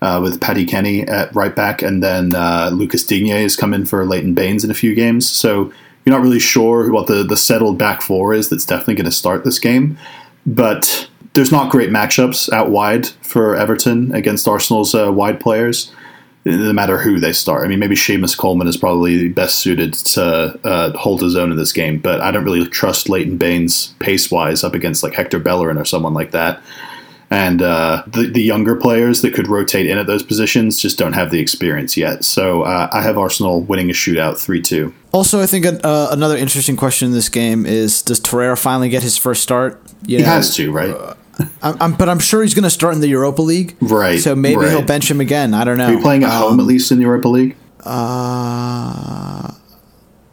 uh, 0.00 0.20
with 0.22 0.40
Paddy 0.40 0.64
Kenny 0.64 1.02
at 1.02 1.34
right 1.34 1.54
back, 1.54 1.82
and 1.82 2.02
then 2.02 2.34
uh, 2.34 2.70
Lucas 2.72 3.04
Digne 3.04 3.42
has 3.42 3.56
come 3.56 3.74
in 3.74 3.84
for 3.84 4.06
Leighton 4.06 4.32
Baines 4.32 4.64
in 4.64 4.70
a 4.70 4.74
few 4.74 4.94
games. 4.94 5.28
So 5.28 5.70
you're 6.04 6.14
not 6.14 6.22
really 6.22 6.40
sure 6.40 6.92
what 6.92 7.06
the, 7.06 7.22
the 7.22 7.36
settled 7.36 7.78
back 7.78 8.02
four 8.02 8.34
is 8.34 8.48
that's 8.48 8.66
definitely 8.66 8.96
going 8.96 9.04
to 9.04 9.12
start 9.12 9.44
this 9.44 9.58
game. 9.58 9.98
But 10.46 11.08
there's 11.32 11.52
not 11.52 11.70
great 11.70 11.90
matchups 11.90 12.52
out 12.52 12.70
wide 12.70 13.06
for 13.06 13.56
Everton 13.56 14.14
against 14.14 14.46
Arsenal's 14.46 14.94
uh, 14.94 15.10
wide 15.12 15.40
players 15.40 15.90
no 16.44 16.72
matter 16.72 16.98
who 16.98 17.18
they 17.18 17.32
start. 17.32 17.64
I 17.64 17.68
mean, 17.68 17.78
maybe 17.78 17.94
Seamus 17.94 18.36
Coleman 18.36 18.68
is 18.68 18.76
probably 18.76 19.28
best 19.28 19.58
suited 19.60 19.94
to 19.94 20.58
uh, 20.64 20.96
hold 20.96 21.22
his 21.22 21.36
own 21.36 21.50
in 21.50 21.56
this 21.56 21.72
game, 21.72 21.98
but 21.98 22.20
I 22.20 22.30
don't 22.30 22.44
really 22.44 22.68
trust 22.68 23.08
Leighton 23.08 23.38
Baines 23.38 23.94
pace 23.98 24.30
wise 24.30 24.62
up 24.62 24.74
against 24.74 25.02
like 25.02 25.14
Hector 25.14 25.38
Bellerin 25.38 25.78
or 25.78 25.84
someone 25.84 26.12
like 26.12 26.32
that. 26.32 26.62
And 27.34 27.62
uh, 27.62 28.04
the, 28.06 28.26
the 28.28 28.40
younger 28.42 28.76
players 28.76 29.20
that 29.22 29.34
could 29.34 29.48
rotate 29.48 29.86
in 29.86 29.98
at 29.98 30.06
those 30.06 30.22
positions 30.22 30.78
just 30.80 30.98
don't 30.98 31.14
have 31.14 31.32
the 31.32 31.40
experience 31.40 31.96
yet. 31.96 32.24
So 32.24 32.62
uh, 32.62 32.88
I 32.92 33.02
have 33.02 33.18
Arsenal 33.18 33.60
winning 33.62 33.90
a 33.90 33.92
shootout 33.92 34.38
3 34.38 34.62
2. 34.62 34.94
Also, 35.10 35.40
I 35.40 35.46
think 35.46 35.66
uh, 35.66 36.08
another 36.12 36.36
interesting 36.36 36.76
question 36.76 37.06
in 37.06 37.12
this 37.12 37.28
game 37.28 37.66
is: 37.66 38.02
Does 38.02 38.20
Torreira 38.20 38.56
finally 38.56 38.88
get 38.88 39.02
his 39.02 39.16
first 39.16 39.42
start? 39.42 39.82
You 40.06 40.18
He 40.18 40.22
know, 40.22 40.28
has 40.28 40.54
to, 40.56 40.70
right? 40.70 40.94
I'm, 41.62 41.76
I'm, 41.80 41.92
but 41.94 42.08
I'm 42.08 42.20
sure 42.20 42.42
he's 42.42 42.54
going 42.54 42.62
to 42.62 42.70
start 42.70 42.94
in 42.94 43.00
the 43.00 43.08
Europa 43.08 43.42
League, 43.42 43.76
Right, 43.80 44.20
So 44.20 44.36
maybe 44.36 44.56
right. 44.62 44.70
he'll 44.70 44.82
bench 44.82 45.10
him 45.10 45.20
again. 45.20 45.54
I 45.54 45.64
don't 45.64 45.76
know. 45.78 45.86
Are 45.86 45.92
you 45.92 46.00
playing 46.00 46.22
at 46.22 46.30
home 46.30 46.60
at 46.60 46.66
least 46.66 46.92
in 46.92 46.98
the 46.98 47.02
Europa 47.04 47.26
League? 47.26 47.56
Uh, 47.80 49.50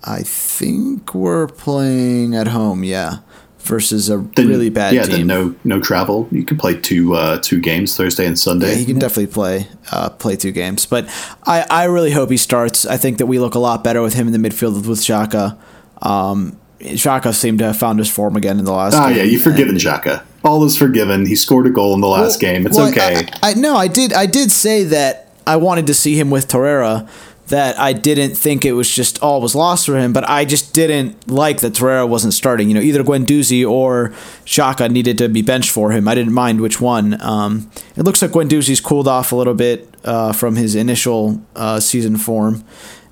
I 0.04 0.22
think 0.24 1.16
we're 1.16 1.48
playing 1.48 2.36
at 2.36 2.48
home. 2.48 2.84
Yeah, 2.84 3.18
versus 3.64 4.10
a 4.10 4.18
Then- 4.36 4.48
really 4.48 4.70
bad 4.70 4.94
yeah, 4.94 5.04
team. 5.04 5.28
then 5.28 5.28
no 5.28 5.56
no 5.64 5.80
travel. 5.80 6.28
You 6.32 6.44
can 6.44 6.58
play 6.58 6.76
two 6.80 7.14
uh, 7.16 7.40
two 7.42 7.60
games 7.60 7.96
Thursday 7.96 8.26
and 8.26 8.38
Sunday. 8.38 8.70
Yeah, 8.72 8.76
he 8.76 8.86
can 8.86 9.00
definitely 9.00 9.28
play 9.34 9.68
uh, 9.92 10.10
play 10.10 10.36
two 10.36 10.52
games, 10.52 10.86
but 10.86 11.06
I, 11.46 11.66
I 11.70 11.84
really 11.86 12.12
hope 12.12 12.30
he 12.32 12.38
starts. 12.38 12.86
I 12.86 12.98
think 12.98 13.18
that 13.20 13.26
we 13.28 13.40
look 13.40 13.56
a 13.56 13.60
lot 13.60 13.84
better 13.84 14.02
with 14.02 14.14
him 14.14 14.28
in 14.28 14.34
the 14.40 14.50
midfield 14.50 14.86
with 14.88 15.00
Xhaka. 15.00 15.58
Um, 16.02 16.58
Xhaka 16.80 17.34
seemed 17.34 17.60
to 17.60 17.66
have 17.66 17.78
found 17.78 18.00
his 18.00 18.10
form 18.10 18.36
again 18.36 18.58
in 18.60 18.66
the 18.66 18.72
last. 18.74 18.96
Oh 18.96 19.08
game. 19.08 19.18
yeah, 19.18 19.24
you've 19.24 19.44
forgiven 19.44 19.76
Xhaka. 19.76 20.24
All 20.44 20.64
is 20.64 20.76
forgiven. 20.76 21.28
He 21.28 21.36
scored 21.36 21.68
a 21.68 21.70
goal 21.70 21.94
in 21.94 22.02
the 22.02 22.08
last 22.08 22.40
game. 22.40 22.66
It's 22.66 22.76
Well, 22.76 22.90
okay. 22.90 23.28
I, 23.44 23.52
I 23.52 23.54
no, 23.54 23.76
I 23.76 23.88
did. 23.88 24.12
I 24.14 24.26
did 24.26 24.52
say 24.52 24.84
that 24.86 25.32
I 25.46 25.58
wanted 25.58 25.86
to 25.88 25.94
see 25.94 26.20
him 26.20 26.32
with 26.32 26.48
Torreira. 26.48 27.08
That 27.52 27.78
I 27.78 27.92
didn't 27.92 28.36
think 28.36 28.64
it 28.64 28.72
was 28.72 28.90
just 28.90 29.22
all 29.22 29.42
was 29.42 29.56
lost 29.56 29.86
for 29.86 29.98
him, 29.98 30.14
but 30.14 30.24
I 30.30 30.46
just 30.46 30.74
didn't 30.74 31.30
like 31.30 31.60
that 31.60 31.74
Torreira 31.74 32.08
wasn't 32.08 32.34
starting. 32.34 32.70
You 32.70 32.76
know, 32.76 32.82
either 32.82 33.04
Guendouzi 33.04 33.70
or 33.70 34.14
Xhaka 34.46 34.90
needed 34.90 35.18
to 35.18 35.28
be 35.28 35.42
benched 35.42 35.70
for 35.70 35.92
him. 35.92 36.08
I 36.08 36.16
didn't 36.16 36.32
mind 36.32 36.62
which 36.62 36.80
one. 36.80 37.22
Um, 37.22 37.70
it 37.98 38.04
looks 38.04 38.22
like 38.22 38.32
Guendouzi's 38.32 38.80
cooled 38.80 39.10
off 39.10 39.34
a 39.34 39.36
little 39.36 39.54
bit 39.54 39.94
uh, 40.06 40.32
from 40.32 40.56
his 40.56 40.76
initial 40.76 41.42
uh, 41.58 41.82
season 41.82 42.16
form, 42.16 42.64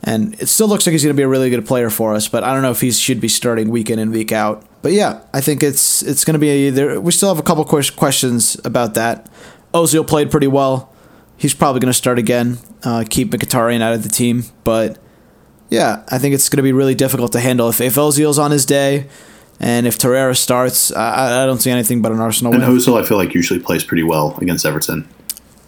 and 0.03 0.33
it 0.41 0.47
still 0.47 0.69
looks 0.69 0.87
like 0.87 0.93
he's 0.93 1.03
going 1.03 1.15
to 1.15 1.19
be 1.19 1.23
a 1.23 1.27
really 1.27 1.49
good 1.49 1.65
player 1.65 1.89
for 1.89 2.13
us. 2.13 2.29
But 2.29 2.45
I 2.45 2.53
don't 2.53 2.61
know 2.61 2.71
if 2.71 2.79
he 2.79 2.91
should 2.91 3.19
be 3.19 3.27
starting 3.27 3.69
week 3.69 3.89
in 3.89 3.99
and 3.99 4.09
week 4.09 4.31
out. 4.31 4.65
But 4.81 4.93
yeah, 4.93 5.19
I 5.33 5.41
think 5.41 5.61
it's 5.61 6.01
it's 6.01 6.23
going 6.23 6.35
to 6.35 6.39
be 6.39 6.49
a, 6.49 6.69
there. 6.69 7.01
We 7.01 7.11
still 7.11 7.27
have 7.27 7.39
a 7.39 7.43
couple 7.43 7.65
questions 7.65 8.57
about 8.63 8.93
that. 8.93 9.29
Ozil 9.73 10.07
played 10.07 10.31
pretty 10.31 10.47
well. 10.47 10.88
He's 11.39 11.53
probably 11.53 11.79
going 11.79 11.89
to 11.91 11.97
start 11.97 12.19
again. 12.19 12.59
Uh, 12.83 13.05
keep 13.09 13.31
Mkhitaryan 13.31 13.81
out 13.81 13.93
of 13.93 14.03
the 14.03 14.09
team, 14.09 14.43
but 14.63 14.99
yeah, 15.69 16.03
I 16.09 16.17
think 16.17 16.35
it's 16.35 16.49
going 16.49 16.57
to 16.57 16.63
be 16.63 16.73
really 16.73 16.95
difficult 16.95 17.31
to 17.31 17.39
handle 17.39 17.69
if 17.69 17.79
if 17.79 17.95
Ozil's 17.95 18.37
on 18.37 18.51
his 18.51 18.65
day, 18.65 19.07
and 19.59 19.87
if 19.87 19.97
Torreira 19.97 20.35
starts. 20.35 20.91
I, 20.91 21.43
I 21.43 21.45
don't 21.45 21.59
see 21.59 21.71
anything 21.71 22.01
but 22.01 22.11
an 22.11 22.19
Arsenal 22.19 22.53
And 22.53 22.61
win. 22.61 22.77
Ozil, 22.77 23.01
I 23.01 23.05
feel 23.05 23.17
like 23.17 23.33
usually 23.33 23.59
plays 23.59 23.83
pretty 23.83 24.03
well 24.03 24.37
against 24.41 24.65
Everton. 24.65 25.07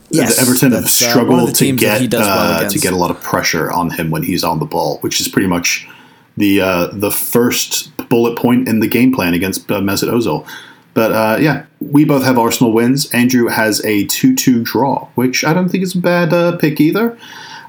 Yes, 0.09 0.41
Everton 0.41 0.73
have 0.73 0.83
uh, 0.83 0.87
struggled 0.87 1.47
to 1.49 1.55
teams 1.55 1.81
he 1.81 2.07
get 2.07 2.19
well 2.19 2.65
uh, 2.65 2.69
to 2.69 2.79
get 2.79 2.91
a 2.91 2.97
lot 2.97 3.11
of 3.11 3.21
pressure 3.23 3.71
on 3.71 3.91
him 3.91 4.11
when 4.11 4.23
he's 4.23 4.43
on 4.43 4.59
the 4.59 4.65
ball, 4.65 4.97
which 4.99 5.21
is 5.21 5.29
pretty 5.29 5.47
much 5.47 5.87
the 6.35 6.59
uh, 6.61 6.87
the 6.91 7.11
first 7.11 7.95
bullet 8.09 8.37
point 8.37 8.67
in 8.67 8.81
the 8.81 8.87
game 8.87 9.13
plan 9.13 9.33
against 9.33 9.71
uh, 9.71 9.79
Mesut 9.79 10.09
Ozil. 10.09 10.45
But 10.93 11.11
uh, 11.11 11.37
yeah, 11.39 11.65
we 11.79 12.05
both 12.05 12.23
have 12.23 12.37
Arsenal 12.37 12.73
wins. 12.73 13.11
Andrew 13.13 13.47
has 13.47 13.83
a 13.85 14.05
2 14.05 14.35
2 14.35 14.63
draw, 14.63 15.07
which 15.15 15.43
I 15.43 15.53
don't 15.53 15.69
think 15.69 15.83
is 15.83 15.95
a 15.95 15.99
bad 15.99 16.33
uh, 16.33 16.57
pick 16.57 16.81
either. 16.81 17.17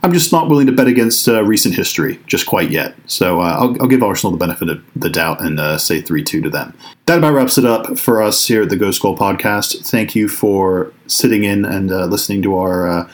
I'm 0.05 0.13
just 0.13 0.33
not 0.33 0.49
willing 0.49 0.67
to 0.67 0.73
bet 0.73 0.89
against 0.89 1.29
uh, 1.29 1.45
recent 1.45 1.77
history 1.77 2.19
just 2.27 2.47
quite 2.47 2.71
yet. 2.71 2.97
So 3.07 3.41
uh, 3.41 3.57
I'll, 3.57 3.81
I'll 3.81 3.87
give 3.87 4.03
Arsenal 4.03 4.33
the 4.33 4.39
benefit 4.39 4.69
of 4.69 4.83
the 4.97 5.09
doubt 5.09 5.41
and 5.41 5.61
uh, 5.61 5.79
say 5.79 6.01
3 6.01 6.25
2 6.25 6.43
to 6.43 6.51
them. 6.51 6.77
That 7.07 7.19
about 7.19 7.35
wraps 7.35 7.59
it 7.59 7.65
up 7.65 7.99
for 7.99 8.21
us 8.21 8.47
here 8.47 8.63
at 8.63 8.69
the 8.69 8.77
Ghost 8.77 9.01
Goal 9.01 9.17
podcast. 9.17 9.89
Thank 9.89 10.17
you 10.17 10.29
for 10.29 10.93
sitting 11.07 11.45
in 11.45 11.65
and 11.65 11.93
uh, 11.93 12.07
listening 12.07 12.43
to 12.43 12.57
our 12.57 13.09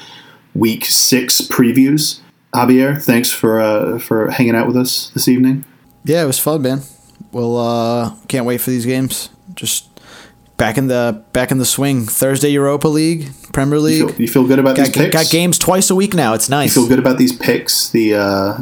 week 0.55 0.87
six 0.87 1.43
previews. 1.43 2.21
Javier, 2.55 3.01
thanks 3.01 3.31
for 3.31 3.99
for 3.99 4.31
hanging 4.31 4.55
out 4.55 4.67
with 4.67 4.77
us 4.77 5.11
this 5.11 5.29
evening. 5.29 5.67
Yeah, 6.05 6.23
it 6.23 6.27
was 6.27 6.39
fun, 6.39 6.63
man. 6.63 6.81
Well, 7.33 8.19
can't 8.29 8.47
wait 8.47 8.63
for 8.63 8.71
these 8.71 8.87
games. 8.87 9.29
Just 9.55 9.98
back 10.59 10.77
in 10.77 10.89
the 10.89 11.23
back 11.33 11.51
in 11.51 11.57
the 11.57 11.65
swing. 11.65 12.05
Thursday 12.05 12.51
Europa 12.51 12.89
League, 12.89 13.31
Premier 13.53 13.79
You 13.79 13.85
League. 13.85 14.11
feel, 14.11 14.21
you 14.21 14.29
feel 14.29 14.47
good 14.47 14.59
about 14.59 14.77
these 14.77 14.89
got, 14.91 14.95
picks? 14.95 15.15
got 15.17 15.31
games 15.31 15.59
twice 15.59 15.89
a 15.89 15.95
week 15.95 16.13
now. 16.13 16.35
It's 16.35 16.51
nice. 16.51 16.77
You 16.77 16.83
feel 16.83 16.89
good 16.91 16.99
about 16.99 17.17
these 17.17 17.35
picks? 17.35 17.89
The 17.89 18.15
uh, 18.15 18.59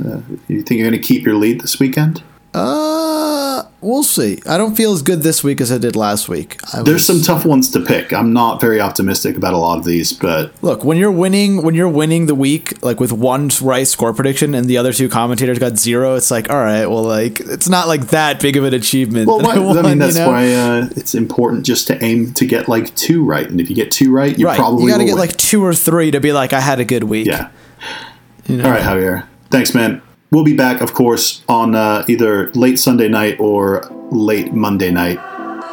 you 0.47 0.63
think 0.63 0.79
you're 0.79 0.89
going 0.89 1.01
to 1.01 1.07
keep 1.07 1.25
your 1.27 1.35
lead 1.35 1.61
this 1.63 1.81
weekend? 1.81 2.23
Uh, 2.57 3.63
we'll 3.83 4.03
see. 4.03 4.41
I 4.49 4.57
don't 4.57 4.75
feel 4.75 4.93
as 4.95 5.03
good 5.03 5.21
this 5.23 5.45
week 5.45 5.61
as 5.61 5.71
I 5.71 5.77
did 5.77 5.95
last 5.95 6.27
week. 6.29 6.59
I 6.73 6.83
There's 6.83 7.07
was- 7.07 7.07
some 7.07 7.21
tough 7.23 7.45
ones 7.45 7.71
to 7.73 7.81
pick. 7.81 8.13
I'm 8.15 8.33
not 8.33 8.61
very 8.63 8.81
optimistic 8.81 9.37
about 9.37 9.53
a 9.53 9.59
lot 9.59 9.79
of 9.79 9.85
these, 9.85 10.13
but 10.15 10.53
Look, 10.63 10.83
when 10.83 10.97
you're 10.97 11.13
winning, 11.13 11.63
when 11.63 11.75
you're 11.75 11.89
winning 11.89 12.27
the 12.27 12.35
week, 12.35 12.83
like 12.83 12.99
with 12.99 13.13
one 13.13 13.51
right 13.61 13.87
score 13.87 14.15
prediction 14.15 14.55
and 14.55 14.67
the 14.67 14.79
other 14.79 14.93
two 14.95 15.09
commentators 15.11 15.59
got 15.59 15.77
zero, 15.77 16.15
it's 16.15 16.31
like, 16.31 16.49
all 16.49 16.57
right, 16.57 16.87
well, 16.87 17.03
like 17.03 17.41
it's 17.41 17.69
not 17.69 17.89
like 17.89 18.07
that 18.09 18.41
big 18.41 18.57
of 18.57 18.65
an 18.65 18.73
achievement. 18.73 19.27
well, 19.27 19.41
why, 19.41 19.57
I 19.57 19.59
won, 19.59 19.77
mean 19.83 19.93
you 19.93 19.99
that's 19.99 20.17
know? 20.17 20.29
why 20.29 20.53
uh, 20.55 20.89
it's 20.97 21.15
important 21.15 21.67
just 21.67 21.87
to 21.89 22.03
aim 22.03 22.33
to 22.35 22.47
get 22.47 22.69
like 22.69 22.95
two 22.97 23.23
right, 23.25 23.49
and 23.49 23.61
if 23.61 23.69
you 23.69 23.77
get 23.77 23.91
two 23.91 24.11
right, 24.11 24.37
you 24.39 24.47
right. 24.47 24.57
probably 24.57 24.85
You 24.85 24.91
got 24.91 24.99
to 24.99 25.05
get 25.05 25.13
win. 25.13 25.19
like 25.21 25.37
two 25.37 25.63
or 25.63 25.75
three 25.75 26.11
to 26.11 26.21
be 26.21 26.33
like, 26.33 26.55
I 26.55 26.61
had 26.61 26.81
a 26.81 26.85
good 26.87 27.05
week. 27.05 27.27
Yeah. 27.27 27.51
All 28.49 28.57
right, 28.57 28.83
Javier. 28.83 29.27
Thanks, 29.51 29.75
man. 29.75 30.01
We'll 30.31 30.45
be 30.45 30.57
back, 30.57 30.81
of 30.81 30.93
course, 30.93 31.45
on 31.49 31.77
uh, 31.77 32.05
either 32.09 32.51
late 32.53 32.81
Sunday 32.81 33.09
night 33.09 33.39
or 33.39 33.89
late 34.11 34.53
Monday 34.53 34.91
night. 34.91 35.21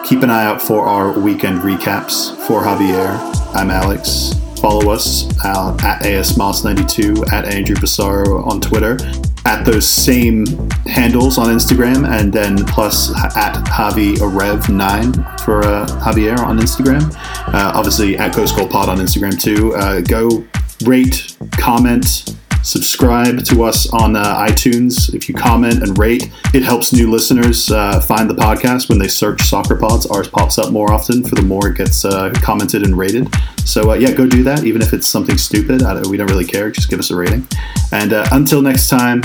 Keep 0.05 0.21
an 0.21 0.29
eye 0.29 0.45
out 0.45 0.61
for 0.61 0.85
our 0.85 1.17
weekend 1.19 1.61
recaps. 1.61 2.35
For 2.45 2.61
Javier, 2.61 3.17
I'm 3.55 3.71
Alex. 3.71 4.33
Follow 4.59 4.91
us 4.91 5.25
uh, 5.43 5.75
at 5.81 6.03
ASMoss92, 6.03 7.31
at 7.31 7.45
Andrew 7.45 7.75
Pissarro 7.75 8.45
on 8.45 8.61
Twitter, 8.61 8.97
at 9.45 9.63
those 9.65 9.87
same 9.89 10.45
handles 10.85 11.37
on 11.39 11.47
Instagram, 11.47 12.07
and 12.07 12.31
then 12.31 12.63
plus 12.65 13.09
at 13.35 13.55
Javi 13.65 14.15
Arev9 14.17 15.41
for 15.41 15.63
uh, 15.63 15.87
Javier 16.03 16.37
on 16.37 16.59
Instagram. 16.59 17.11
Uh, 17.53 17.71
obviously, 17.73 18.17
at 18.17 18.35
Ghost 18.35 18.55
Goal 18.55 18.67
Pod 18.67 18.87
on 18.87 18.99
Instagram 18.99 19.41
too. 19.41 19.73
Uh, 19.73 19.99
go 20.01 20.45
rate, 20.85 21.35
comment, 21.53 22.35
subscribe 22.63 23.43
to 23.45 23.63
us 23.63 23.89
on 23.91 24.15
uh, 24.15 24.45
iTunes. 24.47 25.13
If 25.13 25.29
you 25.29 25.35
comment 25.35 25.83
and 25.83 25.97
rate, 25.97 26.31
it 26.53 26.63
helps 26.63 26.93
new 26.93 27.11
listeners 27.11 27.69
uh, 27.69 27.99
find 27.99 28.29
the 28.29 28.33
podcast 28.33 28.89
when 28.89 28.97
they 28.97 29.07
search 29.07 29.43
Soccer 29.43 29.75
Pods. 29.75 30.05
Ours 30.07 30.27
pops 30.27 30.57
up 30.57 30.71
more 30.71 30.91
often 30.91 31.23
for 31.23 31.35
the 31.35 31.41
more 31.41 31.69
it 31.69 31.77
gets 31.77 32.05
uh, 32.05 32.31
commented 32.35 32.83
and 32.83 32.97
rated. 32.97 33.27
So 33.65 33.91
uh, 33.91 33.95
yeah, 33.95 34.11
go 34.11 34.25
do 34.25 34.43
that. 34.43 34.63
Even 34.63 34.81
if 34.81 34.93
it's 34.93 35.07
something 35.07 35.37
stupid, 35.37 35.79
don't, 35.79 36.07
we 36.07 36.17
don't 36.17 36.29
really 36.29 36.45
care. 36.45 36.71
Just 36.71 36.89
give 36.89 36.99
us 36.99 37.11
a 37.11 37.15
rating. 37.15 37.47
And 37.91 38.13
uh, 38.13 38.27
until 38.31 38.61
next 38.61 38.89
time, 38.89 39.21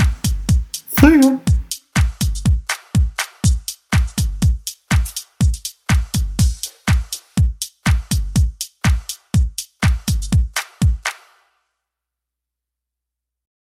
see 0.99 1.19
ya. 1.19 1.39